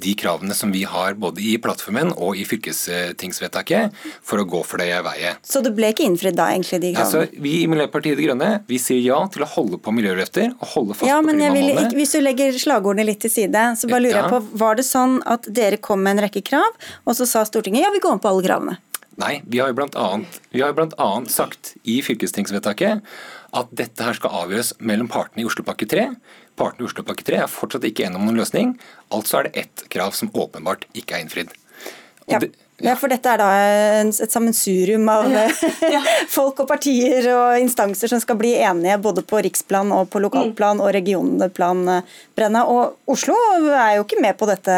de 0.00 0.14
kravene 0.16 0.55
som 0.57 0.72
vi 0.72 0.85
har 0.88 1.16
både 1.20 1.42
i 1.44 1.57
plattformen 1.61 2.14
og 2.14 2.38
i 2.40 2.46
fylkestingsvedtaket 2.48 3.96
for 4.24 4.40
å 4.40 4.46
gå 4.48 4.62
for 4.64 4.81
det 4.81 4.88
veiet. 5.05 5.42
Så 5.44 5.61
det 5.64 5.74
ble 5.76 5.90
ikke 5.92 6.07
innfridd 6.09 6.38
da, 6.38 6.48
egentlig, 6.55 6.81
de 6.81 6.94
kravene? 6.96 7.26
Altså, 7.26 7.42
vi 7.42 7.57
i 7.64 7.68
Miljøpartiet 7.68 8.16
De 8.16 8.29
Grønne 8.29 8.50
vi 8.70 8.81
sier 8.81 9.03
ja 9.05 9.20
til 9.33 9.44
å 9.44 9.50
holde 9.50 9.81
på 9.83 9.92
miljøløfter 9.92 10.55
og 10.55 10.66
holde 10.72 10.96
fast 10.96 11.11
ja, 11.11 11.20
på 11.20 11.35
klimamålene. 11.35 11.90
Hvis 11.98 12.16
du 12.16 12.22
legger 12.22 12.57
slagordene 12.57 13.11
litt 13.11 13.20
til 13.26 13.35
side, 13.35 13.66
så 13.76 13.90
bare 13.90 14.07
lurer 14.07 14.22
ja. 14.22 14.24
jeg 14.24 14.33
på, 14.33 14.61
var 14.62 14.81
det 14.81 14.87
sånn 14.88 15.18
at 15.29 15.50
dere 15.61 15.81
kom 15.83 16.00
med 16.07 16.16
en 16.16 16.29
rekke 16.29 16.44
krav, 16.46 16.79
og 17.05 17.18
så 17.18 17.29
sa 17.29 17.44
Stortinget 17.48 17.85
ja, 17.85 17.92
vi 17.92 18.00
går 18.00 18.16
om 18.16 18.22
på 18.22 18.31
alle 18.31 18.46
kravene? 18.46 18.81
Nei, 19.21 19.41
vi 19.45 19.61
har 19.61 19.71
jo 19.71 19.77
blant 19.77 19.97
annet 21.01 21.33
sagt 21.33 21.75
i 21.85 21.99
fylkestingsvedtaket 22.05 23.03
at 23.57 23.73
dette 23.77 24.07
her 24.07 24.17
skal 24.17 24.45
avgjøres 24.45 24.73
mellom 24.79 25.11
partene 25.11 25.43
i 25.43 25.49
Oslopakke 25.49 25.89
3. 25.91 26.07
Partene 26.61 26.87
i 26.87 26.89
Oslopakke 26.89 27.27
3 27.27 27.43
er 27.43 27.51
fortsatt 27.51 27.85
ikke 27.89 28.07
enige 28.07 28.21
om 28.21 28.29
noen 28.29 28.41
løsning. 28.41 28.73
Altså 29.13 29.41
er 29.41 29.49
det 29.49 29.67
ett 29.67 29.85
krav 29.93 30.17
som 30.17 30.33
åpenbart 30.33 30.87
ikke 30.95 31.19
er 31.19 31.25
innfridd. 31.25 31.53
Ja. 32.31 32.39
ja. 32.79 32.95
for 32.95 33.11
dette 33.11 33.27
er 33.33 33.41
da 33.41 33.49
et 34.05 34.31
sammensurium 34.31 35.09
av 35.11 35.27
ja. 35.33 35.47
Ja. 35.97 36.03
folk 36.31 36.63
og 36.63 36.69
partier 36.71 37.27
og 37.35 37.57
instanser 37.59 38.13
som 38.13 38.21
skal 38.23 38.39
bli 38.39 38.55
enige 38.63 39.01
både 39.03 39.25
på 39.27 39.41
riksplan 39.43 39.91
og 39.97 40.13
på 40.13 40.23
lokalplan 40.23 40.79
mm. 40.79 40.85
og 40.85 40.95
regionplan. 40.97 41.87
Brenna. 42.39 42.67
Og 42.71 43.11
Oslo 43.11 43.37
er 43.67 43.99
jo 43.99 44.07
ikke 44.07 44.23
med 44.23 44.39
på 44.39 44.49
dette 44.49 44.77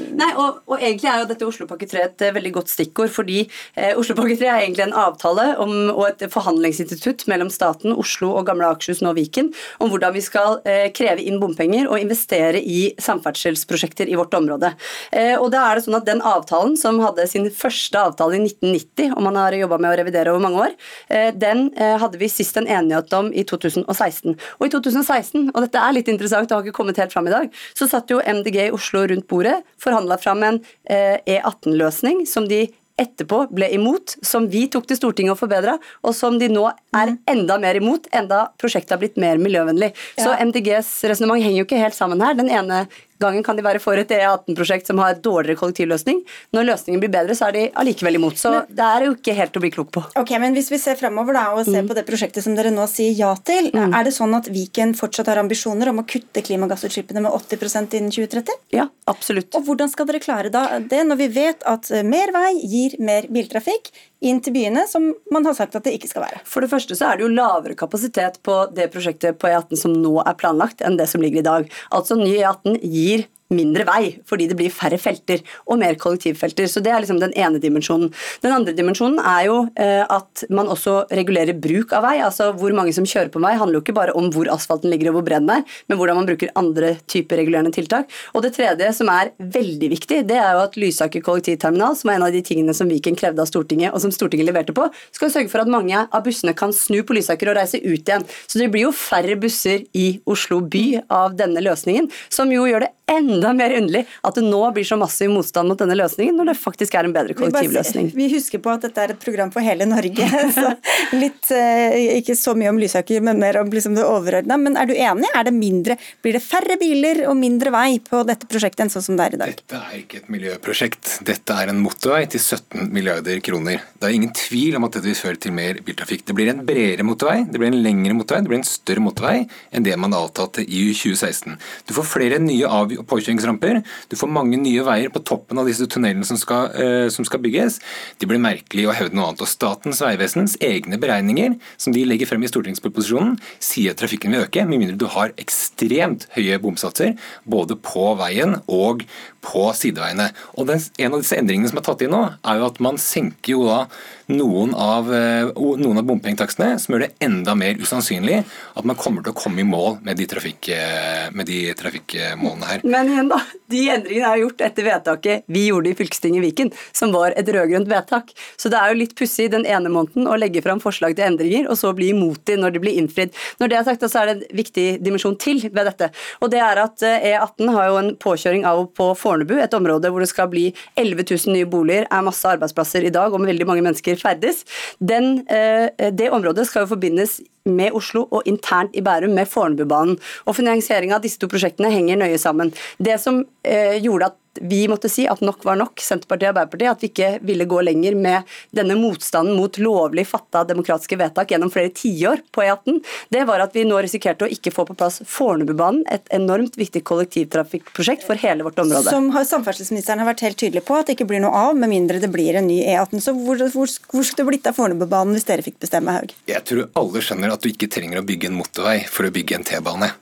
Nei, 0.00 0.30
og, 0.40 0.62
og, 0.70 0.78
egentlig 0.78 1.08
er 1.10 1.20
jo 1.20 1.26
dette 1.28 1.44
Oslopakke 1.44 1.84
3 1.88 2.02
et 2.06 2.22
eh, 2.24 2.32
veldig 2.32 2.52
godt 2.54 2.70
stikkord, 2.72 3.10
fordi 3.12 3.42
eh, 3.76 3.92
Oslopakke 3.98 4.38
3 4.40 4.46
er 4.48 4.60
egentlig 4.62 4.86
en 4.86 4.94
avtale 4.96 5.50
om, 5.60 5.72
og 5.92 6.06
et 6.06 6.22
forhandlingsinstitutt 6.32 7.26
mellom 7.28 7.50
staten, 7.52 7.92
Oslo 7.92 8.30
og 8.38 8.46
Gamle 8.48 8.70
Akershus, 8.72 9.02
nå 9.04 9.12
Viken, 9.18 9.50
om 9.84 9.92
hvordan 9.92 10.14
vi 10.16 10.22
skal 10.24 10.62
eh, 10.64 10.86
kreve 10.96 11.20
inn 11.20 11.36
bompenger 11.42 11.90
og 11.90 12.00
investere 12.00 12.62
i 12.62 12.94
samferdselsprosjekter 13.04 14.08
i 14.08 14.16
vårt 14.16 14.32
område. 14.38 14.70
Eh, 15.12 15.34
og 15.36 15.50
da 15.52 15.66
er 15.68 15.76
det 15.76 15.84
sånn 15.84 15.98
at 16.00 16.08
Den 16.08 16.24
avtalen, 16.24 16.72
som 16.80 17.02
hadde 17.04 17.28
sin 17.28 17.50
første 17.52 18.00
avtale 18.00 18.38
i 18.38 18.42
1990, 18.46 19.12
og 19.12 19.20
man 19.28 19.36
har 19.42 19.58
jobba 19.58 19.76
med 19.76 19.92
å 19.92 20.00
revidere 20.00 20.32
over 20.32 20.46
mange 20.46 20.70
år, 20.70 20.74
eh, 21.12 21.28
den 21.36 21.66
eh, 21.76 21.98
hadde 22.00 22.20
vi 22.20 22.30
sist 22.32 22.56
en 22.56 22.70
enighet 22.70 23.12
om 23.18 23.28
i 23.28 23.44
2016. 23.44 24.40
Og 24.56 24.66
i 24.66 24.72
2016, 24.72 25.52
og 25.52 25.60
dette 25.66 25.84
er 25.84 25.98
litt 25.98 26.08
interessant, 26.08 26.48
det 26.48 26.56
har 26.56 26.64
ikke 26.64 26.80
kommet 26.80 27.00
helt 27.00 27.12
fram 27.12 27.28
i 27.28 27.36
dag, 27.36 27.52
så 27.76 27.90
satt 27.92 28.08
jo 28.08 28.24
MDG 28.24 28.62
i 28.70 28.72
Oslo 28.72 29.04
rundt 29.12 29.28
bordet 29.28 29.60
forhandla 29.82 30.18
fram 30.22 30.46
en 30.46 30.62
eh, 30.90 31.18
E18-løsning 31.26 32.24
som 32.30 32.46
de 32.48 32.66
etterpå 33.00 33.46
ble 33.54 33.68
imot, 33.74 34.16
som 34.24 34.46
vi 34.52 34.66
tok 34.70 34.86
til 34.88 34.98
Stortinget 34.98 35.34
og 35.34 35.40
forbedra, 35.40 35.78
og 36.04 36.14
som 36.16 36.36
de 36.40 36.48
nå 36.52 36.66
er 36.68 37.14
mm. 37.14 37.18
enda 37.34 37.56
mer 37.62 37.78
imot, 37.80 38.08
enda 38.14 38.44
prosjektet 38.60 38.94
har 38.94 39.00
blitt 39.02 39.18
mer 39.20 39.40
miljøvennlig. 39.42 39.92
Ja. 40.18 40.26
Så 40.26 40.34
MDGs 40.50 40.90
resonnement 41.10 41.42
henger 41.42 41.62
jo 41.62 41.68
ikke 41.68 41.80
helt 41.80 41.96
sammen 41.96 42.22
her. 42.24 42.36
Den 42.38 42.52
ene 42.52 42.84
gangen 43.22 43.44
kan 43.46 43.58
de 43.58 43.64
være 43.64 43.80
for 43.82 43.98
et 43.98 44.10
E18-prosjekt 44.12 44.90
som 44.90 45.00
har 45.02 45.18
dårligere 45.22 45.60
kollektivløsning. 45.60 46.22
Når 46.56 46.68
løsningen 46.72 47.02
blir 47.02 47.12
bedre, 47.12 47.36
så 47.38 47.48
er 47.48 47.56
de 47.56 47.64
allikevel 47.82 48.18
imot. 48.18 48.38
Så 48.40 48.52
men, 48.54 48.68
det 48.76 48.88
er 48.88 49.06
jo 49.06 49.14
ikke 49.16 49.36
helt 49.38 49.58
å 49.58 49.64
bli 49.64 49.72
klok 49.74 49.92
på. 49.96 50.04
Ok, 50.20 50.34
men 50.42 50.56
Hvis 50.56 50.70
vi 50.72 50.80
ser 50.82 50.98
fremover 51.00 51.38
da, 51.38 51.46
og 51.56 51.64
ser 51.66 51.82
mm. 51.82 51.90
på 51.90 51.98
det 51.98 52.06
prosjektet 52.08 52.44
som 52.44 52.56
dere 52.58 52.72
nå 52.74 52.86
sier 52.90 53.14
ja 53.16 53.32
til, 53.40 53.70
mm. 53.72 53.96
er 53.98 54.08
det 54.08 54.14
sånn 54.16 54.36
at 54.38 54.50
Viken 54.52 54.94
fortsatt 54.98 55.30
har 55.32 55.40
ambisjoner 55.42 55.92
om 55.92 56.02
å 56.02 56.06
kutte 56.08 56.44
klimagassutslippene 56.44 57.24
med 57.24 57.32
80% 57.32 57.98
innen 57.98 58.12
2030? 58.14 58.62
Ja, 58.76 58.88
absolutt. 59.10 59.52
Og 59.58 59.66
Hvordan 59.68 59.92
skal 59.92 60.08
dere 60.10 60.22
klare 60.22 60.52
da 60.52 60.66
det, 60.78 61.04
når 61.08 61.22
vi 61.24 61.30
vet 61.40 61.68
at 61.68 61.88
mer 62.04 62.34
vei 62.34 62.50
gir 62.60 62.98
mer 63.02 63.28
biltrafikk? 63.32 63.92
Inn 64.22 64.40
til 64.44 64.54
byene, 64.54 64.86
som 64.90 65.10
man 65.34 65.46
har 65.48 65.56
sagt 65.58 65.76
at 65.78 65.86
det 65.86 65.96
ikke 65.96 66.10
skal 66.10 66.26
være. 66.26 66.40
For 66.48 66.64
det 66.64 66.70
første 66.72 66.96
så 66.98 67.10
er 67.10 67.18
det 67.18 67.26
jo 67.26 67.34
lavere 67.34 67.76
kapasitet 67.78 68.38
på 68.46 68.56
det 68.74 68.88
prosjektet 68.94 69.38
på 69.42 69.50
E18 69.50 69.80
som 69.82 69.94
nå 69.96 70.14
er 70.22 70.38
planlagt, 70.38 70.84
enn 70.86 70.98
det 71.00 71.08
som 71.10 71.24
ligger 71.24 71.42
i 71.42 71.48
dag. 71.48 71.70
Altså 71.94 72.18
ny 72.18 72.34
E18 72.38 72.78
gir 72.82 73.26
mindre 73.54 73.86
vei, 73.88 74.16
fordi 74.28 74.48
det 74.50 74.58
blir 74.58 74.72
færre 74.72 74.98
felter 75.00 75.42
og 75.66 75.80
mer 75.82 75.98
kollektivfelter. 76.00 76.68
Så 76.70 76.82
Det 76.82 76.92
er 76.92 77.02
liksom 77.04 77.20
den 77.20 77.34
ene 77.38 77.60
dimensjonen. 77.62 78.12
Den 78.42 78.52
andre 78.52 78.74
dimensjonen 78.76 79.20
er 79.20 79.46
jo 79.46 79.58
eh, 79.76 80.04
at 80.08 80.44
man 80.50 80.70
også 80.72 81.06
regulerer 81.12 81.58
bruk 81.58 81.92
av 81.96 82.06
vei. 82.06 82.16
altså 82.20 82.52
Hvor 82.56 82.74
mange 82.76 82.94
som 82.96 83.06
kjører 83.06 83.30
på 83.32 83.42
vei, 83.42 83.54
handler 83.58 83.78
jo 83.78 83.84
ikke 83.84 83.96
bare 83.96 84.16
om 84.18 84.30
hvor 84.32 84.50
asfalten 84.52 84.90
ligger 84.90 85.10
og 85.10 85.20
hvor 85.20 85.26
bred 85.28 85.42
den 85.42 85.50
er, 85.58 85.64
men 85.88 85.98
hvordan 85.98 86.20
man 86.20 86.28
bruker 86.28 86.52
andre 86.58 86.96
typer 87.10 87.40
regulerende 87.40 87.72
tiltak. 87.74 88.10
Og 88.34 88.44
det 88.44 88.54
tredje, 88.56 88.92
som 88.96 89.10
er 89.12 89.32
veldig 89.38 89.92
viktig, 89.92 90.22
det 90.28 90.38
er 90.38 90.56
jo 90.56 90.64
at 90.66 90.78
Lysaker 90.80 91.24
kollektivterminal, 91.24 91.96
som 91.98 92.10
er 92.10 92.18
en 92.18 92.26
av 92.28 92.34
de 92.34 92.42
tingene 92.46 92.74
som 92.76 92.90
Viken 92.90 93.16
krevde 93.18 93.42
av 93.42 93.50
Stortinget, 93.50 93.92
og 93.92 94.02
som 94.04 94.12
Stortinget 94.14 94.48
leverte 94.48 94.74
på, 94.76 94.88
skal 95.14 95.32
sørge 95.34 95.52
for 95.52 95.64
at 95.64 95.70
mange 95.70 96.04
av 96.04 96.24
bussene 96.24 96.54
kan 96.58 96.74
snu 96.76 97.02
på 97.06 97.16
Lysaker 97.16 97.52
og 97.52 97.58
reise 97.58 97.80
ut 97.82 98.02
igjen. 98.02 98.26
Så 98.46 98.60
det 98.60 98.70
blir 98.72 98.88
jo 98.88 98.94
færre 98.96 99.36
busser 99.40 99.86
i 99.98 100.08
Oslo 100.28 100.60
by 100.62 101.02
av 101.12 101.36
denne 101.38 101.62
løsningen, 101.64 102.10
som 102.32 102.52
jo 102.52 102.66
gjør 102.68 102.86
det 102.86 102.92
enda 103.16 103.52
mer 103.56 103.74
underlig 103.78 104.04
at 104.24 104.38
det 104.38 104.44
nå 104.46 104.60
blir 104.76 104.86
så 104.88 104.98
massiv 105.00 105.30
motstand 105.32 105.70
mot 105.70 105.78
denne 105.80 105.96
løsningen, 105.98 106.36
når 106.38 106.52
det 106.52 106.56
faktisk 106.60 106.96
er 106.98 107.08
en 107.08 107.14
bedre 107.14 107.36
kollektivløsning. 107.38 108.10
Vi, 108.12 108.26
vi 108.26 108.28
husker 108.36 108.62
på 108.62 108.72
at 108.72 108.86
dette 108.86 109.04
er 109.04 109.14
et 109.14 109.22
program 109.22 109.52
for 109.54 109.64
hele 109.64 109.86
Norge, 109.88 110.28
så 110.56 110.72
litt, 111.16 111.50
eh, 111.54 112.18
ikke 112.20 112.36
så 112.38 112.54
mye 112.58 112.72
om 112.72 112.80
Lysaker, 112.82 113.22
men 113.24 113.40
mer 113.42 113.60
om 113.62 113.70
liksom 113.72 113.96
det 113.98 114.04
overordna. 114.06 114.58
Men 114.60 114.78
er 114.80 114.88
du 114.90 114.94
enig? 114.96 115.30
Er 115.36 115.48
det 115.48 115.54
mindre, 115.56 115.96
blir 116.24 116.38
det 116.38 116.42
færre 116.44 116.78
biler 116.80 117.24
og 117.30 117.36
mindre 117.40 117.72
vei 117.74 117.98
på 118.04 118.22
dette 118.28 118.48
prosjektet 118.50 118.86
enn 118.86 118.92
sånn 118.92 119.06
som 119.08 119.18
det 119.20 119.28
er 119.30 119.36
i 119.36 119.42
dag? 119.42 119.54
Dette 119.62 119.80
er 119.82 119.98
ikke 120.00 120.22
et 120.22 120.30
miljøprosjekt. 120.32 121.16
Dette 121.28 121.56
er 121.62 121.72
en 121.72 121.80
motorvei 121.82 122.24
til 122.32 122.42
17 122.42 122.88
milliarder 122.94 123.40
kroner. 123.44 123.82
Det 123.98 124.08
er 124.08 124.16
ingen 124.16 124.32
tvil 124.36 124.78
om 124.78 124.86
at 124.88 124.96
dette 124.98 125.08
vil 125.10 125.18
føre 125.18 125.40
til 125.42 125.54
mer 125.56 125.80
biltrafikk. 125.84 126.24
Det 126.28 126.36
blir 126.38 126.52
en 126.52 126.62
bredere 126.66 127.06
motorvei, 127.06 127.42
det 127.48 127.60
blir 127.60 127.72
en 127.72 127.80
lengre 127.84 128.16
motorvei, 128.18 128.42
det 128.46 128.52
blir 128.52 128.60
en 128.62 128.68
større 128.68 129.02
motorvei 129.04 129.36
enn 129.72 129.86
det 129.86 129.96
man 130.00 130.14
avtalte 130.16 130.64
i 130.64 130.84
2016. 130.96 131.56
Du 131.88 131.94
får 131.96 132.08
flere 132.08 132.38
nye 132.42 132.68
av- 132.68 132.94
og 133.02 133.08
påkjøringsramper. 133.10 133.82
Du 134.10 134.16
får 134.18 134.30
mange 134.32 134.58
nye 134.60 134.84
veier 134.86 135.12
på 135.12 135.22
toppen 135.26 135.60
av 135.60 135.68
disse 135.68 135.86
tunnelene 135.90 136.26
som 136.28 136.38
skal, 136.40 136.70
uh, 136.72 137.08
som 137.12 137.26
skal 137.28 137.42
bygges. 137.44 137.80
De 138.22 138.28
blir 138.30 138.42
merkelig 138.42 138.88
å 138.88 138.96
hevde 138.96 139.18
noe 139.18 139.30
annet. 139.30 139.44
Og 139.44 139.50
Statens 139.50 140.02
vegvesens 140.04 140.56
egne 140.62 140.98
beregninger 141.02 141.58
som 141.76 141.94
de 141.94 142.06
legger 142.08 142.30
frem 142.30 142.46
i 142.46 142.50
stortingsproposisjonen, 142.50 143.36
sier 143.62 143.92
at 143.92 144.00
trafikken 144.02 144.34
vil 144.34 144.46
øke, 144.46 144.66
med 144.68 144.80
mindre 144.80 145.00
du 145.00 145.08
har 145.12 145.34
ekstremt 145.40 146.28
høye 146.36 146.60
bomsatser 146.62 147.16
både 147.48 147.76
på 147.82 148.12
veien 148.20 148.56
og 148.70 149.04
på 149.42 149.68
sideveiene. 149.76 150.30
Og 150.56 150.68
den, 150.70 150.80
En 150.98 151.14
av 151.14 151.22
disse 151.22 151.36
endringene 151.38 151.70
som 151.70 151.78
er 151.80 151.86
tatt 151.86 152.02
inn 152.04 152.12
nå, 152.14 152.22
er 152.46 152.58
jo 152.60 152.66
at 152.68 152.78
man 152.84 152.98
senker 153.00 153.56
jo 153.56 153.64
da 153.66 153.86
noen 154.32 154.74
av, 154.78 155.10
eh, 155.12 155.50
noen 155.54 155.98
av 155.98 156.06
bompengetakstene, 156.06 156.78
som 156.80 156.94
gjør 156.94 157.06
det 157.06 157.12
enda 157.20 157.54
mer 157.58 157.74
usannsynlig 157.80 158.44
at 158.76 158.84
man 158.88 158.96
kommer 158.96 159.24
til 159.24 159.32
å 159.32 159.38
komme 159.38 159.60
i 159.60 159.66
mål 159.66 159.98
med 160.02 160.16
de, 160.16 160.26
trafikk, 160.30 160.68
eh, 160.68 161.30
med 161.32 161.46
de 161.46 161.74
trafikkmålene 161.74 162.70
her. 162.70 162.80
Men 162.92 163.08
igjen 163.08 163.30
da, 163.30 163.38
de 163.72 163.82
endringene 163.94 164.28
er 164.28 164.40
gjort 164.42 164.62
etter 164.66 164.86
vedtaket 164.86 165.46
vi 165.52 165.64
gjorde 165.68 165.92
i 165.92 165.96
fylkestinget 165.96 166.40
i 166.40 166.44
Viken, 166.44 166.70
som 166.92 167.12
var 167.14 167.32
et 167.38 167.48
rød-grønt 167.48 167.88
vedtak. 167.88 168.32
Så 168.60 168.68
det 168.72 168.78
er 168.78 168.92
jo 168.92 168.98
litt 169.00 169.14
pussig 169.18 169.48
den 169.52 169.64
ene 169.68 169.92
måneden 169.92 170.28
å 170.28 170.36
legge 170.40 170.62
fram 170.64 170.82
forslag 170.82 171.16
til 171.16 171.30
endringer, 171.30 171.68
og 171.70 171.78
så 171.80 171.94
bli 171.96 172.10
imot 172.12 172.42
de 172.48 172.58
når 172.60 172.74
de 172.74 172.82
blir 172.82 172.98
innfridd. 173.00 173.32
Når 173.62 173.72
det 173.72 173.78
er 173.78 173.86
sagt, 173.88 174.04
så 174.12 174.22
er 174.22 174.30
det 174.30 174.34
en 174.34 174.58
viktig 174.60 174.86
dimensjon 175.04 175.38
til 175.40 175.62
ved 175.68 175.88
dette. 175.88 176.10
Og 176.42 176.52
det 176.52 176.60
er 176.64 176.82
at 176.82 177.06
eh, 177.06 177.30
E18 177.32 177.72
har 177.76 177.88
jo 177.88 178.00
en 178.02 178.12
påkjøring 178.20 178.66
av 178.68 178.82
og 178.82 178.92
på 178.98 179.08
Fornebu, 179.18 179.54
et 179.62 179.78
område 179.78 180.10
hvor 180.12 180.24
det 180.24 180.30
skal 180.32 180.50
bli 180.52 180.68
11 181.00 181.24
000 181.24 181.56
nye 181.56 181.68
boliger, 181.70 182.08
er 182.10 182.26
masse 182.26 182.48
arbeidsplasser 182.48 183.06
i 183.08 183.14
dag, 183.14 183.32
og 183.32 183.40
med 183.40 183.54
veldig 183.54 183.68
mange 183.70 183.86
mennesker 183.86 184.20
ferdes. 184.20 184.64
Den, 184.98 185.46
eh, 185.48 185.88
det 186.12 186.32
området 186.34 186.68
skal 186.68 186.84
jo 186.84 186.92
forbindes 186.92 187.40
med 187.64 187.96
Oslo 187.98 188.26
og 188.30 188.46
internt 188.48 188.96
i 188.96 189.02
Bærum 189.04 189.34
med 189.36 189.50
Fornebubanen. 189.50 190.18
Og 190.46 190.56
finansieringa 190.58 191.18
av 191.18 191.26
disse 191.26 191.40
to 191.40 191.50
prosjektene 191.50 191.92
henger 191.92 192.20
nøye 192.20 192.40
sammen. 192.40 192.72
Det 192.98 193.18
som 193.22 193.42
eh, 193.62 193.98
gjorde 194.02 194.32
at 194.32 194.38
vi 194.60 194.82
måtte 194.88 195.08
si 195.08 195.24
at 195.28 195.40
nok 195.44 195.64
var 195.64 195.78
nok, 195.80 196.00
Senterpartiet 196.02 196.50
og 196.50 196.52
Arbeiderpartiet, 196.52 196.90
at 196.90 197.02
vi 197.02 197.10
ikke 197.10 197.30
ville 197.46 197.66
gå 197.68 197.80
lenger 197.84 198.16
med 198.18 198.48
denne 198.74 198.96
motstanden 198.98 199.56
mot 199.56 199.78
lovlig 199.80 200.26
fatta 200.28 200.64
demokratiske 200.68 201.18
vedtak 201.20 201.52
gjennom 201.52 201.72
flere 201.72 201.92
tiår 201.96 202.42
på 202.52 202.64
E18, 202.64 203.00
det 203.32 203.44
var 203.48 203.64
at 203.64 203.76
vi 203.76 203.86
nå 203.88 204.00
risikerte 204.04 204.46
å 204.46 204.52
ikke 204.52 204.72
få 204.74 204.86
på 204.88 204.96
plass 204.98 205.20
Fornebubanen, 205.28 206.04
et 206.12 206.28
enormt 206.34 206.76
viktig 206.78 207.04
kollektivtrafikkprosjekt 207.08 208.26
for 208.26 208.40
hele 208.40 208.66
vårt 208.66 208.80
område. 208.82 209.08
Som 209.08 209.30
samferdselsministeren 209.32 210.22
har 210.22 210.30
vært 210.32 210.44
helt 210.46 210.60
tydelig 210.60 210.84
på 210.88 210.98
at 210.98 211.08
det 211.08 211.16
ikke 211.16 211.28
blir 211.32 211.42
noe 211.44 211.64
av, 211.68 211.76
med 211.78 211.92
mindre 211.92 212.20
det 212.22 212.30
blir 212.32 212.58
en 212.58 212.68
ny 212.68 212.82
E18. 212.84 213.22
Så 213.24 213.36
hvor, 213.36 213.60
hvor, 213.72 213.96
hvor 214.12 214.26
skulle 214.26 214.42
det 214.42 214.48
blitt 214.50 214.68
av 214.70 214.76
Fornebubanen 214.78 215.36
hvis 215.36 215.48
dere 215.48 215.64
fikk 215.64 215.80
bestemme, 215.82 216.14
Haug? 216.18 216.34
Jeg 216.50 216.64
tror 216.68 216.88
alle 216.98 217.24
skjønner 217.24 217.54
at 217.54 217.64
du 217.64 217.70
ikke 217.72 217.90
trenger 217.92 218.20
å 218.20 218.26
bygge 218.26 218.50
en 218.50 218.58
motorvei 218.58 218.98
for 219.08 219.28
å 219.28 219.34
bygge 219.34 219.58
en 219.58 219.66
T-bane. 219.66 220.12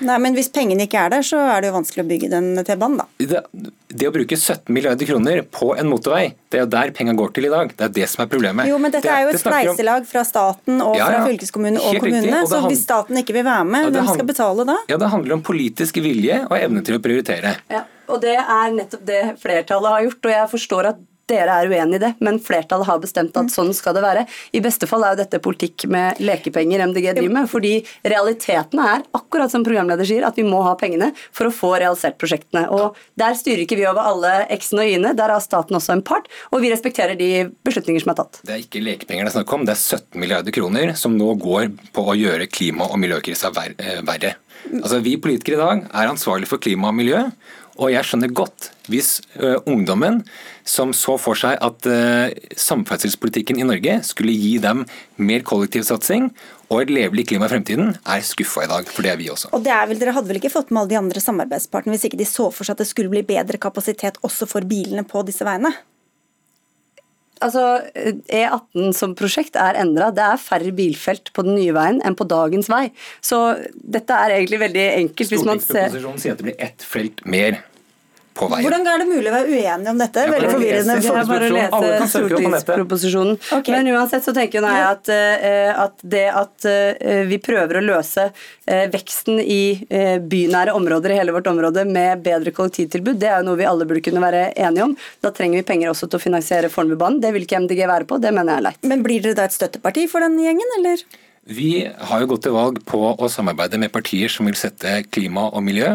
Nei, 0.00 0.16
men 0.18 0.34
hvis 0.34 0.48
pengene 0.52 0.86
ikke 0.86 0.98
er 1.06 1.10
der, 1.10 1.24
så 1.26 1.36
er 1.56 1.60
det 1.60 1.70
jo 1.70 1.74
vanskelig 1.76 2.04
å 2.04 2.08
bygge 2.08 2.30
den 2.32 2.64
T-banen, 2.64 2.96
da. 3.02 3.06
Det, 3.18 3.42
det 3.88 4.08
å 4.08 4.12
bruke 4.14 4.36
17 4.38 4.72
milliarder 4.72 5.06
kroner 5.06 5.42
på 5.52 5.72
en 5.78 5.90
motorvei, 5.90 6.34
det 6.50 6.60
er 6.60 6.64
jo 6.64 6.70
der 6.72 6.92
pengene 6.96 7.16
går 7.20 7.34
til 7.36 7.44
i 7.46 7.52
dag. 7.52 7.74
Det 7.76 7.84
er 7.88 7.92
det 7.98 8.08
som 8.08 8.24
er 8.24 8.30
problemet. 8.32 8.66
Jo, 8.70 8.78
men 8.78 8.90
dette 8.94 9.02
Det- 9.08 9.12
er 9.12 9.26
jo 9.26 9.34
et 9.34 9.40
spleiselag 9.42 10.06
fra 10.06 10.22
staten 10.24 10.80
og 10.80 10.96
Ja, 10.96 11.06
fra 11.10 11.18
ja. 11.20 11.26
fylkeskommunen 11.28 11.76
og 11.76 11.92
Helt 11.92 12.00
kommunene. 12.04 12.42
og 12.42 12.48
Så 12.48 12.60
hand- 12.60 12.72
hvis 12.72 12.82
staten 12.86 13.16
ikke 13.20 13.32
vil 13.34 13.44
være 13.44 13.64
med, 13.66 13.84
Ja, 13.84 13.90
hvem 13.90 14.06
hand- 14.06 14.16
skal 14.16 14.26
betale 14.26 14.66
da? 14.66 14.76
Ja, 14.88 14.96
Det 14.96 15.10
handler 15.10 15.32
om 15.34 15.42
politisk 15.42 15.94
vilje 16.00 16.42
og 16.50 16.56
evne 16.58 16.84
til 16.84 16.98
å 16.98 17.02
prioritere. 17.02 17.56
Ja, 17.70 17.84
og 18.08 18.20
det 18.22 18.36
er 18.38 18.70
nettopp 18.72 19.04
det 19.04 19.38
flertallet 19.40 19.88
har 19.90 20.02
gjort, 20.08 20.24
og 20.24 20.30
jeg 20.32 20.48
forstår 20.50 20.88
at 20.88 20.96
dere 21.30 21.54
er 21.62 21.70
uenig 21.70 22.00
i 22.00 22.02
det, 22.02 22.10
men 22.24 22.40
flertallet 22.42 22.88
har 22.88 23.00
bestemt 23.02 23.36
at 23.40 23.52
sånn 23.54 23.70
skal 23.76 23.94
det 23.96 24.02
være. 24.04 24.26
I 24.56 24.62
beste 24.64 24.88
fall 24.90 25.06
er 25.06 25.14
jo 25.14 25.20
dette 25.22 25.40
politikk 25.42 25.86
med 25.90 26.18
lekepenger 26.22 26.82
MDG 26.90 27.06
driver 27.16 27.34
med, 27.38 27.48
fordi 27.50 27.72
realiteten 28.06 28.82
er, 28.82 29.04
akkurat 29.16 29.52
som 29.52 29.64
programleder 29.66 30.08
sier, 30.08 30.26
at 30.26 30.36
vi 30.38 30.44
må 30.46 30.60
ha 30.66 30.74
pengene 30.80 31.12
for 31.30 31.48
å 31.48 31.54
få 31.54 31.72
realisert 31.80 32.18
prosjektene. 32.20 32.66
Og 32.74 32.98
der 33.20 33.38
styrer 33.38 33.64
ikke 33.64 33.78
vi 33.80 33.86
over 33.88 34.04
alle 34.10 34.34
x-ene 34.58 34.84
og 34.84 34.90
y-ene, 34.92 35.14
der 35.18 35.32
har 35.34 35.44
staten 35.44 35.78
også 35.78 35.94
en 35.96 36.04
part, 36.06 36.28
og 36.50 36.62
vi 36.64 36.72
respekterer 36.74 37.16
de 37.18 37.30
beslutninger 37.66 38.04
som 38.04 38.12
er 38.14 38.20
tatt. 38.22 38.42
Det 38.46 38.56
er 38.56 38.64
ikke 38.64 38.82
lekepenger 38.84 39.26
det 39.26 39.32
er 39.32 39.38
snakk 39.38 39.56
om, 39.56 39.64
det 39.68 39.76
er 39.76 39.82
17 40.00 40.20
milliarder 40.20 40.54
kroner 40.56 40.94
som 40.98 41.16
nå 41.16 41.32
går 41.40 41.70
på 41.96 42.04
å 42.10 42.18
gjøre 42.18 42.50
klima- 42.50 42.90
og 42.90 42.98
miljøkrisa 43.02 43.52
ver 43.56 43.74
eh, 43.78 44.00
verre. 44.06 44.34
Altså, 44.74 45.00
Vi 45.04 45.16
politikere 45.20 45.56
i 45.56 45.62
dag 45.62 45.86
er 45.88 46.10
ansvarlig 46.10 46.48
for 46.50 46.60
klima 46.62 46.90
og 46.90 46.98
miljø, 46.98 47.22
og 47.80 47.88
jeg 47.94 48.04
skjønner 48.04 48.32
godt 48.36 48.66
hvis 48.92 49.20
ø, 49.40 49.54
ungdommen 49.70 50.18
som 50.70 50.94
så 50.96 51.16
for 51.20 51.38
seg 51.38 51.58
at 51.58 51.88
ø, 51.90 51.98
samferdselspolitikken 52.58 53.58
i 53.60 53.66
Norge 53.66 53.98
skulle 54.06 54.34
gi 54.36 54.54
dem 54.62 54.84
mer 55.18 55.44
kollektivsatsing 55.46 56.30
og 56.70 56.84
et 56.84 56.92
levelig 56.94 57.26
klima 57.32 57.48
i 57.48 57.52
fremtiden, 57.52 57.94
er 58.06 58.22
skuffa 58.22 58.64
i 58.64 58.70
dag. 58.70 58.86
For 58.86 59.02
det 59.02 59.12
er 59.12 59.18
vi 59.18 59.30
også. 59.32 59.50
Og 59.56 59.64
det 59.66 59.74
er 59.74 59.88
vel, 59.90 59.98
Dere 59.98 60.14
hadde 60.14 60.30
vel 60.30 60.38
ikke 60.38 60.52
fått 60.54 60.70
med 60.70 60.84
alle 60.84 60.92
de 60.92 61.00
andre 61.00 61.22
samarbeidspartene 61.22 61.96
hvis 61.96 62.06
ikke 62.06 62.20
de 62.20 62.28
så 62.28 62.50
for 62.54 62.66
seg 62.66 62.78
at 62.78 62.84
det 62.84 62.90
skulle 62.92 63.10
bli 63.12 63.24
bedre 63.26 63.58
kapasitet 63.60 64.20
også 64.26 64.46
for 64.50 64.66
bilene 64.70 65.02
på 65.08 65.24
disse 65.26 65.46
veiene? 65.46 65.72
Altså, 67.40 67.64
E18 68.28 68.92
som 68.96 69.14
prosjekt 69.16 69.56
er 69.56 69.78
endra. 69.80 70.10
Det 70.12 70.22
er 70.22 70.40
færre 70.40 70.74
bilfelt 70.76 71.32
på 71.34 71.44
den 71.46 71.56
nye 71.56 71.72
veien 71.72 72.02
enn 72.04 72.16
på 72.18 72.26
dagens 72.28 72.68
vei. 72.70 72.90
Så 73.24 73.40
dette 73.72 74.12
er 74.12 74.36
egentlig 74.36 74.60
veldig 74.60 74.86
enkelt. 74.98 75.32
hvis 75.34 75.46
man 75.48 75.62
ser... 75.62 75.88
Stortingsproposisjonen 75.88 76.22
sier 76.22 76.36
at 76.36 76.42
det 76.42 76.48
blir 76.50 76.66
ett 76.68 76.84
felt 76.84 77.24
mer 77.24 77.62
på 78.40 78.48
veien. 78.50 78.66
Hvordan 78.66 78.88
er 78.88 79.02
det 79.02 79.08
mulig 79.10 79.30
å 79.30 79.34
være 79.34 79.50
uenig 79.50 79.90
om 79.92 80.00
dette? 80.00 80.24
Veldig 80.30 80.52
forvirrende. 80.54 80.96
Det 81.00 81.12
er 81.12 81.28
bare 81.28 81.48
å 81.48 81.54
lese 81.54 82.08
stortingsproposisjonen. 82.14 82.56
stortingsproposisjonen. 82.64 83.38
Men 83.76 83.90
uansett 83.94 84.26
så 84.26 84.34
tenker 84.36 84.60
jo 84.60 84.70
jeg 84.70 84.86
at, 84.86 85.12
eh, 85.14 85.82
at 85.84 86.04
det 86.14 86.24
at 86.42 86.68
eh, 86.70 87.22
vi 87.30 87.40
prøver 87.42 87.80
å 87.80 87.84
løse 87.84 88.26
eh, 88.30 88.86
veksten 88.92 89.40
i 89.40 89.62
bynære 90.30 90.74
områder 90.76 91.14
i 91.14 91.20
hele 91.20 91.34
vårt 91.34 91.48
område 91.50 91.84
med 91.88 92.22
bedre 92.24 92.52
kollektivtilbud, 92.54 93.18
det 93.20 93.30
er 93.30 93.40
jo 93.40 93.50
noe 93.50 93.60
vi 93.60 93.68
alle 93.68 93.86
burde 93.88 94.04
kunne 94.04 94.22
være 94.22 94.50
enige 94.54 94.86
om. 94.88 94.94
Da 95.24 95.32
trenger 95.34 95.60
vi 95.60 95.66
penger 95.66 95.92
også 95.92 96.08
til 96.10 96.20
å 96.20 96.22
finansiere 96.22 96.70
Fornebubanen. 96.72 97.20
Det 97.22 97.32
vil 97.34 97.46
ikke 97.46 97.64
MDG 97.64 97.84
være 97.90 98.08
på, 98.08 98.20
det 98.22 98.32
mener 98.34 98.54
jeg 98.54 98.62
er 98.62 98.68
leit. 98.70 98.86
Men 98.92 99.04
blir 99.06 99.24
dere 99.24 99.38
da 99.38 99.48
et 99.48 99.56
støtteparti 99.56 100.06
for 100.10 100.24
den 100.24 100.38
gjengen, 100.40 100.78
eller? 100.80 101.04
Vi 101.48 101.88
har 101.88 102.20
jo 102.20 102.26
gått 102.34 102.42
til 102.44 102.52
valg 102.52 102.82
på 102.86 102.98
å 103.16 103.28
samarbeide 103.32 103.78
med 103.80 103.90
partier 103.94 104.28
som 104.30 104.46
vil 104.46 104.58
sette 104.58 105.00
klima 105.10 105.46
og 105.48 105.64
miljø, 105.64 105.94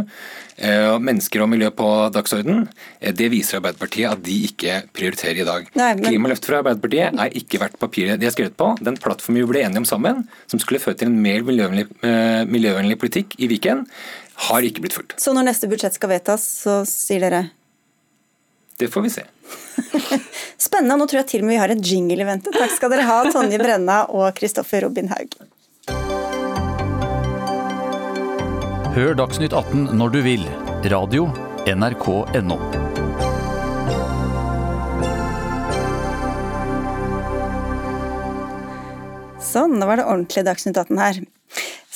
eh, 0.57 0.95
mennesker 0.99 1.43
og 1.43 1.49
miljø 1.51 1.69
på 1.69 1.85
dagsorden. 2.11 2.67
Eh, 2.99 3.11
Det 3.13 3.29
viser 3.31 3.59
Arbeiderpartiet 3.61 4.11
at 4.11 4.23
de 4.23 4.47
ikke 4.49 4.89
prioriterer 4.91 5.41
i 5.41 5.45
dag. 5.45 5.69
Nei, 5.75 5.93
men- 5.93 6.03
Klimaløftet 6.03 6.45
fra 6.49 6.63
Arbeiderpartiet 6.63 7.13
er 7.19 7.29
ikke 7.29 7.59
verdt 7.59 7.77
papiret 7.79 8.19
de 8.19 8.25
har 8.25 8.33
skrevet 8.33 8.57
på. 8.57 8.75
Den 8.83 8.97
plattformen 8.97 9.45
vi 9.45 9.53
ble 9.53 9.63
enige 9.63 9.77
om 9.77 9.85
sammen, 9.85 10.27
som 10.47 10.59
skulle 10.59 10.79
føre 10.81 10.97
til 10.97 11.07
en 11.07 11.21
mer 11.21 11.41
miljøvennlig, 11.41 11.87
eh, 12.03 12.43
miljøvennlig 12.45 12.97
politikk 12.97 13.35
i 13.39 13.47
Viken, 13.47 13.85
har 14.35 14.61
ikke 14.61 14.81
blitt 14.81 14.93
fulgt. 14.93 15.19
Så 15.19 15.31
når 15.33 15.45
neste 15.45 15.69
budsjett 15.69 15.93
skal 15.93 16.09
vedtas, 16.09 16.41
så 16.65 16.85
sier 16.85 17.19
dere 17.21 17.51
Det 18.77 18.89
får 18.91 19.03
vi 19.03 19.09
se. 19.09 19.23
Spennende. 20.57 20.97
Nå 20.99 21.07
tror 21.09 21.21
jeg 21.21 21.29
til 21.33 21.43
og 21.43 21.49
med 21.49 21.57
vi 21.57 21.61
har 21.61 21.73
et 21.73 21.83
jingle 21.91 22.21
i 22.23 22.27
vente. 22.27 22.53
Takk 22.55 22.73
skal 22.77 22.93
dere 22.93 23.07
ha, 23.07 23.19
Tonje 23.31 23.59
Brenna 23.61 24.05
og 24.11 24.29
Kristoffer 24.37 24.87
Robin 24.87 25.11
Haug. 25.11 25.35
Hør 28.95 29.15
Dagsnytt 29.19 29.51
18 29.51 29.89
når 29.99 30.15
du 30.15 30.21
vil. 30.23 30.45
Radio 30.91 31.27
NRK.no. 31.67 32.59
Sånn, 39.41 39.75
nå 39.79 39.87
var 39.87 39.99
det 39.99 40.05
ordentlig 40.07 40.45
Dagsnytt 40.47 40.79
18 40.79 40.99
her. 40.99 41.19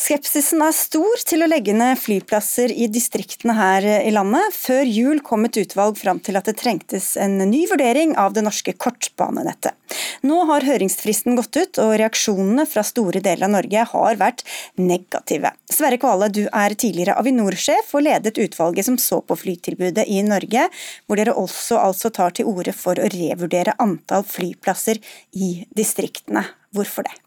Skepsisen 0.09 0.63
er 0.65 0.73
stor 0.73 1.21
til 1.29 1.45
å 1.45 1.47
legge 1.51 1.69
ned 1.77 1.99
flyplasser 2.01 2.71
i 2.73 2.87
distriktene 2.89 3.53
her 3.53 3.85
i 3.85 4.09
landet. 4.09 4.55
Før 4.57 4.89
jul 4.89 5.19
kom 5.21 5.45
et 5.45 5.59
utvalg 5.61 5.99
fram 5.99 6.17
til 6.25 6.39
at 6.39 6.49
det 6.49 6.55
trengtes 6.57 7.11
en 7.21 7.35
ny 7.51 7.59
vurdering 7.69 8.15
av 8.17 8.33
det 8.33 8.41
norske 8.47 8.73
kortbanenettet. 8.73 9.77
Nå 10.25 10.39
har 10.49 10.65
høringsfristen 10.65 11.37
gått 11.37 11.61
ut, 11.61 11.81
og 11.85 11.93
reaksjonene 12.01 12.65
fra 12.71 12.81
store 12.89 13.21
deler 13.21 13.45
av 13.51 13.53
Norge 13.59 13.85
har 13.93 14.17
vært 14.23 14.41
negative. 14.81 15.53
Sverre 15.69 16.01
Kvale, 16.01 16.33
du 16.33 16.47
er 16.47 16.73
tidligere 16.73 17.19
Avinor-sjef 17.21 17.93
og 17.93 18.07
ledet 18.09 18.41
utvalget 18.41 18.89
som 18.89 18.97
så 18.97 19.21
på 19.21 19.37
flytilbudet 19.45 20.09
i 20.09 20.23
Norge, 20.25 20.71
hvor 21.05 21.21
dere 21.21 21.37
også 21.37 21.77
altså 21.85 22.09
tar 22.09 22.33
til 22.33 22.49
orde 22.49 22.73
for 22.73 22.97
å 22.97 23.13
revurdere 23.13 23.77
antall 23.77 24.25
flyplasser 24.25 25.05
i 25.37 25.59
distriktene. 25.69 26.47
Hvorfor 26.73 27.05
det? 27.05 27.19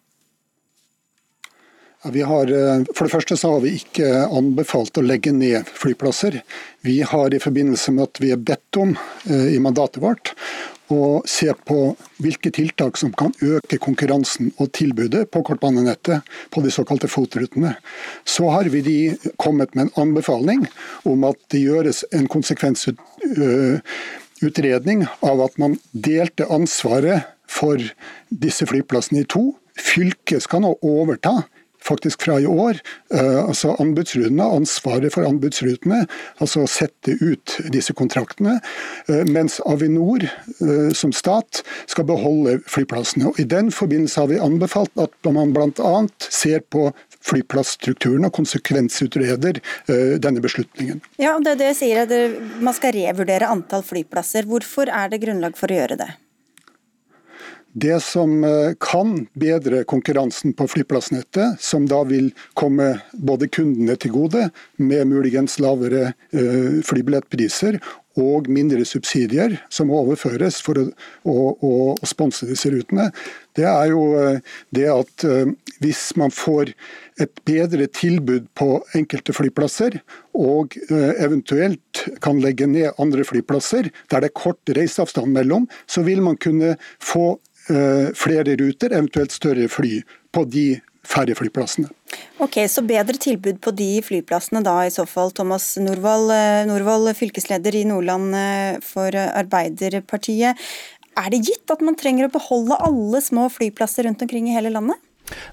Har, 2.02 2.50
eh, 2.50 2.82
for 2.94 3.06
det 3.06 3.12
første 3.12 3.36
så 3.38 3.52
har 3.52 3.60
vi 3.62 3.76
ikke 3.78 4.06
anbefalt 4.26 4.98
å 4.98 5.04
legge 5.06 5.30
ned 5.30 5.68
flyplasser. 5.70 6.40
Vi 6.82 6.98
har 7.06 7.30
i 7.30 7.38
forbindelse 7.38 7.94
med 7.94 8.08
at 8.08 8.18
vi 8.18 8.32
er 8.34 8.42
bedt 8.42 8.76
om 8.76 8.96
eh, 9.30 9.54
i 9.54 9.60
mandatet 9.62 10.02
vårt 10.02 10.34
å 10.90 11.22
se 11.28 11.52
på 11.54 11.96
hvilke 12.22 12.50
tiltak 12.54 12.96
som 12.98 13.12
kan 13.14 13.32
øke 13.38 13.78
konkurransen 13.82 14.52
og 14.58 14.72
tilbudet 14.76 15.30
på 15.30 15.42
kortbanenettet 15.46 16.20
på 16.50 16.60
de 16.64 16.70
såkalte 16.74 17.08
FOT-rutene. 17.08 17.74
Så 18.24 18.48
har 18.50 18.64
vi 18.72 18.80
de 18.82 19.16
kommet 19.38 19.74
med 19.74 19.82
en 19.86 19.92
anbefaling 20.08 20.66
om 21.08 21.24
at 21.28 21.36
det 21.54 21.60
gjøres 21.62 22.04
en 22.12 22.28
konsekvensutredning 22.34 25.06
av 25.22 25.40
at 25.46 25.58
man 25.62 25.78
delte 25.92 26.46
ansvaret 26.50 27.22
for 27.46 27.78
disse 28.28 28.66
flyplassene 28.66 29.20
i 29.22 29.26
to. 29.28 29.54
Fylket 29.78 30.42
skal 30.44 30.60
nå 30.64 30.78
overta 30.84 31.42
faktisk 31.82 32.22
fra 32.26 32.38
i 32.40 32.46
år. 32.46 32.80
Uh, 33.14 33.42
altså 33.48 33.74
Anbudsrundene, 33.82 34.46
ansvaret 34.58 35.14
for 35.14 35.26
anbudsrutene, 35.28 36.04
altså 36.42 36.64
å 36.64 36.70
sette 36.70 37.16
ut 37.20 37.56
disse 37.74 37.94
kontraktene. 37.98 38.58
Uh, 39.10 39.22
mens 39.28 39.58
Avinor 39.68 40.24
uh, 40.26 40.90
som 40.96 41.14
stat 41.16 41.62
skal 41.90 42.08
beholde 42.08 42.58
flyplassene. 42.70 43.30
Og 43.30 43.40
I 43.42 43.48
den 43.48 43.72
forbindelse 43.74 44.22
har 44.22 44.30
vi 44.32 44.40
anbefalt 44.42 44.92
at 45.02 45.32
man 45.32 45.54
bl.a. 45.54 45.94
ser 46.28 46.64
på 46.72 46.88
flyplassstrukturen 47.22 48.26
og 48.26 48.32
konsekvensutreder 48.34 49.60
denne 50.18 50.42
beslutningen. 50.42 50.98
Ja, 51.22 51.36
det 51.38 51.52
er 51.52 51.60
det 51.60 51.68
jeg 51.68 51.78
sier, 51.78 52.00
at 52.02 52.58
Man 52.62 52.74
skal 52.74 52.96
revurdere 52.96 53.46
antall 53.46 53.84
flyplasser. 53.86 54.48
Hvorfor 54.50 54.90
er 54.90 55.12
det 55.12 55.22
grunnlag 55.22 55.54
for 55.58 55.70
å 55.70 55.78
gjøre 55.78 56.00
det? 56.02 56.10
Det 57.72 58.00
som 58.04 58.44
eh, 58.44 58.74
kan 58.80 59.26
bedre 59.32 59.84
konkurransen 59.84 60.52
på 60.52 60.66
flyplassnettet, 60.68 61.60
som 61.60 61.86
da 61.88 62.02
vil 62.04 62.28
komme 62.52 62.98
både 63.16 63.48
kundene 63.48 63.96
til 63.96 64.12
gode, 64.12 64.50
med 64.76 65.08
muligens 65.08 65.56
lavere 65.62 66.10
eh, 66.36 66.82
flybillettpriser 66.84 67.78
og 68.20 68.50
mindre 68.52 68.84
subsidier 68.84 69.54
som 69.72 69.88
overføres 69.88 70.58
for 70.60 70.82
å, 70.82 70.84
å, 71.24 71.36
å, 71.64 71.76
sponse 72.04 72.44
disse 72.44 72.68
rutene, 72.74 73.06
det 73.56 73.64
er 73.64 73.86
jo 73.94 74.02
eh, 74.20 74.58
det 74.76 74.90
at 74.92 75.24
hvis 75.80 76.02
man 76.20 76.32
får 76.34 76.74
et 77.24 77.40
bedre 77.48 77.86
tilbud 77.88 78.50
på 78.58 78.82
enkelte 78.98 79.32
flyplasser, 79.36 79.96
og 80.36 80.76
eventuelt 80.92 82.04
kan 82.24 82.40
legge 82.40 82.68
ned 82.68 83.00
andre 83.02 83.24
flyplasser 83.28 83.88
der 84.12 84.24
det 84.24 84.30
er 84.30 84.36
kort 84.36 84.72
reiseavstand 84.76 85.32
mellom, 85.32 85.66
så 85.86 86.04
vil 86.06 86.22
man 86.24 86.38
kunne 86.40 86.74
få 87.00 87.34
flere 87.66 88.56
ruter, 88.58 88.90
eventuelt 88.90 89.32
større 89.32 89.68
fly, 89.70 90.00
på 90.34 90.42
de 90.50 90.80
færre 91.06 91.34
flyplassene. 91.36 91.90
Ok, 92.42 92.58
Så 92.68 92.82
bedre 92.86 93.18
tilbud 93.18 93.60
på 93.62 93.74
de 93.74 94.00
flyplassene 94.04 94.62
da 94.64 94.78
i 94.86 94.92
så 94.94 95.06
fall. 95.08 95.32
Thomas 95.34 95.76
Norvoll, 95.76 96.30
eh, 96.30 96.64
Norvoll 96.68 97.12
fylkesleder 97.14 97.74
i 97.74 97.84
Nordland 97.88 98.34
eh, 98.34 98.80
for 98.82 99.10
Arbeiderpartiet. 99.10 100.58
Er 101.16 101.30
det 101.30 101.44
gitt 101.44 101.70
at 101.70 101.82
man 101.84 101.98
trenger 101.98 102.28
å 102.28 102.32
beholde 102.32 102.78
alle 102.80 103.20
små 103.20 103.48
flyplasser 103.52 104.06
rundt 104.06 104.22
omkring 104.22 104.48
i 104.48 104.54
hele 104.54 104.72
landet? 104.72 104.96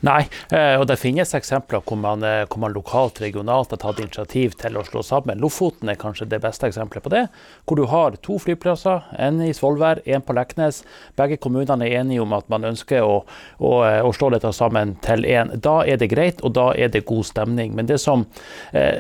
Nei, 0.06 0.24
eh, 0.52 0.76
og 0.80 0.86
det 0.90 0.98
finnes 1.00 1.34
eksempler 1.36 1.84
hvor 1.86 2.00
man, 2.00 2.24
eh, 2.24 2.46
hvor 2.50 2.62
man 2.64 2.74
lokalt 2.76 3.20
regionalt 3.24 3.74
har 3.74 3.82
tatt 3.82 4.02
initiativ 4.02 4.56
til 4.60 4.78
å 4.80 4.84
slå 4.88 5.04
sammen. 5.06 5.40
Lofoten 5.42 5.92
er 5.92 6.00
kanskje 6.00 6.30
det 6.32 6.42
beste 6.44 6.70
eksempelet 6.70 7.06
på 7.06 7.14
det. 7.14 7.26
Hvor 7.68 7.80
du 7.80 7.86
har 7.92 8.18
to 8.26 8.40
flyplasser, 8.42 9.04
en 9.20 9.42
i 9.44 9.52
Svolvær, 9.56 10.02
en 10.06 10.26
på 10.26 10.36
Leknes. 10.38 10.82
Begge 11.20 11.40
kommunene 11.42 11.88
er 11.88 12.02
enige 12.02 12.24
om 12.24 12.36
at 12.38 12.48
man 12.52 12.68
ønsker 12.72 13.06
å, 13.06 13.22
å, 13.60 13.74
eh, 13.88 14.02
å 14.06 14.14
slå 14.16 14.32
dette 14.36 14.52
sammen 14.56 14.96
til 15.06 15.26
én. 15.28 15.54
Da 15.62 15.80
er 15.86 16.00
det 16.02 16.12
greit, 16.14 16.44
og 16.44 16.56
da 16.58 16.70
er 16.76 16.92
det 16.94 17.06
god 17.10 17.28
stemning. 17.28 17.76
Men 17.76 17.90
det 17.90 18.00
som, 18.02 18.26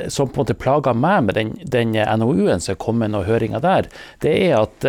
som 0.07 0.28
på 0.28 0.39
en 0.39 0.43
måte 0.43 0.57
plager 0.57 0.95
meg 0.97 1.24
med 1.28 1.38
den, 1.38 1.53
den 1.63 1.95
NOU-en 1.95 2.61
som 2.61 2.74
er 2.74 2.80
kommet 2.82 3.15
og 3.15 3.26
høringa 3.28 3.61
der, 3.63 3.88
det 4.24 4.34
er 4.49 4.55
at 4.59 4.86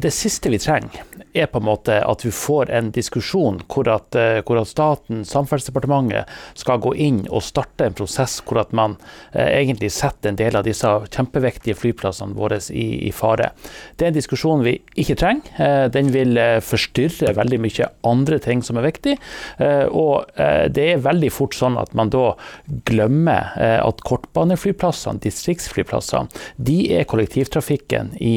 det 0.00 0.12
siste 0.14 0.50
vi 0.52 0.58
trenger, 0.62 1.04
er 1.34 1.48
på 1.50 1.60
en 1.60 1.66
måte 1.66 1.98
at 2.04 2.24
vi 2.24 2.32
får 2.34 2.70
en 2.74 2.90
diskusjon 2.94 3.60
hvor 3.70 3.88
at, 3.92 4.16
hvor 4.46 4.60
at 4.62 4.73
staten, 4.74 5.22
Samferdselsdepartementet, 5.28 6.30
skal 6.58 6.82
gå 6.82 6.94
inn 7.00 7.22
og 7.30 7.44
starte 7.46 7.88
en 7.88 7.96
prosess 7.96 8.40
hvor 8.44 8.60
at 8.64 8.74
man 8.76 8.96
eh, 9.32 9.60
egentlig 9.60 9.92
setter 9.94 10.32
en 10.32 10.38
del 10.40 10.58
av 10.58 10.66
disse 10.66 10.90
kjempeviktige 11.14 11.78
flyplassene 11.78 12.36
våre 12.36 12.60
i, 12.70 13.08
i, 13.08 13.12
fare. 13.14 13.52
Det 13.96 14.06
er 14.06 14.12
en 14.12 14.18
diskusjon 14.18 14.64
vi 14.66 14.76
ikke 15.00 15.18
trenger. 15.20 15.50
Eh, 15.62 15.86
den 15.94 16.10
vil 16.14 16.38
eh, 16.40 16.60
forstyrre 16.64 17.34
veldig 17.38 17.60
mye 17.62 17.90
andre 18.06 18.40
ting 18.42 18.62
som 18.64 18.78
er 18.80 18.88
viktig. 18.88 19.16
Eh, 19.58 19.86
og 19.90 20.30
eh, 20.40 20.66
det 20.74 20.88
er 20.94 21.04
veldig 21.04 21.30
fort 21.34 21.56
sånn 21.56 21.78
at 21.80 21.94
man 21.96 22.12
da 22.14 22.32
glemmer 22.88 23.54
eh, 23.60 23.78
at 23.82 24.02
kortbaneflyplassene, 24.06 25.22
distriktsflyplassene, 25.24 26.44
de 26.56 26.78
er 26.98 27.08
kollektivtrafikken 27.08 28.14
i 28.22 28.34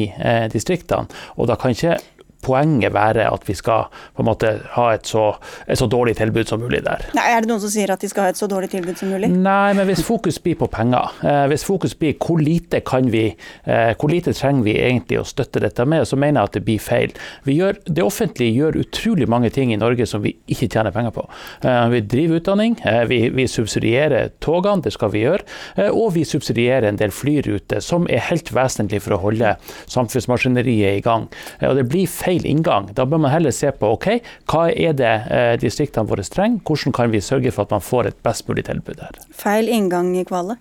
distriktene. 0.52 1.08
Og 1.36 1.48
da 1.50 1.56
kan 1.58 1.74
ikke 1.74 1.98
poenget 2.44 2.94
være 2.94 3.26
at 3.28 3.46
vi 3.48 3.56
skal 3.58 3.88
på 4.16 4.22
en 4.22 4.28
måte 4.28 4.52
ha 4.74 4.86
et 4.94 5.08
så, 5.08 5.30
et 5.66 5.78
så, 5.78 5.88
dårlig 5.88 6.16
tilbud 6.18 6.48
som 6.50 6.60
mulig 6.62 6.82
der. 6.84 7.06
Nei, 7.16 7.26
er 7.32 7.44
det 7.44 7.50
noen 7.50 7.62
som 7.62 7.72
sier 7.72 7.90
at 7.92 8.02
de 8.02 8.10
skal 8.10 8.28
ha 8.28 8.32
et 8.34 8.40
så 8.40 8.48
dårlig 8.50 8.70
tilbud 8.72 8.98
som 9.00 9.12
mulig? 9.12 9.30
Nei, 9.32 9.72
men 9.76 9.88
hvis 9.88 10.04
fokus 10.06 10.38
blir 10.42 10.58
på 10.60 10.68
penger, 10.72 11.14
eh, 11.24 11.44
hvis 11.52 11.66
fokus 11.66 11.96
blir 11.98 12.16
hvor 12.18 12.42
lite 12.42 12.82
kan 12.86 13.08
vi, 13.12 13.26
eh, 13.64 13.92
hvor 13.98 14.12
lite 14.12 14.34
trenger 14.36 14.66
vi 14.66 14.76
egentlig 14.78 15.20
å 15.22 15.26
støtte 15.26 15.62
dette 15.64 15.86
med, 15.88 16.06
så 16.08 16.18
mener 16.18 16.42
jeg 16.42 16.50
at 16.52 16.58
det 16.58 16.64
blir 16.68 16.82
feil. 16.82 17.14
Gjør, 17.48 17.80
det 17.86 18.04
offentlige 18.04 18.54
gjør 18.54 18.80
utrolig 18.82 19.28
mange 19.28 19.50
ting 19.54 19.72
i 19.72 19.80
Norge 19.80 20.06
som 20.06 20.22
vi 20.24 20.36
ikke 20.50 20.68
tjener 20.68 20.94
penger 20.94 21.14
på. 21.16 21.26
Eh, 21.64 21.84
vi 21.94 22.04
driver 22.04 22.42
utdanning, 22.42 22.78
vi, 23.08 23.20
vi 23.34 23.48
subsidierer 23.50 24.32
togene, 24.44 24.82
det 24.84 24.92
skal 24.94 25.12
vi 25.12 25.24
gjøre, 25.24 25.44
eh, 25.76 25.90
og 25.90 26.14
vi 26.16 26.24
subsidierer 26.28 26.88
en 26.88 27.00
del 27.00 27.12
flyruter 27.14 27.82
som 27.84 28.06
er 28.10 28.24
helt 28.28 28.52
vesentlig 28.54 29.02
for 29.04 29.16
å 29.16 29.22
holde 29.22 29.54
samfunnsmaskineriet 29.90 30.98
i 30.98 31.04
gang. 31.04 31.28
Og 31.66 31.78
det 31.78 31.86
blir 31.90 32.08
feil 32.10 32.37
feil 32.38 32.46
inngang. 32.46 32.94
Da 32.94 33.04
bør 33.06 33.18
man 33.18 33.32
heller 33.32 33.50
se 33.50 33.70
på 33.72 33.92
ok, 33.96 34.20
hva 34.50 34.68
er 34.70 34.94
det 34.94 35.14
eh, 35.30 35.56
distriktene 35.60 36.08
våre 36.08 36.22
trenger, 36.22 36.60
hvordan 36.64 36.94
kan 36.94 37.10
vi 37.12 37.20
sørge 37.20 37.52
for 37.52 37.66
at 37.66 37.70
man 37.70 37.80
får 37.80 38.08
et 38.08 38.22
best 38.22 38.48
mulig 38.48 38.66
tilbud 38.66 38.98
der. 38.98 39.18
Feil 39.32 39.68
inngang 39.68 40.16
i 40.16 40.24
Kvale? 40.24 40.58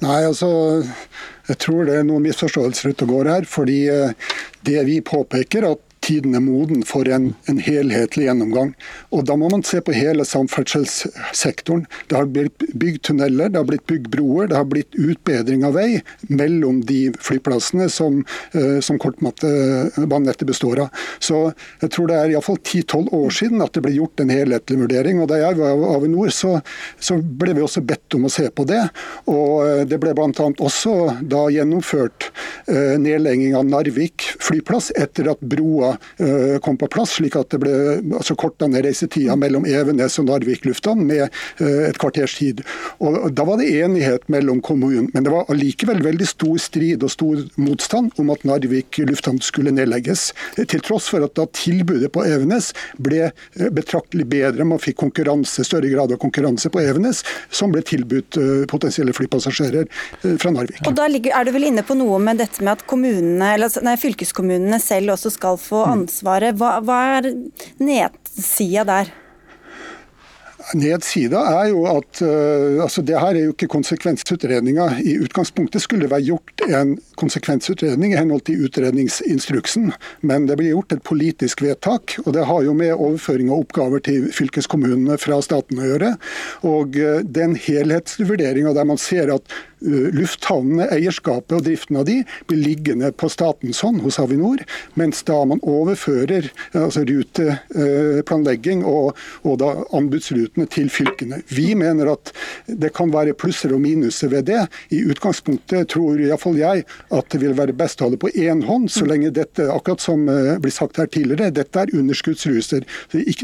Nei, 0.00 0.22
altså 0.24 0.84
jeg 1.48 1.58
tror 1.58 1.86
det 1.86 1.96
er 1.98 2.06
noen 2.06 2.22
misforståelser 2.22 2.92
ute 2.92 3.04
og 3.04 3.14
går 3.16 3.30
her. 3.32 3.44
fordi 3.44 3.88
eh, 3.88 4.12
det 4.62 4.84
vi 4.86 5.00
påpeker, 5.00 5.72
at 5.72 5.80
tiden 6.08 6.36
er 6.36 6.42
moden 6.42 6.82
for 6.86 7.08
en, 7.12 7.32
en, 7.50 7.60
helhetlig 7.62 8.28
gjennomgang. 8.28 8.72
Og 9.12 9.24
Da 9.28 9.36
må 9.36 9.50
man 9.52 9.64
se 9.66 9.80
på 9.84 9.94
hele 9.96 10.24
samferdselssektoren. 10.28 11.84
Det 12.08 12.16
har 12.16 12.28
blitt 12.32 12.64
bygd 12.78 13.02
tunneler, 13.10 13.50
det 13.52 13.60
har 13.60 13.68
blitt 13.68 13.86
bygd 13.90 14.08
broer, 14.12 14.48
det 14.48 14.56
har 14.56 14.68
blitt 14.68 14.96
utbedring 14.96 15.66
av 15.68 15.76
vei 15.76 16.00
mellom 16.28 16.80
de 16.88 17.00
flyplassene 17.22 17.88
som, 17.92 18.22
uh, 18.54 18.78
som 18.84 19.00
kortbanenettet 19.00 20.46
består 20.48 20.84
av. 20.86 21.04
Så 21.20 21.50
jeg 21.82 21.92
tror 21.94 22.10
det 22.10 22.18
er 22.18 22.34
iallfall 22.34 22.60
10-12 22.62 23.12
år 23.20 23.36
siden 23.40 23.64
at 23.64 23.74
det 23.76 23.84
ble 23.84 23.96
gjort 23.98 24.24
en 24.24 24.32
helhetlig 24.32 24.80
vurdering. 24.84 25.20
og 25.20 25.30
Da 25.32 25.40
jeg 25.42 25.60
var 25.60 25.76
av 25.76 25.84
Avinor, 25.98 26.32
så, 26.34 26.56
så 27.00 27.18
ble 27.20 27.56
vi 27.58 27.64
også 27.66 27.84
bedt 27.84 28.16
om 28.16 28.28
å 28.28 28.32
se 28.32 28.48
på 28.50 28.66
det. 28.68 28.84
Og 29.28 29.52
uh, 29.64 29.84
Det 29.88 30.00
ble 30.00 30.14
bl.a. 30.16 30.32
også 30.32 30.96
da 31.28 31.44
gjennomført 31.52 32.30
uh, 32.70 32.96
nedlegging 33.00 33.56
av 33.58 33.68
Narvik 33.68 34.30
flyplass 34.40 34.92
etter 34.96 35.28
at 35.34 35.44
broa 35.44 35.97
Eh, 35.97 35.97
kom 36.64 36.76
på 36.80 36.88
plass, 36.92 37.16
slik 37.18 37.36
at 37.38 37.50
det 37.52 37.60
ble 37.62 37.74
altså, 38.18 38.36
korta 38.38 38.68
ned 38.70 38.84
reisetida 38.86 39.36
mellom 39.38 39.66
Evenes 39.68 40.18
og 40.20 40.28
Narvik 40.28 40.66
lufthavn 40.68 41.04
med 41.08 41.24
eh, 41.26 41.88
et 41.88 41.98
kvarters 42.00 42.36
tid. 42.38 42.62
Og 43.04 43.30
Da 43.34 43.44
var 43.48 43.60
det 43.60 43.70
enighet 43.70 44.26
mellom 44.32 44.60
kommunen, 44.64 45.08
men 45.14 45.26
det 45.26 45.32
var 45.32 45.48
allikevel 45.52 46.02
veldig 46.04 46.28
stor 46.28 46.58
strid 46.62 47.04
og 47.06 47.12
stor 47.14 47.42
motstand 47.60 48.18
om 48.20 48.32
at 48.34 48.44
Narvik 48.48 49.00
lufthavn 49.08 49.40
skulle 49.44 49.74
nedlegges. 49.74 50.30
Til 50.58 50.82
tross 50.84 51.08
for 51.12 51.24
at 51.24 51.36
da 51.38 51.46
tilbudet 51.56 52.10
på 52.14 52.24
Evenes 52.26 52.72
ble 53.02 53.28
eh, 53.28 53.68
betraktelig 53.74 54.28
bedre, 54.30 54.66
man 54.68 54.82
fikk 54.82 55.00
konkurranse, 55.04 55.64
større 55.66 55.90
grad 55.92 56.14
av 56.14 56.20
konkurranse 56.22 56.70
på 56.72 56.82
Evenes, 56.82 57.24
som 57.50 57.72
ble 57.74 57.82
tilbudt 57.86 58.38
potensielle 58.70 59.12
flypassasjerer 59.16 59.86
fra 60.40 60.52
Narvik. 60.52 60.82
Og 60.88 60.96
Da 60.96 61.06
er 61.08 61.46
du 61.46 61.52
vel 61.54 61.68
inne 61.70 61.84
på 61.86 61.96
noe 61.98 62.18
med 62.22 62.40
dette 62.40 62.62
med 62.64 62.76
at 62.76 62.84
kommunene, 62.88 63.52
eller, 63.54 63.72
nei, 63.84 63.94
fylkeskommunene 64.00 64.80
selv 64.82 65.14
også 65.14 65.32
skal 65.34 65.58
få 65.60 65.84
ansvaret. 65.94 66.58
Hva, 66.58 66.78
hva 66.84 67.00
er 67.18 67.32
nedsida 67.82 68.86
der? 68.88 69.16
Nedsida 70.76 71.40
er 71.62 71.70
jo 71.70 71.84
at 71.88 72.20
uh, 72.20 72.82
altså 72.84 73.00
det 73.06 73.16
her 73.16 73.36
er 73.36 73.46
jo 73.46 73.54
ikke 73.54 73.70
konsekvensutredninga. 73.72 74.88
I 75.00 75.16
utgangspunktet 75.24 75.84
skulle 75.84 76.04
det 76.04 76.12
være 76.12 76.26
gjort 76.26 76.64
en 76.66 76.96
konsekvensutredning 77.20 78.12
i 78.12 78.18
henhold 78.18 78.44
til 78.48 78.66
utredningsinstruksen, 78.66 79.92
men 80.20 80.48
det 80.48 80.58
blir 80.60 80.74
gjort 80.74 80.92
et 80.92 81.04
politisk 81.08 81.62
vedtak. 81.64 82.18
og 82.26 82.34
Det 82.36 82.44
har 82.50 82.66
jo 82.66 82.76
med 82.76 82.92
overføring 82.92 83.52
av 83.52 83.64
oppgaver 83.64 84.04
til 84.04 84.28
fylkeskommunene 84.34 85.16
fra 85.20 85.40
staten 85.44 85.80
å 85.80 85.88
gjøre. 85.88 86.12
Og 86.68 87.00
uh, 87.00 87.24
den 87.24 87.56
helhetsvurderinga 87.56 88.74
der 88.76 88.88
man 88.92 89.00
ser 89.00 89.32
at 89.38 89.58
lufthavnene, 89.80 90.88
eierskapet 90.94 91.56
og 91.58 91.64
driften 91.66 92.00
av 92.00 92.06
de 92.08 92.20
blir 92.48 92.62
liggende 92.62 93.10
på 93.12 93.30
statens 93.32 93.80
hånd 93.84 94.02
hos 94.04 94.18
Avinor, 94.22 94.62
mens 94.98 95.22
da 95.28 95.38
man 95.48 95.62
overfører 95.62 96.50
altså 96.76 97.04
ruteplanlegging 97.08 98.84
og, 98.88 99.16
og 99.46 99.58
da 99.62 99.72
anbudsrutene 99.96 100.68
til 100.72 100.90
fylkene. 100.92 101.42
Vi 101.52 101.72
mener 101.78 102.12
at 102.14 102.32
det 102.66 102.92
kan 102.96 103.12
være 103.14 103.36
plusser 103.38 103.74
og 103.74 103.82
minuser 103.84 104.32
ved 104.32 104.48
det. 104.50 104.64
I 104.94 105.02
utgangspunktet 105.10 105.92
tror 105.94 106.20
iallfall 106.20 106.58
jeg 106.58 106.84
at 107.14 107.30
det 107.32 107.42
vil 107.42 107.56
være 107.58 107.76
best 107.76 108.00
å 108.00 108.08
ha 108.08 108.14
det 108.14 108.20
på 108.22 108.32
én 108.34 108.64
hånd, 108.66 108.90
så 108.92 109.06
lenge 109.08 109.32
dette, 109.34 109.68
akkurat 109.72 110.02
som 110.02 110.26
eh, 110.32 110.56
blir 110.62 110.74
sagt 110.74 110.98
her 111.00 111.10
tidligere, 111.10 111.52
dette 111.54 111.84
er 111.84 111.94
underskuddsruser 111.96 112.86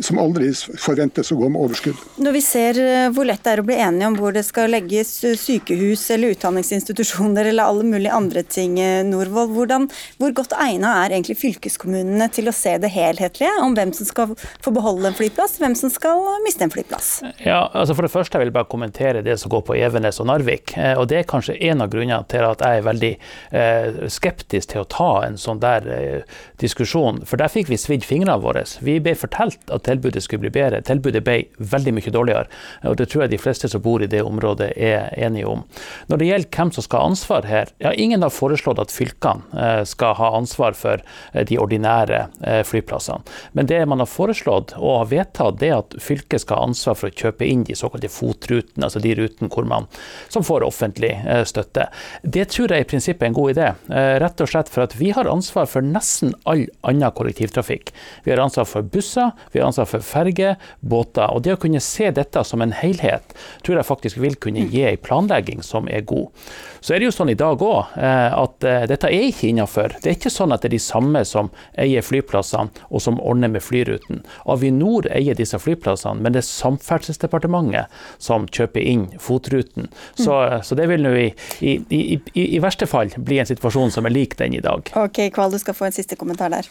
som 0.02 0.20
aldri 0.22 0.50
forventes 0.80 1.32
å 1.32 1.38
gå 1.38 1.50
med 1.52 1.60
overskudd. 1.64 2.00
Når 2.24 2.36
vi 2.36 2.42
ser 2.44 2.80
eh, 2.82 3.08
hvor 3.14 3.28
lett 3.28 3.42
det 3.44 3.54
er 3.54 3.62
å 3.62 3.66
bli 3.66 3.78
enige 3.86 4.10
om 4.10 4.18
hvor 4.18 4.34
det 4.34 4.44
skal 4.46 4.72
legges 4.72 5.12
eh, 5.26 5.36
sykehus 5.38 6.06
eller 6.14 6.23
utdanningsinstitusjoner 6.32 7.50
eller 7.50 7.70
alle 7.70 7.86
mulige 7.88 8.14
andre 8.14 8.42
ting, 8.42 8.78
Norvold, 9.08 9.52
hvordan, 9.54 9.88
hvor 10.18 10.34
godt 10.36 10.54
egna 10.64 10.96
er 11.04 11.14
egentlig 11.14 11.36
fylkeskommunene 11.40 12.28
til 12.34 12.48
å 12.50 12.54
se 12.56 12.76
det 12.80 12.90
helhetlige, 12.94 13.52
om 13.62 13.76
hvem 13.76 13.92
som 13.96 14.08
skal 14.08 14.34
få 14.64 14.72
beholde 14.74 15.10
en 15.10 15.16
flyplass, 15.16 15.58
hvem 15.62 15.76
som 15.78 15.92
skal 15.92 16.22
miste 16.44 16.64
en 16.66 16.72
flyplass? 16.72 17.10
Ja, 17.44 17.68
altså 17.72 17.94
For 17.94 18.06
det 18.06 18.12
første 18.12 18.40
vil 18.40 18.50
jeg 18.50 18.56
bare 18.56 18.70
kommentere 18.70 19.22
det 19.24 19.36
som 19.40 19.52
går 19.52 19.64
på 19.68 19.76
Evenes 19.78 20.20
og 20.22 20.28
Narvik. 20.30 20.76
Eh, 20.76 20.94
og 20.98 21.08
Det 21.08 21.20
er 21.20 21.28
kanskje 21.28 21.56
en 21.70 21.84
av 21.84 21.90
grunnene 21.92 22.22
til 22.30 22.46
at 22.46 22.62
jeg 22.64 22.80
er 22.80 22.86
veldig 22.88 23.12
eh, 23.14 24.00
skeptisk 24.12 24.72
til 24.72 24.82
å 24.84 24.88
ta 24.90 25.10
en 25.26 25.38
sånn 25.40 25.62
der 25.62 25.88
eh, 25.92 26.38
diskusjon. 26.62 27.22
For 27.28 27.40
der 27.40 27.52
fikk 27.52 27.70
vi 27.72 27.80
svidd 27.80 28.06
fingrene 28.06 28.38
våre. 28.42 28.64
Vi 28.84 28.98
ble 29.02 29.16
fortalt 29.18 29.60
at 29.74 29.86
tilbudet 29.88 30.24
skulle 30.24 30.46
bli 30.46 30.54
bedre. 30.54 30.82
Tilbudet 30.86 31.24
ble 31.24 31.40
veldig 31.58 31.96
mye 31.98 32.14
dårligere. 32.14 32.48
Og 32.90 32.98
det 33.00 33.08
tror 33.10 33.24
jeg 33.24 33.34
de 33.34 33.42
fleste 33.42 33.70
som 33.70 33.82
bor 33.84 34.02
i 34.02 34.10
det 34.10 34.22
området 34.24 34.72
er 34.76 35.10
enige 35.26 35.50
om. 35.50 35.64
Når 36.10 36.13
det 36.20 36.28
gjelder 36.28 36.50
hvem 36.56 36.72
som 36.74 36.86
skal 36.86 37.02
ha 37.02 37.10
ansvar 37.12 37.48
her, 37.48 37.72
ja, 37.82 37.92
ingen 37.92 38.24
har 38.24 38.32
foreslått 38.34 38.82
at 38.82 38.94
fylkene 38.94 39.84
skal 39.88 40.16
ha 40.18 40.30
ansvar 40.36 40.76
for 40.78 41.02
de 41.48 41.58
ordinære 41.60 42.24
flyplassene. 42.66 43.24
Men 43.52 43.68
det 43.70 43.80
man 43.88 44.02
har 44.02 44.10
foreslått 44.10 44.74
og 44.78 44.98
har 45.02 45.10
vedtatt, 45.10 45.58
det 45.60 45.70
er 45.70 45.80
at 45.80 45.96
fylket 46.02 46.44
skal 46.44 46.60
ha 46.60 46.68
ansvar 46.68 46.98
for 46.98 47.10
å 47.10 47.14
kjøpe 47.14 47.46
inn 47.46 47.64
de 47.66 47.76
såkalte 47.78 48.10
FOT-rutene, 48.12 48.86
altså 48.86 49.02
de 49.02 49.14
rutene 49.18 49.50
hvor 49.52 49.66
man, 49.68 49.88
som 50.32 50.44
får 50.46 50.66
offentlig 50.66 51.12
eh, 51.20 51.42
støtte. 51.48 51.88
Det 52.22 52.46
tror 52.52 52.72
jeg 52.74 52.84
i 52.84 52.88
prinsippet 52.88 53.26
er 53.26 53.32
en 53.32 53.38
god 53.38 53.54
idé. 53.54 53.68
Eh, 53.90 54.14
rett 54.22 54.44
og 54.44 54.50
slett 54.50 54.70
for 54.72 54.86
at 54.86 54.96
vi 54.98 55.10
har 55.16 55.30
ansvar 55.30 55.68
for 55.70 55.84
nesten 55.84 56.34
all 56.50 56.66
annen 56.86 57.14
kollektivtrafikk. 57.14 57.92
Vi 58.24 58.34
har 58.34 58.42
ansvar 58.42 58.68
for 58.68 58.86
busser, 58.86 59.32
vi 59.52 59.60
har 59.60 59.68
ansvar 59.68 59.88
for 59.90 60.04
ferger, 60.04 60.58
båter. 60.80 61.28
Og 61.30 61.44
det 61.44 61.56
å 61.56 61.60
kunne 61.60 61.82
se 61.84 62.10
dette 62.14 62.44
som 62.46 62.64
en 62.64 62.74
helhet, 62.76 63.36
tror 63.64 63.80
jeg 63.80 63.88
faktisk 63.88 64.20
vil 64.22 64.38
kunne 64.40 64.66
gi 64.70 64.84
en 64.88 65.00
planlegging 65.04 65.64
som 65.64 65.88
er 65.90 66.03
god. 66.08 66.46
Så 66.84 66.94
er 66.94 67.00
det 67.00 67.08
jo 67.08 67.14
sånn 67.16 67.32
i 67.32 67.38
dag 67.38 67.62
òg 67.64 67.96
eh, 67.96 68.34
at 68.36 68.66
dette 68.90 69.08
er 69.08 69.28
ikke 69.30 69.48
innafor. 69.50 69.96
Det 70.02 70.10
er 70.10 70.18
ikke 70.18 70.32
sånn 70.32 70.52
at 70.54 70.64
det 70.64 70.70
er 70.70 70.76
de 70.76 70.82
samme 70.82 71.24
som 71.28 71.50
eier 71.80 72.04
flyplassene 72.04 72.84
og 72.90 73.02
som 73.04 73.20
ordner 73.20 73.52
med 73.52 73.64
flyruten. 73.64 74.22
Avinor 74.50 75.08
eier 75.12 75.36
disse 75.38 75.58
flyplassene, 75.60 76.20
men 76.20 76.34
det 76.34 76.42
er 76.42 76.48
Samferdselsdepartementet 76.48 77.92
som 78.22 78.48
kjøper 78.48 78.84
inn 78.84 79.06
FOT-ruten. 79.18 79.90
Så, 80.14 80.32
mm. 80.32 80.62
så, 80.66 80.78
det 80.78 80.88
vil 80.90 81.04
nå 81.04 81.14
i, 81.18 81.28
i, 81.60 81.76
i, 81.88 82.20
i, 82.44 82.62
verste 82.62 82.88
fall 82.90 83.12
bli 83.16 83.40
en 83.40 83.48
situasjon 83.48 83.94
som 83.94 84.08
er 84.08 84.14
lik 84.14 84.38
den 84.40 84.56
i 84.58 84.64
dag. 84.64 84.92
Ok, 84.98 85.26
Kval, 85.34 85.54
du 85.54 85.62
skal 85.62 85.76
få 85.76 85.88
en 85.88 85.96
siste 85.96 86.18
kommentar 86.20 86.52
der. 86.54 86.68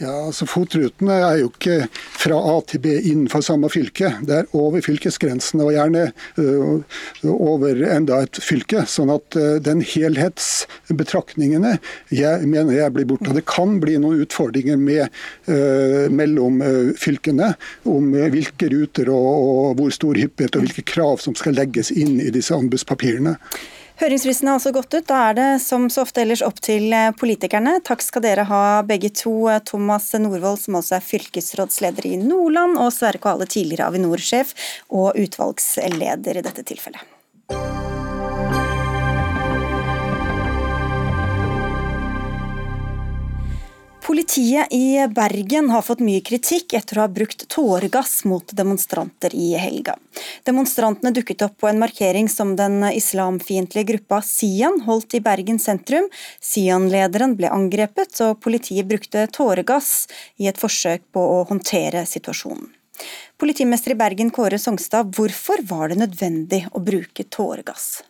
Ja, 0.00 0.14
altså 0.30 0.46
Fotrutene 0.48 1.12
er 1.20 1.34
jo 1.42 1.50
ikke 1.50 1.74
fra 1.92 2.38
A 2.48 2.54
til 2.64 2.80
B 2.80 2.92
innenfor 2.96 3.42
samme 3.44 3.68
fylke. 3.68 4.14
Det 4.24 4.32
er 4.32 4.54
over 4.56 4.80
fylkesgrensene, 4.80 5.66
og 5.66 5.74
gjerne 5.74 6.06
uh, 6.40 6.94
over 7.28 7.82
enda 7.84 8.22
et 8.24 8.40
fylke. 8.40 8.86
Sånn 8.88 9.12
at 9.12 9.36
uh, 9.36 9.58
den 9.60 9.82
helhetsbetraktningene 9.84 11.74
jeg 12.16 12.48
mener 12.48 12.78
jeg 12.78 12.94
blir 12.96 13.10
borte. 13.10 13.34
Det 13.36 13.44
kan 13.44 13.76
bli 13.82 13.98
noen 14.00 14.22
utfordringer 14.24 14.80
med, 14.80 15.12
uh, 15.52 16.08
mellom 16.08 16.62
fylkene 16.96 17.52
om 17.88 18.08
hvilke 18.32 18.70
ruter 18.72 19.12
og 19.12 19.76
hvor 19.76 19.92
stor 19.92 20.16
hyppighet 20.16 20.56
og 20.56 20.64
hvilke 20.64 20.86
krav 20.94 21.20
som 21.20 21.36
skal 21.36 21.58
legges 21.60 21.92
inn 21.92 22.16
i 22.24 22.32
disse 22.32 22.56
anbudspapirene. 22.56 23.36
Høringsfristen 24.00 24.48
har 24.48 24.56
altså 24.56 24.70
gått 24.72 24.94
ut. 24.94 25.04
Da 25.10 25.16
er 25.28 25.34
det 25.36 25.48
som 25.60 25.84
så 25.92 26.06
ofte 26.06 26.22
ellers 26.22 26.40
opp 26.46 26.62
til 26.64 26.88
eh, 26.96 27.10
politikerne. 27.20 27.76
Takk 27.84 28.00
skal 28.00 28.24
dere 28.24 28.46
ha 28.48 28.62
begge 28.88 29.10
to. 29.12 29.34
Eh, 29.52 29.60
Thomas 29.68 30.08
Norvoll, 30.16 30.56
som 30.56 30.78
også 30.80 30.96
er 30.96 31.04
fylkesrådsleder 31.04 32.08
i 32.08 32.16
Nordland, 32.22 32.80
og 32.80 32.94
Sverre 32.96 33.20
Kvale, 33.20 33.44
tidligere 33.44 33.90
Avinor-sjef 33.92 34.56
og 34.88 35.20
utvalgsleder 35.20 36.40
i 36.40 36.46
dette 36.48 36.64
tilfellet. 36.72 37.04
Politiet 44.02 44.72
i 44.72 45.06
Bergen 45.08 45.70
har 45.70 45.82
fått 45.82 46.00
mye 46.00 46.22
kritikk 46.24 46.72
etter 46.78 46.98
å 46.98 47.02
ha 47.04 47.10
brukt 47.12 47.44
tåregass 47.52 48.24
mot 48.24 48.54
demonstranter 48.56 49.34
i 49.36 49.52
helga. 49.60 49.96
Demonstrantene 50.48 51.12
dukket 51.14 51.44
opp 51.44 51.58
på 51.60 51.68
en 51.68 51.78
markering 51.82 52.28
som 52.32 52.54
den 52.56 52.82
islamfiendtlige 52.88 53.92
gruppa 53.92 54.22
Sian 54.24 54.80
holdt 54.86 55.14
i 55.18 55.22
Bergen 55.24 55.60
sentrum. 55.60 56.08
Sian-lederen 56.40 57.36
ble 57.36 57.52
angrepet, 57.52 58.16
og 58.24 58.40
politiet 58.40 58.88
brukte 58.88 59.26
tåregass 59.36 60.08
i 60.40 60.48
et 60.48 60.60
forsøk 60.60 61.04
på 61.12 61.26
å 61.36 61.42
håndtere 61.52 62.06
situasjonen. 62.08 62.70
Politimester 63.40 63.94
i 63.94 64.00
Bergen 64.00 64.32
Kåre 64.32 64.58
Songstad, 64.60 65.12
hvorfor 65.16 65.62
var 65.68 65.92
det 65.92 66.00
nødvendig 66.02 66.66
å 66.72 66.82
bruke 66.84 67.24
tåregass? 67.24 68.00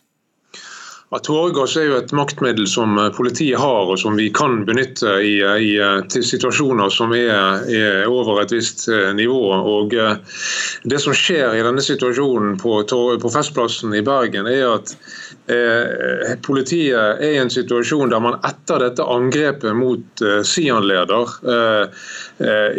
Ja, 1.13 1.19
Tåregass 1.19 1.73
er 1.75 1.89
jo 1.89 1.95
et 1.99 2.13
maktmiddel 2.15 2.69
som 2.71 2.95
eh, 2.95 3.09
politiet 3.11 3.59
har, 3.59 3.89
og 3.91 3.97
som 3.99 4.15
vi 4.15 4.29
kan 4.31 4.61
benytte 4.63 5.17
i, 5.19 5.33
eh, 5.43 5.57
i 5.59 5.71
eh, 5.75 5.97
til 6.07 6.23
situasjoner 6.23 6.93
som 6.95 7.11
er, 7.11 7.65
er, 7.67 8.05
over 8.07 8.39
et 8.39 8.53
visst 8.55 8.85
nivå. 9.17 9.41
Og 9.73 9.91
Det 9.91 11.01
som 11.03 11.11
skjer 11.11 11.57
i 11.57 11.65
denne 11.67 11.83
situasjonen 11.83 12.55
på, 12.61 12.77
på 12.87 13.33
Festplassen 13.33 13.91
i 13.91 14.05
Bergen, 14.07 14.47
er 14.47 14.77
at 14.77 14.95
eh, 14.95 15.11
politiet 16.45 16.95
er 16.95 17.23
i 17.25 17.37
en 17.41 17.49
situasjon 17.49 18.11
der 18.11 18.21
man 18.23 18.37
etter 18.45 18.83
dette 18.83 19.03
angrepet 19.03 19.75
mot 19.75 20.21
eh, 20.23 20.41
Sian-leder 20.47 21.33
eh, 21.53 22.07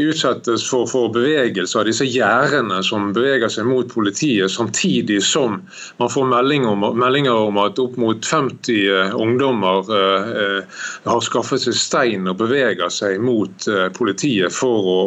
utsettes 0.02 0.64
for, 0.70 0.86
for 0.90 1.10
bevegelser 1.14 1.82
av 1.82 1.88
disse 1.88 2.06
gjerdene 2.06 2.80
som 2.86 3.10
beveger 3.14 3.50
seg 3.52 3.66
mot 3.68 3.88
politiet, 3.92 4.50
samtidig 4.50 5.20
som 5.26 5.60
man 5.98 6.10
får 6.10 6.28
melding 6.30 6.66
om, 6.66 6.86
meldinger 6.98 7.48
om 7.48 7.58
at 7.62 7.78
opp 7.82 7.96
mot 8.00 8.26
50 8.26 8.78
eh, 8.78 9.14
ungdommer 9.14 9.92
eh, 9.98 10.30
eh, 10.42 10.80
har 11.04 11.22
skaffet 11.24 11.64
seg 11.66 11.76
stein 11.78 12.30
og 12.30 12.38
beveger 12.40 12.90
seg 12.92 13.20
mot 13.22 13.68
politiet 13.96 14.52
for 14.54 14.88
å 14.88 14.98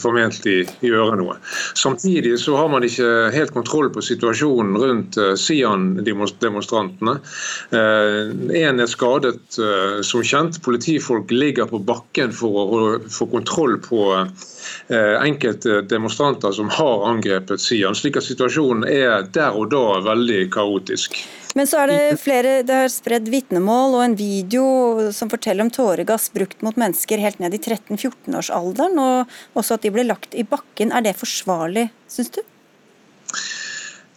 formentlig 0.00 0.64
gjøre 0.84 1.18
noe. 1.20 1.36
Samtidig 1.78 2.36
så 2.42 2.56
har 2.58 2.70
man 2.72 2.84
ikke 2.86 3.30
helt 3.34 3.52
kontroll 3.54 3.90
på 3.92 4.02
situasjonen 4.04 4.78
rundt 4.80 5.18
Sian-demonstrantene. 7.00 7.20
En 8.54 8.80
er 8.80 8.86
skadet, 8.86 9.58
som 10.04 10.22
kjent. 10.22 10.62
Politifolk 10.62 11.30
ligger 11.30 11.66
på 11.70 11.78
bakken 11.78 12.32
for 12.32 12.50
å 12.60 12.98
få 13.08 13.26
kontroll 13.30 13.78
på 13.80 14.26
enkelte 14.90 15.82
demonstranter 15.82 16.52
som 16.52 16.68
har 16.68 17.08
angrepet 17.08 17.60
Sian. 17.60 17.94
slik 17.94 18.16
at 18.16 18.24
situasjonen 18.24 18.84
er 18.88 19.26
der 19.32 19.56
og 19.56 19.70
da 19.70 20.00
veldig 20.04 20.50
kaotisk. 20.52 21.16
Men 21.54 21.66
så 21.66 21.80
er 21.82 21.90
det 21.90 22.20
flere, 22.22 22.62
det 22.62 22.76
har 22.84 22.92
spredd 22.92 23.26
vitnemål 23.28 23.96
og 23.96 24.04
en 24.04 24.14
video 24.14 25.10
som 25.10 25.30
forteller 25.32 25.66
om 25.66 25.72
tåregass 25.74 26.28
brukt 26.30 26.62
mot 26.62 26.76
mennesker 26.78 27.18
helt 27.18 27.40
ned 27.42 27.56
i 27.56 27.58
13-14-årsalderen, 27.58 28.94
og 29.02 29.58
også 29.58 29.74
at 29.74 29.82
de 29.82 29.90
ble 29.90 30.06
lagt 30.06 30.36
i 30.38 30.46
bakken. 30.46 30.94
Er 30.94 31.02
det 31.02 31.18
forsvarlig, 31.18 31.88
syns 32.06 32.30
du? 32.36 32.40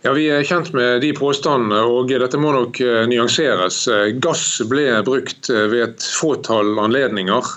Ja, 0.03 0.11
Vi 0.11 0.25
er 0.27 0.43
kjent 0.43 0.73
med 0.75 0.99
de 0.99 1.13
påstandene, 1.15 1.77
og 1.87 2.09
dette 2.11 2.35
må 2.35 2.49
nok 2.51 2.75
eh, 2.83 3.05
nyanseres. 3.07 3.77
Eh, 3.87 4.09
gass 4.19 4.57
ble 4.67 4.97
brukt 5.07 5.47
eh, 5.47 5.61
ved 5.71 5.83
et 5.85 6.03
fåtall 6.03 6.73
anledninger 6.83 7.53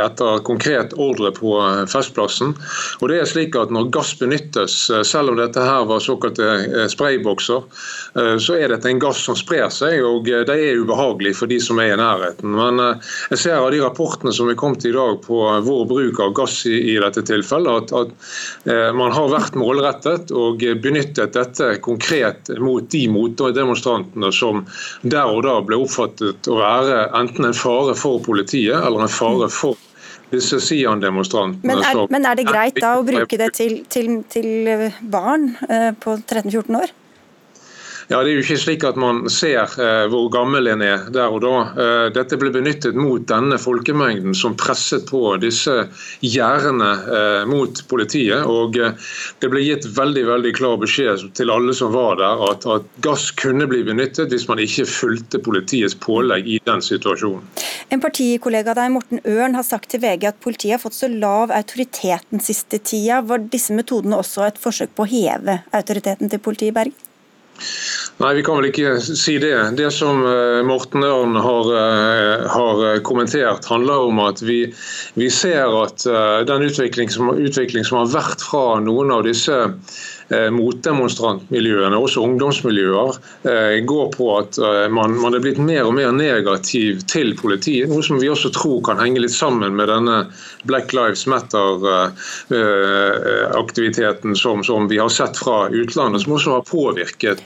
etter 0.00 0.40
konkret 0.46 0.94
ordre 0.96 1.28
på 1.36 1.52
Festplassen. 1.92 2.54
Og 3.02 3.12
det 3.12 3.18
er 3.20 3.28
slik 3.28 3.58
at 3.60 3.68
Når 3.72 3.90
gass 3.92 4.14
benyttes, 4.16 4.76
selv 5.04 5.34
om 5.34 5.36
dette 5.36 5.60
her 5.60 5.84
var 5.88 6.00
såkalte 6.00 6.88
spraybokser, 6.92 7.64
så 8.40 8.56
er 8.56 8.72
dette 8.72 8.88
en 8.88 9.00
gass 9.02 9.20
som 9.26 9.36
sprer 9.38 9.68
seg, 9.72 10.00
og 10.04 10.28
det 10.28 10.52
er 10.52 10.80
ubehagelig 10.80 11.34
for 11.38 11.50
de 11.50 11.58
som 11.62 11.80
er 11.82 11.94
i 11.94 11.98
nærheten. 12.00 12.52
Men 12.56 12.80
jeg 13.32 13.40
ser 13.40 13.58
av 13.58 13.70
de 13.72 13.80
rapportene 13.82 14.34
som 14.36 14.50
er 14.52 14.58
kommet 14.60 14.84
i 14.88 14.94
dag 14.94 15.20
på 15.24 15.40
vår 15.66 15.84
bruk 15.90 16.20
av 16.24 16.34
gass 16.36 16.62
i, 16.68 16.96
dette 17.02 17.24
tilfellet, 17.28 17.92
at 17.96 18.92
man 18.96 19.14
har 19.16 19.32
vært 19.32 19.58
målrettet 19.58 20.32
og 20.36 20.62
benyttet 20.84 21.36
dette 21.36 21.72
konkret 21.84 22.50
mot 22.62 22.88
de 22.90 23.06
motdemonstrantene 23.12 24.32
som 24.34 24.64
der 25.02 25.30
og 25.30 25.42
da 25.46 25.58
ble 25.66 25.80
oppfattet 25.82 26.48
å 26.50 26.58
være 26.60 27.06
enten 27.18 27.48
en 27.48 27.56
fare 27.56 27.96
for 27.98 28.22
politiet 28.24 28.78
eller 28.78 29.06
en 29.06 29.12
fare 29.12 29.50
for 29.52 29.78
disse 30.32 30.58
Sian-demonstrantene. 30.64 31.60
Men, 31.68 32.06
men, 32.08 32.24
er 32.24 32.38
det 32.38 32.48
greit 32.48 32.80
da 32.80 32.94
å 32.98 33.04
bruke 33.04 33.36
det 33.36 33.50
til, 33.58 33.82
til, 33.92 34.22
til 34.32 34.88
barn 35.02 35.50
eh, 35.68 35.90
på 35.92 36.16
13-14 36.16 36.78
år? 36.80 36.94
Ja, 38.12 38.18
Det 38.20 38.28
er 38.28 38.36
jo 38.36 38.42
ikke 38.42 38.60
slik 38.60 38.82
at 38.84 38.98
man 39.00 39.22
ser 39.32 39.70
eh, 39.80 40.02
hvor 40.12 40.26
gammel 40.28 40.66
en 40.68 40.82
er 40.84 41.06
der 41.14 41.32
og 41.32 41.40
da. 41.40 41.52
Eh, 41.72 42.08
dette 42.12 42.36
ble 42.36 42.50
benyttet 42.52 42.92
mot 42.98 43.22
denne 43.24 43.56
folkemengden 43.56 44.34
som 44.36 44.52
presset 44.60 45.06
på 45.08 45.20
disse 45.40 45.86
gjerdene 46.20 46.90
eh, 47.08 47.44
mot 47.48 47.78
politiet. 47.88 48.44
og 48.44 48.76
eh, 48.76 48.92
Det 49.40 49.48
ble 49.48 49.62
gitt 49.64 49.86
veldig 49.96 50.26
veldig 50.28 50.52
klar 50.58 50.76
beskjed 50.82 51.24
til 51.38 51.52
alle 51.54 51.72
som 51.78 51.94
var 51.94 52.18
der, 52.20 52.42
at, 52.50 52.66
at 52.68 52.90
gass 53.06 53.30
kunne 53.40 53.64
bli 53.70 53.80
benyttet 53.86 54.28
hvis 54.34 54.44
man 54.50 54.60
ikke 54.60 54.84
fulgte 54.92 55.40
politiets 55.40 55.96
pålegg 55.96 56.50
i 56.52 56.58
den 56.68 56.84
situasjonen. 56.84 57.46
En 57.96 58.02
partikollega 58.04 58.74
av 58.74 58.82
deg, 58.82 58.90
Morten 58.92 59.22
Ørn, 59.24 59.56
har 59.56 59.64
sagt 59.64 59.88
til 59.94 60.02
VG 60.04 60.26
at 60.34 60.42
politiet 60.44 60.74
har 60.76 60.82
fått 60.84 60.98
så 60.98 61.08
lav 61.08 61.54
autoritet 61.56 62.28
den 62.28 62.44
siste 62.44 62.76
tida. 62.76 63.22
Var 63.24 63.48
disse 63.56 63.72
metodene 63.72 64.20
også 64.20 64.44
et 64.50 64.60
forsøk 64.60 64.92
på 64.92 65.06
å 65.06 65.10
heve 65.14 65.62
autoriteten 65.72 66.28
til 66.28 66.44
politiet 66.44 66.74
i 66.74 66.76
Bergen? 66.76 67.08
Nei, 68.22 68.34
vi 68.34 68.42
kan 68.46 68.58
vel 68.60 68.68
ikke 68.68 68.96
si 69.00 69.34
det. 69.42 69.54
Det 69.78 69.88
som 69.94 70.20
eh, 70.28 70.60
Morten 70.66 71.02
Ørn 71.02 71.34
har, 71.42 71.70
eh, 71.78 72.44
har 72.54 73.00
kommentert, 73.06 73.66
handler 73.66 74.06
om 74.10 74.20
at 74.22 74.42
vi, 74.44 74.60
vi 75.18 75.30
ser 75.32 75.72
at 75.80 76.06
eh, 76.06 76.42
den 76.46 76.66
utvikling 76.68 77.10
som, 77.10 77.32
utvikling 77.34 77.86
som, 77.88 78.02
har 78.02 78.12
vært 78.12 78.44
fra 78.44 78.78
noen 78.84 79.10
av 79.16 79.24
disse 79.26 79.56
motdemonstrantmiljøene, 80.30 81.96
også 81.98 82.20
ungdomsmiljøer, 82.26 83.12
går 83.88 84.06
på 84.14 84.38
at 84.38 84.58
man, 84.92 85.10
man, 85.20 85.34
er 85.34 85.40
blitt 85.44 85.58
mer 85.62 85.82
og 85.88 85.94
mer 85.98 86.10
negativ 86.16 87.00
til 87.10 87.28
politiet. 87.38 87.88
Noe 87.90 88.02
som 88.06 88.20
vi 88.22 88.28
også 88.32 88.48
tror 88.54 88.80
kan 88.86 89.00
henge 89.02 89.20
litt 89.24 89.34
sammen 89.34 89.72
med 89.78 89.86
denne 89.92 90.16
Black 90.68 90.88
Lives 90.96 91.24
Matter-aktiviteten 91.30 94.30
som, 94.38 94.56
som 94.64 94.80
vi 94.90 94.98
har 95.02 95.12
sett 95.12 95.34
fra 95.38 95.58
utlandet, 95.68 96.22
som 96.24 96.32
også 96.38 96.50
har 96.58 96.64
påvirket 96.68 97.44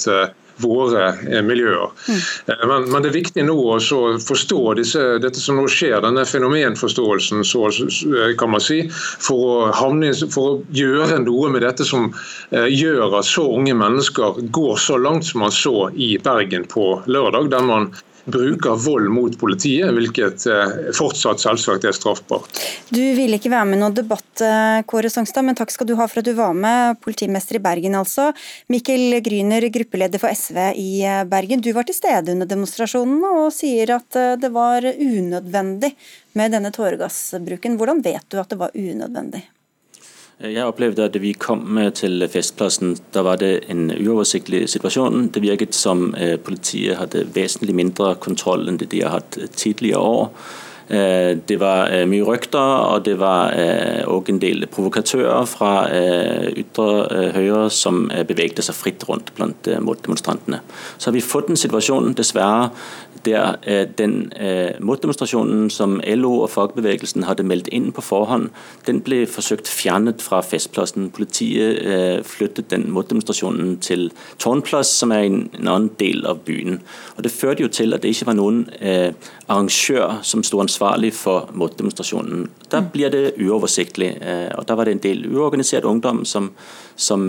våre 0.63 1.09
eh, 1.09 1.43
miljøer. 1.45 1.91
Mm. 2.09 2.21
Eh, 2.47 2.65
men, 2.69 2.89
men, 2.91 3.03
det 3.03 3.11
er 3.11 3.17
viktig 3.19 3.45
nå 3.47 3.57
å 3.57 3.79
forstå 4.23 4.61
disse, 4.81 5.05
dette 5.23 5.43
som 5.43 5.61
nå 5.61 5.67
skjer, 5.71 5.99
denne 6.05 6.25
fenomenforståelsen, 6.29 7.45
så, 7.47 7.67
eh, 7.69 8.35
kan 8.41 8.53
man 8.55 8.65
si, 8.65 8.83
for 8.93 9.47
å, 9.47 9.55
havne, 9.77 10.13
for 10.33 10.53
å 10.53 10.59
gjøre 10.77 11.21
noe 11.27 11.53
med 11.53 11.65
dette 11.67 11.87
som 11.87 12.09
gjør 12.51 13.19
at 13.19 13.27
så 13.29 13.47
unge 13.57 13.75
mennesker 13.77 14.41
går 14.55 14.77
så 14.81 14.99
langt 15.01 15.27
som 15.29 15.43
man 15.45 15.55
så 15.55 15.89
i 15.93 16.15
Bergen 16.23 16.67
på 16.71 16.97
lørdag, 17.11 17.51
der 17.53 17.65
man 17.67 17.91
bruker 18.27 18.75
vold 18.85 19.09
mot 19.13 19.39
politiet, 19.39 19.89
hvilket 19.95 20.47
eh, 20.51 20.75
fortsatt 20.97 21.43
selvsagt 21.43 21.87
er 21.87 21.95
straffbart. 21.97 22.61
Du 22.91 23.01
ville 23.17 23.39
ikke 23.39 23.53
være 23.53 23.69
med 23.71 23.79
i 23.79 23.83
noen 23.85 23.97
debatt, 23.97 24.43
eh, 24.43 24.81
Kåre 24.91 25.11
Songstad, 25.13 25.47
men 25.47 25.59
takk 25.59 25.73
skal 25.75 25.89
du 25.89 25.95
ha 25.99 26.09
for 26.11 26.23
at 26.23 26.29
du 26.29 26.35
var 26.39 26.55
med. 26.57 26.99
Politimester 27.05 27.61
i 27.61 27.63
Bergen, 27.63 27.97
altså. 27.99 28.33
Mikkel 28.73 29.21
Gryner, 29.25 29.69
gruppeleder 29.73 30.23
for 30.23 30.35
SV 30.35 30.61
i 30.75 30.91
eh, 31.07 31.25
Bergen. 31.31 31.63
Du 31.65 31.71
var 31.77 31.87
til 31.87 31.99
stede 31.99 32.35
under 32.35 32.51
demonstrasjonen 32.51 33.23
og 33.31 33.51
sier 33.55 33.97
at 33.97 34.23
det 34.43 34.53
var 34.55 34.85
unødvendig 34.85 35.95
med 36.37 36.57
denne 36.57 36.75
tåregassbruken. 36.75 37.79
Hvordan 37.79 38.03
vet 38.05 38.27
du 38.33 38.41
at 38.43 38.51
det 38.51 38.61
var 38.61 38.75
unødvendig? 38.75 39.47
Jeg 40.37 40.69
opplevde 40.69 41.07
at 41.09 41.15
vi 41.17 41.31
kom 41.33 41.79
til 41.97 42.21
Festplassen. 42.29 42.91
Da 43.15 43.23
var 43.25 43.39
det 43.41 43.71
en 43.73 43.89
uoversiktlig 43.89 44.67
situasjon. 44.69 45.31
Det 45.33 45.41
virket 45.41 45.75
som 45.75 46.11
øh, 46.13 46.37
politiet 46.37 46.99
hadde 46.99 47.25
vesentlig 47.33 47.73
mindre 47.75 48.15
kontroll 48.21 48.69
enn 48.69 48.77
det 48.77 48.91
de 48.93 49.01
har 49.01 49.15
hatt 49.17 49.39
tidligere 49.57 50.03
år. 50.05 50.29
Øh, 50.91 51.37
det 51.49 51.61
var 51.61 51.91
øh, 51.91 52.09
mye 52.09 52.23
røkter, 52.23 52.59
og 52.59 53.05
det 53.05 53.19
var 53.19 53.51
òg 54.07 54.29
en 54.31 54.39
del 54.39 54.67
provokatører 54.71 55.45
fra 55.51 55.71
ytre 56.57 57.31
høyre 57.35 57.71
som 57.71 58.07
bevegde 58.29 58.63
seg 58.63 58.77
fritt 58.77 59.03
rundt 59.09 59.33
blant 59.35 59.69
motdemonstrantene. 59.83 60.61
Så 60.99 61.11
har 61.11 61.17
vi 61.17 61.25
fått 61.25 61.51
en 61.51 61.59
situasjon, 61.59 62.15
dessverre, 62.15 62.71
der 63.27 63.57
den 63.99 64.29
motdemonstrasjonen 64.79 65.71
som 65.73 65.97
LO 66.07 66.45
og 66.45 66.51
fagbevegelsen 66.53 67.25
hadde 67.27 67.43
meldt 67.43 67.71
inn 67.75 67.89
på 67.95 68.05
forhånd, 68.05 68.53
den 68.87 69.01
ble 69.03 69.25
forsøkt 69.27 69.67
fjernet 69.67 70.23
fra 70.23 70.39
Festplassen. 70.47 71.09
Politiet 71.11 72.23
flyttet 72.27 72.71
den 72.71 72.87
motdemonstrasjonen 72.95 73.81
til 73.83 74.13
Tårnplass, 74.39 74.93
som 75.01 75.15
er 75.17 75.27
en 75.27 75.41
annen 75.59 75.91
del 75.99 76.23
av 76.27 76.45
byen. 76.47 76.79
Og 77.17 77.27
Det 77.27 77.35
førte 77.35 77.67
jo 77.67 77.73
til 77.73 77.97
at 77.97 78.07
det 78.07 78.15
ikke 78.15 78.31
var 78.31 78.39
noen 78.39 78.63
arrangør 79.47 80.21
som 80.27 80.43
sto 80.47 80.61
ansvarlig 80.63 81.13
for 81.15 81.51
motdemonstrasjonen. 81.55 82.47
Da 82.71 82.83
mm. 82.83 82.93
blir 82.95 83.13
det 83.15 83.25
uoversiktlig. 83.39 84.13
og 84.59 84.67
Da 84.67 84.75
var 84.79 84.89
det 84.89 84.97
en 84.97 85.05
del 85.05 85.27
uorganisert 85.31 85.87
ungdom 85.87 86.25
som, 86.25 86.51
som 86.97 87.29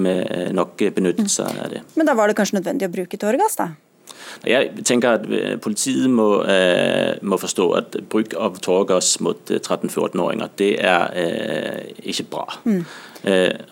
nok 0.54 0.82
benyttet 0.96 1.30
seg 1.32 1.60
av 1.62 1.74
det. 1.74 1.84
Men 1.96 2.10
da 2.10 2.18
var 2.18 2.30
det 2.30 2.38
kanskje 2.40 2.58
nødvendig 2.60 2.90
å 2.90 2.96
bruke 2.96 3.22
tåregass, 3.22 3.60
da? 3.62 3.72
Jeg 4.46 4.84
tenker 4.86 5.18
at 5.18 5.26
øh, 5.30 5.60
Politiet 5.60 6.10
må, 6.10 6.28
må 7.22 7.38
forstå 7.38 7.68
at 7.78 7.98
bruk 8.10 8.36
av 8.38 8.60
tåregass 8.64 9.20
mot 9.26 9.52
13-14-åringer 9.52 10.46
øh, 10.46 10.58
det 10.58 10.72
er 10.80 11.88
ikke 12.04 12.28
bra. 12.32 12.46
Mm. 12.64 12.84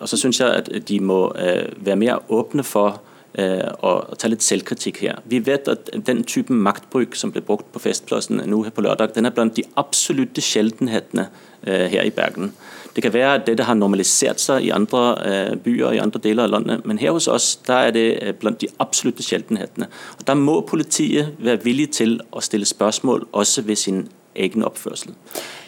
Og 0.00 0.08
så 0.08 0.16
synes 0.16 0.40
jeg 0.40 0.48
at 0.48 0.88
de 0.88 1.00
må 1.00 1.30
være 1.76 1.96
mer 1.96 2.32
åpne 2.32 2.64
for 2.66 3.00
og 3.36 4.14
ta 4.16 4.30
litt 4.32 4.44
selvkritikk 4.44 5.02
her. 5.04 5.18
Vi 5.28 5.42
vet 5.44 5.68
at 5.68 5.90
den 6.08 6.22
typen 6.24 6.56
maktbruk 6.64 7.18
som 7.20 7.34
ble 7.34 7.42
brukt 7.44 7.68
på 7.74 7.82
Festplassen 7.84 8.40
nå 8.48 8.62
her 8.64 8.72
på 8.72 8.84
lørdag, 8.86 9.12
den 9.12 9.28
er 9.28 9.34
blant 9.36 9.58
de 9.58 9.66
absolutte 9.76 10.40
sjeldenhetene 10.40 11.26
her 11.66 12.06
i 12.06 12.14
Bergen. 12.16 12.54
Det 12.96 13.02
kan 13.02 13.12
være 13.12 13.34
at 13.34 13.46
dette 13.46 13.64
har 13.68 13.76
normalisert 13.76 14.40
seg 14.40 14.64
i 14.64 14.70
andre 14.72 15.00
øh, 15.28 15.56
byer 15.60 15.92
i 15.92 16.00
andre 16.00 16.20
deler 16.24 16.46
av 16.46 16.54
landet, 16.54 16.86
men 16.88 16.96
her 16.98 17.12
hos 17.12 17.28
oss 17.28 17.50
der 17.68 17.90
er 17.90 17.90
det 17.92 18.04
øh, 18.22 18.32
blant 18.40 18.60
de 18.60 18.70
absolutte 18.80 19.22
sjeldenhetene. 19.22 19.90
Og 20.18 20.26
Da 20.26 20.34
må 20.34 20.60
politiet 20.60 21.34
være 21.38 21.60
villig 21.64 21.90
til 21.98 22.20
å 22.32 22.40
stille 22.40 22.64
spørsmål 22.64 23.28
også 23.32 23.66
ved 23.68 23.76
sin 23.76 24.06
egen 24.34 24.64
oppførsel. 24.64 25.12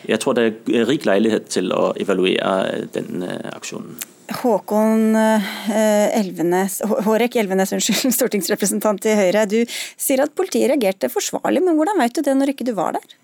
Jeg 0.09 0.21
tror 0.21 0.39
det 0.41 0.47
er 0.73 0.89
rik 0.89 1.05
leilighet 1.05 1.53
til 1.53 1.69
å 1.73 1.93
evaluere 2.01 2.55
øh, 2.73 2.87
den 2.95 3.29
aksjonen. 3.53 4.01
Håkon 4.43 5.17
Elvenes, 5.17 6.81
Hårek 7.07 7.39
Elvenes, 7.41 7.73
unnskyld, 7.77 8.13
stortingsrepresentant 8.19 9.09
i 9.09 9.17
Høyre. 9.19 9.47
Du 9.49 9.63
sier 9.69 10.25
at 10.25 10.35
politiet 10.37 10.71
reagerte 10.73 11.11
forsvarlig, 11.13 11.65
men 11.65 11.79
hvordan 11.79 12.01
vet 12.03 12.19
du 12.19 12.25
det 12.27 12.37
når 12.37 12.55
ikke 12.55 12.69
du 12.69 12.75
var 12.77 12.99
der? 12.99 13.17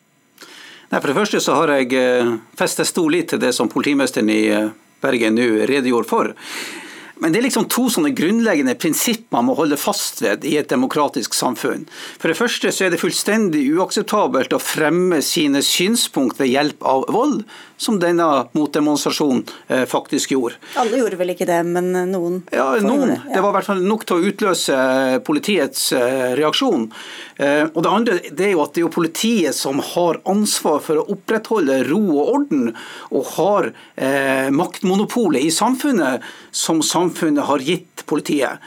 Nei, 0.90 1.00
For 1.00 1.10
det 1.10 1.18
første 1.18 1.42
så 1.42 1.58
har 1.58 1.74
jeg 1.74 1.92
eh, 1.98 2.32
festet 2.58 2.86
stor 2.86 3.10
lit 3.10 3.32
til 3.32 3.42
det 3.42 3.50
som 3.56 3.70
politimesteren 3.72 4.30
i 4.30 4.42
eh, 4.54 4.72
Bergen 5.02 5.36
nå 5.36 5.66
redegjorde 5.68 6.08
for. 6.08 6.32
Men 7.22 7.32
det 7.32 7.38
er 7.38 7.44
liksom 7.46 7.68
to 7.70 7.86
sånne 7.92 8.10
grunnleggende 8.16 8.74
prinsipper 8.78 9.36
man 9.36 9.46
må 9.48 9.54
holde 9.58 9.78
fast 9.78 10.18
ved 10.24 10.42
i 10.48 10.56
et 10.58 10.70
demokratisk 10.70 11.36
samfunn. 11.36 11.84
For 12.18 12.30
det 12.30 12.38
første 12.38 12.72
så 12.74 12.86
er 12.86 12.94
det 12.94 13.00
fullstendig 13.02 13.62
uakseptabelt 13.76 14.54
å 14.54 14.62
fremme 14.62 15.20
sine 15.22 15.62
synspunkt 15.64 16.40
ved 16.42 16.50
hjelp 16.50 16.82
av 16.82 17.06
vold, 17.14 17.44
som 17.84 17.98
denne 18.00 18.26
motdemonstrasjonen 18.56 19.42
eh, 19.68 19.84
faktisk 19.90 20.34
gjorde. 20.34 20.58
Alle 20.80 21.00
gjorde 21.00 21.18
vel 21.20 21.34
ikke 21.34 21.48
det, 21.48 21.60
men 21.68 21.92
noen? 22.10 22.40
Ja, 22.54 22.72
noen. 22.82 23.12
Det. 23.12 23.20
Ja. 23.28 23.36
det 23.36 23.44
var 23.44 23.52
i 23.52 23.56
hvert 23.58 23.68
fall 23.68 23.84
nok 23.84 24.06
til 24.08 24.16
å 24.16 24.30
utløse 24.30 24.78
politiets 25.26 25.86
eh, 25.96 26.32
reaksjon. 26.38 26.88
Eh, 27.36 27.62
og 27.70 27.80
Det 27.84 27.92
andre 27.92 28.18
det 28.30 28.48
er 28.48 28.54
jo 28.54 28.64
at 28.64 28.74
det 28.76 28.84
er 28.84 28.94
politiet 28.94 29.56
som 29.56 29.82
har 29.94 30.20
ansvar 30.30 30.80
for 30.84 31.00
å 31.00 31.06
opprettholde 31.14 31.82
ro 31.90 32.02
og 32.14 32.32
orden, 32.38 32.70
og 33.14 33.26
har 33.34 33.70
maktmonopolet 34.54 35.44
i 35.44 35.50
samfunnet 35.54 36.24
som 36.54 36.80
samfunnet 36.84 37.46
har 37.48 37.62
gitt 37.64 38.04
politiet. 38.08 38.62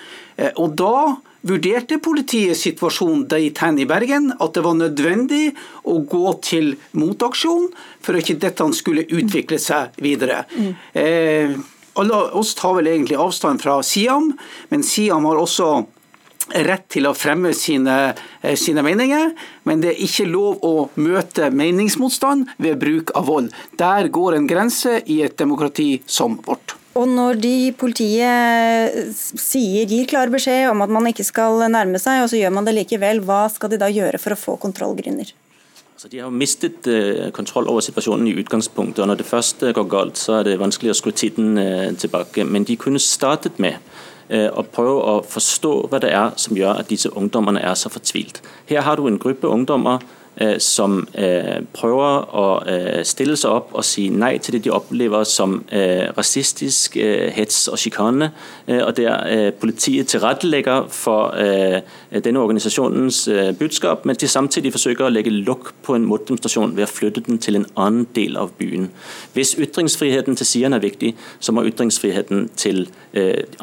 Og 0.61 0.75
da 0.77 1.17
vurderte 1.47 1.99
politiet 2.03 2.57
situasjonen 2.59 3.25
dit 3.31 3.63
hen 3.63 3.79
i 3.79 3.87
Bergen 3.89 4.31
at 4.37 4.53
det 4.55 4.63
var 4.65 4.77
nødvendig 4.77 5.51
å 5.87 5.99
gå 6.03 6.35
til 6.45 6.75
motaksjon 6.97 7.69
for 8.03 8.15
at 8.17 8.25
ikke 8.25 8.41
dette 8.43 8.69
skulle 8.77 9.07
utvikle 9.07 9.59
seg 9.61 9.97
videre. 10.03 10.43
Mm. 10.55 10.71
Eh, 10.93 11.57
alle 11.97 12.23
oss 12.37 12.53
tar 12.57 12.77
vel 12.77 12.91
egentlig 12.91 13.17
avstand 13.17 13.61
fra 13.63 13.79
Siam, 13.85 14.33
men 14.69 14.83
Siam 14.85 15.25
har 15.25 15.39
også 15.41 15.69
rett 16.47 16.85
til 16.93 17.07
å 17.09 17.15
fremme 17.17 17.53
sine, 17.53 18.13
eh, 18.41 18.55
sine, 18.55 18.83
meninger, 18.83 19.33
men 19.65 19.81
det 19.81 19.89
er 19.91 20.03
ikke 20.05 20.31
lov 20.31 20.59
å 20.63 20.89
møte 20.95 21.51
meningsmotstand 21.51 22.47
ved 22.57 22.79
bruk 22.79 23.11
av 23.15 23.25
vold. 23.25 23.51
Der 23.77 24.07
går 24.07 24.35
en 24.35 24.47
grense 24.47 25.01
i 25.05 25.21
et 25.23 25.37
demokrati 25.37 26.01
som 26.05 26.37
vårt. 26.37 26.66
Og 26.97 27.05
når 27.09 27.37
de 27.41 27.55
politiet 27.77 29.17
sier, 29.21 29.85
gir 29.85 30.07
klar 30.09 30.31
beskjed 30.33 30.71
om 30.71 30.81
at 30.81 30.93
man 30.93 31.09
ikke 31.09 31.25
skal 31.27 31.61
nærme 31.69 31.99
seg, 32.01 32.23
og 32.23 32.31
så 32.31 32.39
gjør 32.39 32.55
man 32.55 32.65
det 32.65 32.73
likevel, 32.79 33.21
hva 33.25 33.45
skal 33.53 33.71
de 33.73 33.79
da 33.81 33.91
gjøre 33.91 34.21
for 34.21 34.33
å 34.33 34.39
få 34.39 34.55
kontrollgrunner? 34.63 35.33
Altså, 35.97 36.09
de 36.13 36.21
har 36.21 36.33
mistet 36.33 36.85
uh, 36.89 37.29
kontroll 37.33 37.69
over 37.69 37.81
situasjonen 37.81 38.27
i 38.29 38.35
utgangspunktet. 38.37 39.01
og 39.01 39.09
Når 39.09 39.21
det 39.21 39.29
først 39.29 39.63
går 39.73 39.87
galt, 39.89 40.17
så 40.21 40.39
er 40.39 40.43
det 40.45 40.59
vanskelig 40.61 40.93
å 40.93 40.97
skru 40.97 41.13
tiden 41.13 41.57
uh, 41.57 41.89
tilbake. 41.97 42.45
Men 42.45 42.67
de 42.69 42.77
kunne 42.77 43.01
startet 43.01 43.57
med 43.61 43.79
uh, 44.29 44.49
å 44.53 44.61
prøve 44.61 44.99
å 45.01 45.15
forstå 45.25 45.73
hva 45.89 46.01
det 46.01 46.13
er 46.13 46.37
som 46.37 46.57
gjør 46.57 46.83
at 46.83 46.89
disse 46.93 47.09
ungdommene 47.09 47.65
er 47.65 47.73
så 47.77 47.89
fortvilt. 47.93 48.43
Her 48.69 48.85
har 48.85 48.97
du 49.01 49.09
en 49.09 49.17
gruppe 49.21 49.49
ungdommer 49.49 50.05
som 50.59 51.07
øh, 51.17 51.63
prøver 51.73 52.35
å 52.37 52.45
øh, 52.61 53.05
stille 53.05 53.37
seg 53.39 53.53
opp 53.57 53.71
og 53.73 53.85
si 53.85 54.07
nei 54.13 54.35
til 54.43 54.57
det 54.57 54.63
de 54.67 54.73
opplever 54.73 55.25
som 55.27 55.57
rasistisk 56.17 56.97
hets 57.33 57.67
og 57.71 57.79
sjikane, 57.81 58.29
og 58.67 58.91
der 58.97 59.51
politiet 59.59 60.09
tilrettelegger 60.11 60.87
for 60.93 61.33
denne 62.25 62.41
organisasjonens 62.41 63.19
budskap, 63.59 64.05
mens 64.05 64.21
de 64.21 64.29
samtidig 64.31 64.71
forsøker 64.75 65.07
å 65.07 65.11
legge 65.13 65.33
lokk 65.33 65.71
på 65.85 65.95
en 65.97 66.05
motdemonstrasjon 66.09 66.75
ved 66.77 66.87
å 66.87 66.91
flytte 66.91 67.23
den 67.27 67.41
til 67.43 67.59
en 67.59 67.67
annen 67.75 68.07
del 68.15 68.37
av 68.39 68.53
byen. 68.59 68.89
Hvis 69.33 69.55
ytringsfriheten 69.59 70.37
til 70.39 70.49
siderne 70.49 70.79
er 70.79 70.85
viktig, 70.85 71.13
så 71.39 71.55
må 71.55 71.65
ytringsfriheten 71.69 72.47
til 72.59 72.85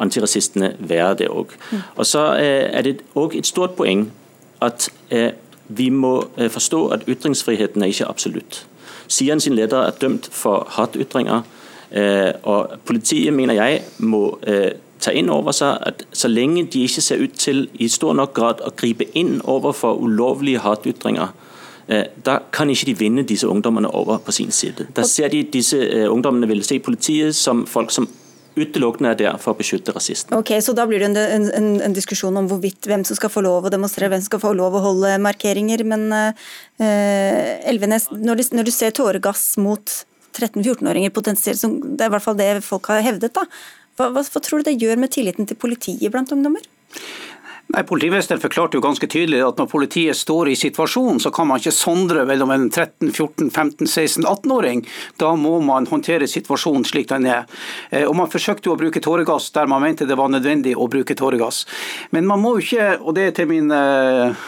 antirasistene 0.01 0.75
være 0.79 1.15
det 1.23 1.31
òg. 1.31 1.55
Mm. 1.71 1.87
Og 1.95 2.09
så 2.09 2.27
er 2.39 2.85
det 2.87 2.99
òg 3.15 3.37
et 3.39 3.49
stort 3.49 3.77
poeng 3.79 4.07
at 4.63 4.89
vi 5.67 5.89
må 5.89 6.27
øh, 6.37 6.49
forstå 6.49 6.87
at 6.87 7.03
ytringsfriheten 7.07 7.81
er 7.81 7.85
ikke 7.85 8.07
absolutt. 8.07 8.67
Sian 9.07 9.39
sin 9.39 9.55
leder 9.55 9.77
er 9.77 9.91
dømt 9.91 10.29
for 10.31 10.67
hatytringer. 10.69 11.41
Øh, 11.91 12.31
og 12.43 12.69
Politiet 12.85 13.33
mener 13.33 13.53
jeg 13.53 13.81
må 13.97 14.39
øh, 14.47 14.71
ta 14.99 15.11
inn 15.11 15.29
over 15.29 15.51
seg 15.51 15.77
at 15.81 16.05
så 16.13 16.27
lenge 16.27 16.65
de 16.65 16.81
ikke 16.81 17.01
ser 17.01 17.23
ut 17.23 17.29
til 17.37 17.67
i 17.73 17.87
stor 17.87 18.13
nok 18.13 18.33
grad 18.33 18.61
å 18.65 18.71
gripe 18.75 19.05
inn 19.13 19.41
overfor 19.43 19.93
ulovlige 19.93 20.59
hatytringer, 20.59 21.33
da 22.25 22.39
kan 22.51 22.69
ikke 22.69 22.85
de 22.85 22.97
vinne 22.97 23.23
disse 23.29 23.47
ungdommene 23.47 23.91
over 23.93 24.17
på 24.17 24.31
sin 24.31 24.51
side. 24.51 24.87
Da 24.95 25.03
ser 25.03 25.27
de 25.29 25.43
disse 25.53 26.09
ungdommene 26.09 26.47
vil 26.47 26.63
se 26.65 26.79
politiet 26.79 27.35
som 27.35 27.67
folk 27.67 27.91
som 27.91 28.07
utelukkende 28.55 29.11
er 29.13 29.19
der 29.19 29.37
for 29.41 29.53
å 29.53 29.59
beskytte 29.59 29.93
rasistene. 29.95 30.39
Ok, 30.39 30.53
Så 30.63 30.75
da 30.77 30.85
blir 30.87 31.03
det 31.03 31.11
en, 31.11 31.47
en, 31.51 31.69
en, 31.83 31.95
diskusjon 31.95 32.35
om 32.39 32.49
hvorvidt 32.49 32.87
hvem 32.89 33.05
som 33.07 33.17
skal 33.19 33.31
få 33.33 33.43
lov 33.45 33.67
å 33.67 33.73
demonstrere, 33.73 34.11
hvem 34.13 34.23
som 34.23 34.31
skal 34.31 34.43
få 34.43 34.53
lov 34.57 34.77
å 34.77 34.83
holde 34.85 35.15
markeringer. 35.23 35.83
Men 35.87 36.07
uh, 36.11 37.69
Elvenes, 37.69 38.09
når 38.11 38.41
du, 38.41 38.45
når 38.59 38.69
du 38.69 38.73
ser 38.75 38.95
tåregass 38.95 39.55
mot 39.61 39.97
13-14-åringer 40.35 41.13
potensielt, 41.15 41.59
som 41.59 41.77
det 41.83 42.05
er 42.05 42.11
i 42.11 42.15
hvert 42.15 42.25
fall 42.25 42.39
det 42.39 42.51
folk 42.65 42.91
har 42.91 43.03
hevdet, 43.05 43.35
da. 43.35 43.45
Hva, 43.95 44.09
hva, 44.11 44.23
hva 44.23 44.41
tror 44.43 44.59
du 44.59 44.69
det 44.69 44.79
gjør 44.81 44.99
med 44.99 45.13
tilliten 45.15 45.47
til 45.47 45.59
politiet 45.59 46.11
blant 46.11 46.33
ungdommer? 46.35 46.63
Nei, 47.75 47.83
Politimesteren 47.83 48.39
forklarte 48.39 48.77
jo 48.77 48.83
ganske 48.83 49.07
tydelig 49.11 49.41
at 49.43 49.57
når 49.59 49.67
politiet 49.67 50.15
står 50.15 50.47
i 50.47 50.53
situasjonen, 50.55 51.17
så 51.19 51.27
kan 51.35 51.49
man 51.49 51.59
ikke 51.59 51.73
sondre 51.75 52.21
mellom 52.23 52.53
en 52.55 52.69
13-, 52.69 53.09
14-, 53.09 53.49
15-, 53.51 53.89
16-, 53.91 54.23
18-åring. 54.23 54.85
Da 55.19 55.33
må 55.35 55.57
man 55.59 55.89
håndtere 55.89 56.29
situasjonen 56.31 56.87
slik 56.87 57.09
den 57.11 57.27
er. 57.27 57.43
Eh, 57.89 58.05
og 58.07 58.15
Man 58.15 58.31
forsøkte 58.31 58.69
jo 58.69 58.77
å 58.77 58.79
bruke 58.79 59.03
tåregass 59.03 59.49
der 59.57 59.67
man 59.67 59.83
mente 59.83 60.07
det 60.07 60.15
var 60.15 60.31
nødvendig 60.31 60.77
å 60.79 60.87
bruke 60.87 61.19
tåregass. 61.19 61.65
Men 62.15 62.31
man 62.31 62.39
må 62.39 62.55
jo 62.55 62.63
ikke, 62.63 62.87
og 63.01 63.19
det 63.19 63.27
er 63.27 63.35
til 63.41 63.51
min 63.51 63.67
eh, 63.75 64.47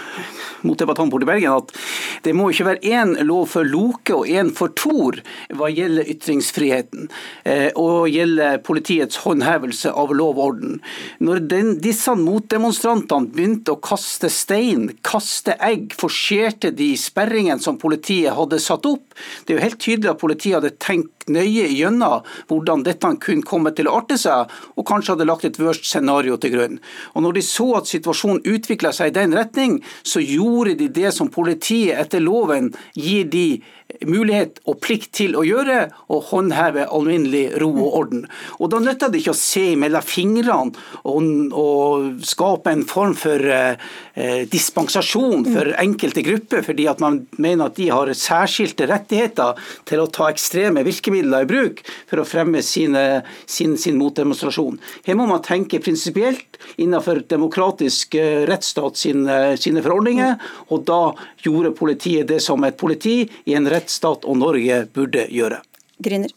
motdebattant 0.63 1.11
borte 1.11 1.27
i 1.27 1.29
Bergen, 1.29 1.57
at 1.59 1.75
det 2.23 2.33
må 2.35 2.47
ikke 2.51 2.69
være 2.69 2.95
én 2.95 3.13
lov 3.27 3.51
for 3.51 3.67
Loke 3.67 4.15
og 4.15 4.31
én 4.31 4.53
for 4.55 4.71
Tor 4.77 5.19
hva 5.57 5.69
gjelder 5.71 6.07
ytringsfriheten 6.15 7.09
eh, 7.43 7.69
og 7.75 8.07
gjelder 8.11 8.61
politiets 8.65 9.19
håndhevelse 9.25 9.91
av 9.91 10.15
lov 10.15 10.39
og 10.39 10.45
orden. 10.47 10.79
Når 11.19 11.43
den, 11.51 11.75
disse 11.83 12.15
motdemonstrantene 12.17 13.16
demonstrantene 13.17 13.35
begynte 13.37 13.73
å 13.73 13.79
kaste 13.81 14.29
stein, 14.29 14.89
kaste 15.03 15.55
egg, 15.61 15.93
forserte 15.97 16.71
de 16.71 16.95
sperringene 16.97 17.61
som 17.61 17.77
politiet 17.77 18.35
hadde 18.35 18.59
satt 18.59 18.85
opp. 18.85 19.13
Det 19.45 19.53
er 19.53 19.57
jo 19.57 19.65
helt 19.65 19.79
tydelig 19.79 20.11
at 20.11 20.21
politiet 20.21 20.57
hadde 20.57 20.77
tenkt 20.77 21.27
nøye 21.27 21.67
gjennom 21.67 22.23
hvordan 22.47 22.83
dette 22.85 23.09
kunne 23.19 23.43
komme 23.43 23.73
til 23.75 23.87
å 23.87 23.97
arte 23.99 24.17
seg, 24.17 24.47
og 24.75 24.87
kanskje 24.87 25.15
hadde 25.15 25.27
lagt 25.27 25.45
et 25.45 25.59
worst 25.59 25.85
scenario 25.85 26.37
til 26.37 26.53
grunn. 26.53 26.79
Og 27.15 27.23
når 27.23 27.37
de 27.37 27.45
så 27.45 27.67
at 27.77 27.89
situasjonen 27.89 28.45
utvikla 28.45 28.93
seg 28.95 29.11
i 29.11 29.17
den 29.17 29.35
retning, 29.35 29.81
så 30.03 30.21
gjorde 30.23 30.77
de 30.79 30.87
det 30.87 31.11
som 31.15 31.31
politiet 31.31 31.97
etter 31.97 32.23
loven 32.23 32.71
gir 32.95 33.27
de 33.27 33.61
mulighet 34.05 34.59
og 34.67 34.79
plikt 34.83 35.13
til 35.17 35.37
å 35.37 35.43
gjøre, 35.47 35.87
og 36.13 36.27
håndheve 36.31 36.87
alminnelig 36.93 37.57
ro 37.61 37.69
og 37.71 37.97
orden. 38.01 38.25
Og 38.59 38.71
Da 38.71 38.81
nytter 38.83 39.11
det 39.11 39.21
ikke 39.21 39.33
å 39.33 39.39
se 39.39 39.75
mellom 39.79 40.05
fingrene 40.05 40.75
og, 41.07 41.29
og 41.57 42.21
skape 42.27 42.73
en 42.73 42.83
form 42.87 43.15
for 43.17 43.41
eh, 43.41 43.79
eh 44.17 44.43
dispensasjon 44.51 45.45
for 45.49 45.71
enkelte 45.79 46.23
grupper, 46.25 46.63
fordi 46.65 46.87
at 46.89 47.01
man 47.03 47.19
mener 47.37 47.67
at 47.67 47.77
de 47.79 47.89
har 47.89 48.11
særskilte 48.13 48.87
rettigheter 48.89 49.57
til 49.87 50.01
å 50.03 50.09
ta 50.13 50.29
ekstreme 50.31 50.85
virkemidler 50.85 51.45
i 51.45 51.49
bruk 51.49 51.81
for 52.09 52.21
å 52.21 52.27
fremme 52.27 52.61
sine, 52.65 53.23
sin, 53.45 53.77
sin 53.77 53.97
motdemonstrasjon. 53.99 54.79
Her 55.07 55.17
må 55.19 55.27
man 55.29 55.43
tenke 55.45 55.81
prinsipielt 55.83 56.57
innenfor 56.77 57.23
demokratisk 57.29 58.15
eh, 58.15 58.43
rettsstat 58.49 58.97
sine, 58.99 59.57
sine 59.59 59.83
forordninger, 59.85 60.37
og 60.73 60.85
da 60.87 61.01
gjorde 61.45 61.75
politiet 61.77 62.27
det 62.29 62.39
som 62.43 62.63
et 62.67 62.77
politi 62.79 63.21
i 63.45 63.55
en 63.57 63.67
rettsstat 63.87 64.27
og 64.27 64.37
Norge 64.43 64.83
burde 64.93 65.27
gjøre. 65.31 65.61
Griner. 66.03 66.33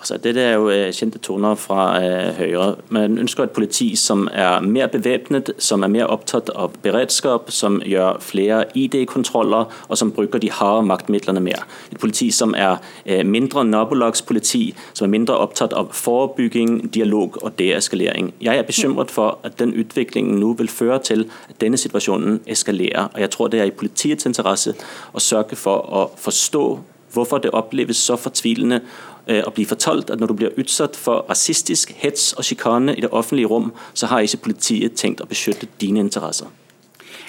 Altså, 0.00 0.16
det 0.16 0.36
er 0.36 0.52
jo 0.52 0.70
øh, 0.70 0.92
kjente 0.92 1.18
toner 1.18 1.54
fra 1.54 2.04
eh, 2.04 2.34
Høyre. 2.34 2.76
Man 2.88 3.18
ønsker 3.18 3.42
et 3.44 3.50
politi 3.50 3.96
som 3.96 4.28
er 4.32 4.60
mer 4.60 4.86
bevæpnet, 4.86 5.50
som 5.58 5.82
er 5.82 5.88
mer 5.88 6.04
opptatt 6.04 6.48
av 6.56 6.72
beredskap, 6.82 7.50
som 7.50 7.82
gjør 7.84 8.16
flere 8.20 8.64
ID-kontroller 8.74 9.64
og 9.88 9.98
som 9.98 10.12
bruker 10.12 10.38
de 10.38 10.50
harde 10.50 10.86
maktmidlene 10.88 11.40
mer. 11.40 11.66
Et 11.92 11.98
politi 12.00 12.30
som 12.30 12.54
er 12.56 12.78
eh, 13.04 13.26
mindre 13.26 13.64
nabolagspoliti, 13.64 14.74
som 14.94 15.04
er 15.04 15.12
mindre 15.18 15.36
opptatt 15.36 15.76
av 15.76 15.92
forebygging, 15.92 16.88
dialog 16.94 17.36
og 17.42 17.58
deeskalering. 17.58 18.32
Jeg 18.40 18.56
er 18.56 18.62
bekymret 18.62 19.10
for 19.10 19.38
at 19.44 19.58
den 19.58 19.74
utviklingen 19.76 20.40
nå 20.40 20.54
vil 20.62 20.68
føre 20.68 20.98
til 20.98 21.26
at 21.50 21.60
denne 21.60 21.76
situasjonen 21.76 22.40
eskalerer. 22.46 23.12
og 23.12 23.20
Jeg 23.20 23.30
tror 23.30 23.48
det 23.48 23.60
er 23.60 23.68
i 23.68 23.76
politiets 23.76 24.26
interesse 24.26 24.72
å 25.12 25.20
sørge 25.20 25.56
for 25.56 25.84
å 25.92 26.06
forstå 26.16 26.64
hvorfor 27.12 27.38
det 27.38 27.50
oppleves 27.50 27.96
så 27.96 28.16
fortvilende 28.16 28.80
Øh, 29.28 29.42
å 29.46 29.52
bli 29.54 29.66
fortalt 29.68 30.10
at 30.10 30.20
når 30.20 30.32
du 30.32 30.38
blir 30.38 30.56
utsatt 30.60 30.96
for 30.96 31.26
rasistisk 31.28 31.92
hets 32.00 32.32
og 32.38 32.46
sjikane 32.46 32.96
i 32.96 33.04
det 33.04 33.12
offentlige 33.12 33.50
rom, 33.52 33.70
så 33.92 34.08
har 34.10 34.24
ikke 34.24 34.46
politiet 34.48 34.96
tenkt 34.96 35.20
å 35.20 35.28
beskytte 35.28 35.68
dine 35.80 36.00
interesser. 36.00 36.48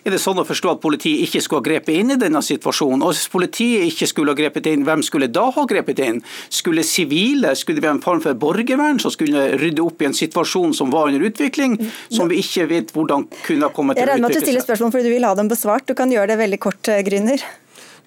Er 0.02 0.16
det 0.16 0.18
sånn 0.18 0.40
å 0.42 0.46
forstå 0.48 0.72
at 0.72 0.80
politiet 0.82 1.28
ikke 1.28 1.44
skulle 1.46 1.62
ha 1.62 1.66
grepet 1.68 2.00
inn 2.02 2.16
i 2.16 2.18
denne 2.18 2.40
situasjonen? 2.42 3.04
Og 3.06 3.12
hvis 3.14 3.28
politiet 3.30 3.86
ikke 3.86 4.08
skulle 4.10 4.34
ha 4.34 4.40
grepet 4.40 4.66
inn, 4.72 4.86
hvem 4.88 5.04
skulle 5.06 5.28
da 5.30 5.44
ha 5.54 5.66
grepet 5.70 6.02
inn? 6.02 6.24
Skulle 6.50 6.82
sivile, 6.88 7.52
skulle 7.60 7.78
det 7.78 7.86
være 7.86 8.00
en 8.00 8.02
form 8.02 8.24
for 8.24 8.40
borgervern 8.42 8.98
som 9.04 9.14
skulle 9.14 9.52
rydde 9.62 9.86
opp 9.86 10.02
i 10.02 10.10
en 10.10 10.18
situasjon 10.18 10.74
som 10.74 10.90
var 10.94 11.12
under 11.12 11.28
utvikling, 11.30 11.78
som 12.10 12.32
vi 12.32 12.42
ikke 12.42 12.66
vet 12.72 12.96
hvordan 12.96 13.28
kunne 13.44 13.70
ha 13.70 13.76
kommet 13.76 14.00
til 14.00 14.02
å 14.02 14.08
utvikle 14.08 14.08
seg? 14.08 14.08
Jeg 14.08 14.10
regner 14.10 14.26
med 14.26 14.32
at 14.32 14.40
du 14.40 14.48
stiller 14.48 14.66
spørsmål 14.66 14.96
fordi 14.96 15.12
du 15.12 15.14
vil 15.14 15.30
ha 15.30 15.36
dem 15.38 15.54
besvart. 15.54 15.86
Du 15.86 15.94
kan 16.02 16.18
gjøre 16.18 16.34
det 16.34 16.42
veldig 16.42 16.62
kort, 16.66 16.82
eh, 16.90 17.04
Gryner. 17.06 17.46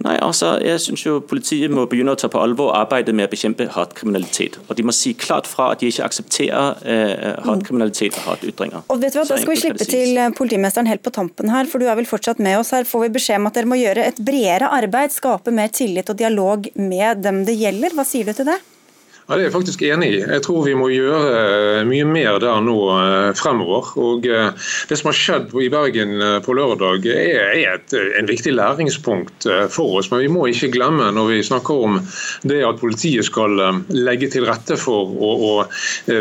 Nei, 0.03 0.17
altså, 0.19 0.57
jeg 0.65 0.81
synes 0.83 1.05
jo 1.05 1.21
Politiet 1.29 1.71
må 1.73 1.85
begynne 1.91 2.15
å 2.15 2.19
ta 2.19 2.29
på 2.31 2.41
alvor 2.43 2.73
arbeidet 2.77 3.15
med 3.15 3.29
å 3.29 3.33
bekjempe 3.33 3.69
hatkriminalitet. 3.73 4.59
Og 4.67 4.75
De 4.77 4.85
må 4.87 4.95
si 4.97 5.15
klart 5.15 5.47
fra 5.49 5.71
at 5.73 5.81
de 5.81 5.91
ikke 5.93 6.09
aksepterer 6.09 6.83
eh, 6.83 7.39
hatkriminalitet 7.47 8.19
og 8.19 8.29
hatytringer. 8.33 8.85
Og 8.91 9.01
vet 9.01 9.15
du 9.15 9.21
hva, 9.21 9.27
Da 9.31 9.39
skal 9.39 9.55
vi 9.55 9.61
slippe 9.63 9.89
til 9.89 10.19
eh, 10.19 10.35
politimesteren 10.37 10.91
helt 10.91 11.05
på 11.07 11.15
tampen 11.15 11.53
her, 11.55 11.71
for 11.71 11.83
du 11.83 11.89
er 11.89 11.99
vel 12.01 12.11
fortsatt 12.11 12.43
med 12.43 12.59
oss. 12.59 12.75
Her 12.75 12.89
får 12.89 13.07
vi 13.07 13.15
beskjed 13.21 13.41
om 13.41 13.51
at 13.51 13.59
dere 13.61 13.71
må 13.71 13.81
gjøre 13.81 14.09
et 14.11 14.21
bredere 14.25 14.73
arbeid, 14.75 15.15
skape 15.15 15.55
mer 15.55 15.73
tillit 15.75 16.11
og 16.11 16.21
dialog 16.21 16.69
med 16.75 17.25
dem 17.25 17.45
det 17.49 17.57
gjelder. 17.61 17.95
Hva 17.95 18.09
sier 18.09 18.29
du 18.29 18.35
til 18.37 18.51
det? 18.51 18.61
Ja, 19.25 19.39
Det 19.39 19.41
er 19.41 19.47
jeg 19.47 19.53
faktisk 19.55 19.83
enig 19.87 20.09
i. 20.13 20.19
Jeg 20.21 20.43
tror 20.45 20.67
vi 20.67 20.75
må 20.77 20.91
gjøre 20.93 21.29
eh, 21.33 21.87
mye 21.89 22.05
mer 22.05 22.37
der 22.43 22.59
nå 22.61 22.75
eh, 22.93 23.31
fremover. 23.39 23.87
Og 23.97 24.27
eh, 24.29 24.51
Det 24.91 24.99
som 25.01 25.09
har 25.09 25.17
skjedd 25.17 25.55
i 25.65 25.71
Bergen 25.73 26.13
på 26.45 26.57
lørdag 26.59 27.09
er 27.09 27.57
et, 27.71 27.95
en 28.19 28.29
viktig 28.29 28.53
læringspunkt 28.53 29.49
for 29.73 29.97
oss. 29.97 30.11
Men 30.13 30.27
vi 30.27 30.29
må 30.35 30.45
ikke 30.51 30.75
glemme 30.77 31.09
når 31.17 31.31
vi 31.33 31.41
snakker 31.49 31.87
om 31.89 31.99
det 32.45 32.61
at 32.69 32.83
politiet 32.83 33.25
skal 33.25 33.57
legge 33.89 34.29
til 34.35 34.45
rette 34.45 34.77
for 34.81 35.17
å, 35.17 35.33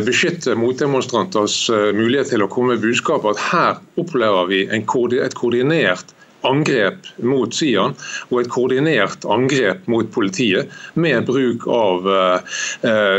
beskytte 0.08 0.56
motdemonstranters 0.56 1.58
mulighet 1.96 2.32
til 2.32 2.46
å 2.46 2.50
komme 2.52 2.78
med 2.78 2.84
budskap, 2.86 3.26
at 3.28 3.42
her 3.52 3.80
opplever 4.00 4.48
vi 4.48 4.64
et 4.72 4.88
koordinert 4.88 6.16
angrep 6.48 7.08
mot 7.24 7.54
Sian 7.56 7.96
og 8.30 8.42
et 8.42 8.50
koordinert 8.52 9.26
angrep 9.30 9.88
mot 9.92 10.10
politiet 10.14 10.72
med 11.00 11.26
bruk 11.28 11.68
av 11.72 12.10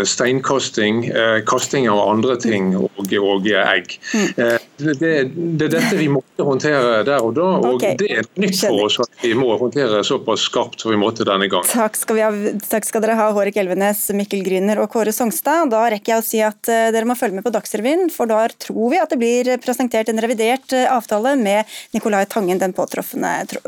steinkasting, 0.08 1.04
kasting 1.48 1.88
av 1.90 2.00
andre 2.04 2.36
ting 2.40 2.74
og, 2.78 3.00
og 3.00 3.48
egg. 3.48 3.96
Mm. 4.14 4.28
Det, 4.76 4.94
det, 5.00 5.10
er 5.14 5.70
dette 5.70 5.96
vi 5.98 6.08
måtte 6.10 6.44
håndtere 6.46 7.02
der 7.06 7.22
og 7.22 7.34
da, 7.36 7.46
og 7.60 7.76
okay. 7.76 7.94
det 8.00 8.10
er 8.18 8.28
nytt 8.42 8.58
for 8.58 8.86
oss 8.88 8.98
at 9.04 9.22
vi 9.22 9.32
må 9.38 9.52
håndtere 9.60 10.02
såpass 10.06 10.46
skarpt 10.48 10.82
som 10.82 10.90
vi 10.92 10.98
måtte 11.00 11.26
denne 11.26 11.48
gang. 11.50 11.66
Takk 11.68 11.98
skal, 11.98 12.20
ha, 12.24 12.54
takk 12.66 12.88
skal 12.88 13.04
dere 13.04 13.16
ha, 13.18 13.30
Hårek 13.36 13.58
Elvenes, 13.62 14.02
Mikkel 14.16 14.42
Gryner 14.46 14.82
og 14.82 14.90
Kåre 14.92 15.14
Songstad. 15.14 15.70
Da 15.72 15.84
rekker 15.94 16.16
jeg 16.16 16.22
å 16.22 16.26
si 16.26 16.42
at 16.44 16.62
dere 16.66 17.06
må 17.08 17.16
følge 17.18 17.38
med 17.38 17.46
på 17.46 17.54
Dagsrevyen, 17.54 18.08
for 18.14 18.30
da 18.30 18.44
tror 18.50 18.92
vi 18.92 19.00
at 19.00 19.14
det 19.14 19.20
blir 19.22 19.52
presentert 19.62 20.10
en 20.10 20.22
revidert 20.22 20.74
avtale 20.90 21.36
med 21.40 21.70
Nicolai 21.94 22.24
Tangen, 22.30 22.60
den 22.60 22.74
påtroffende 22.76 23.13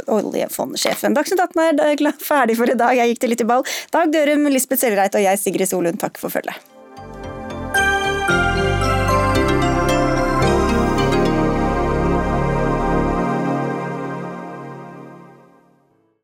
oljefondsjefen. 0.07 1.17
Dagsnytt 1.17 1.43
18 1.43 1.83
er 1.87 2.23
ferdig 2.23 2.59
for 2.59 2.71
i 2.71 2.79
dag. 2.79 2.97
Jeg 2.99 3.15
gikk 3.15 3.25
til 3.25 3.35
litt 3.35 3.45
i 3.45 3.51
ball. 3.51 3.67
Dag 3.95 4.15
Dørum, 4.15 4.49
Lisbeth 4.53 4.83
Sellereit 4.85 5.15
og 5.15 5.25
jeg, 5.25 5.43
Sigrid 5.43 5.71
Solund, 5.71 6.01
takk 6.03 6.19
for 6.21 6.33
følget. 6.33 6.76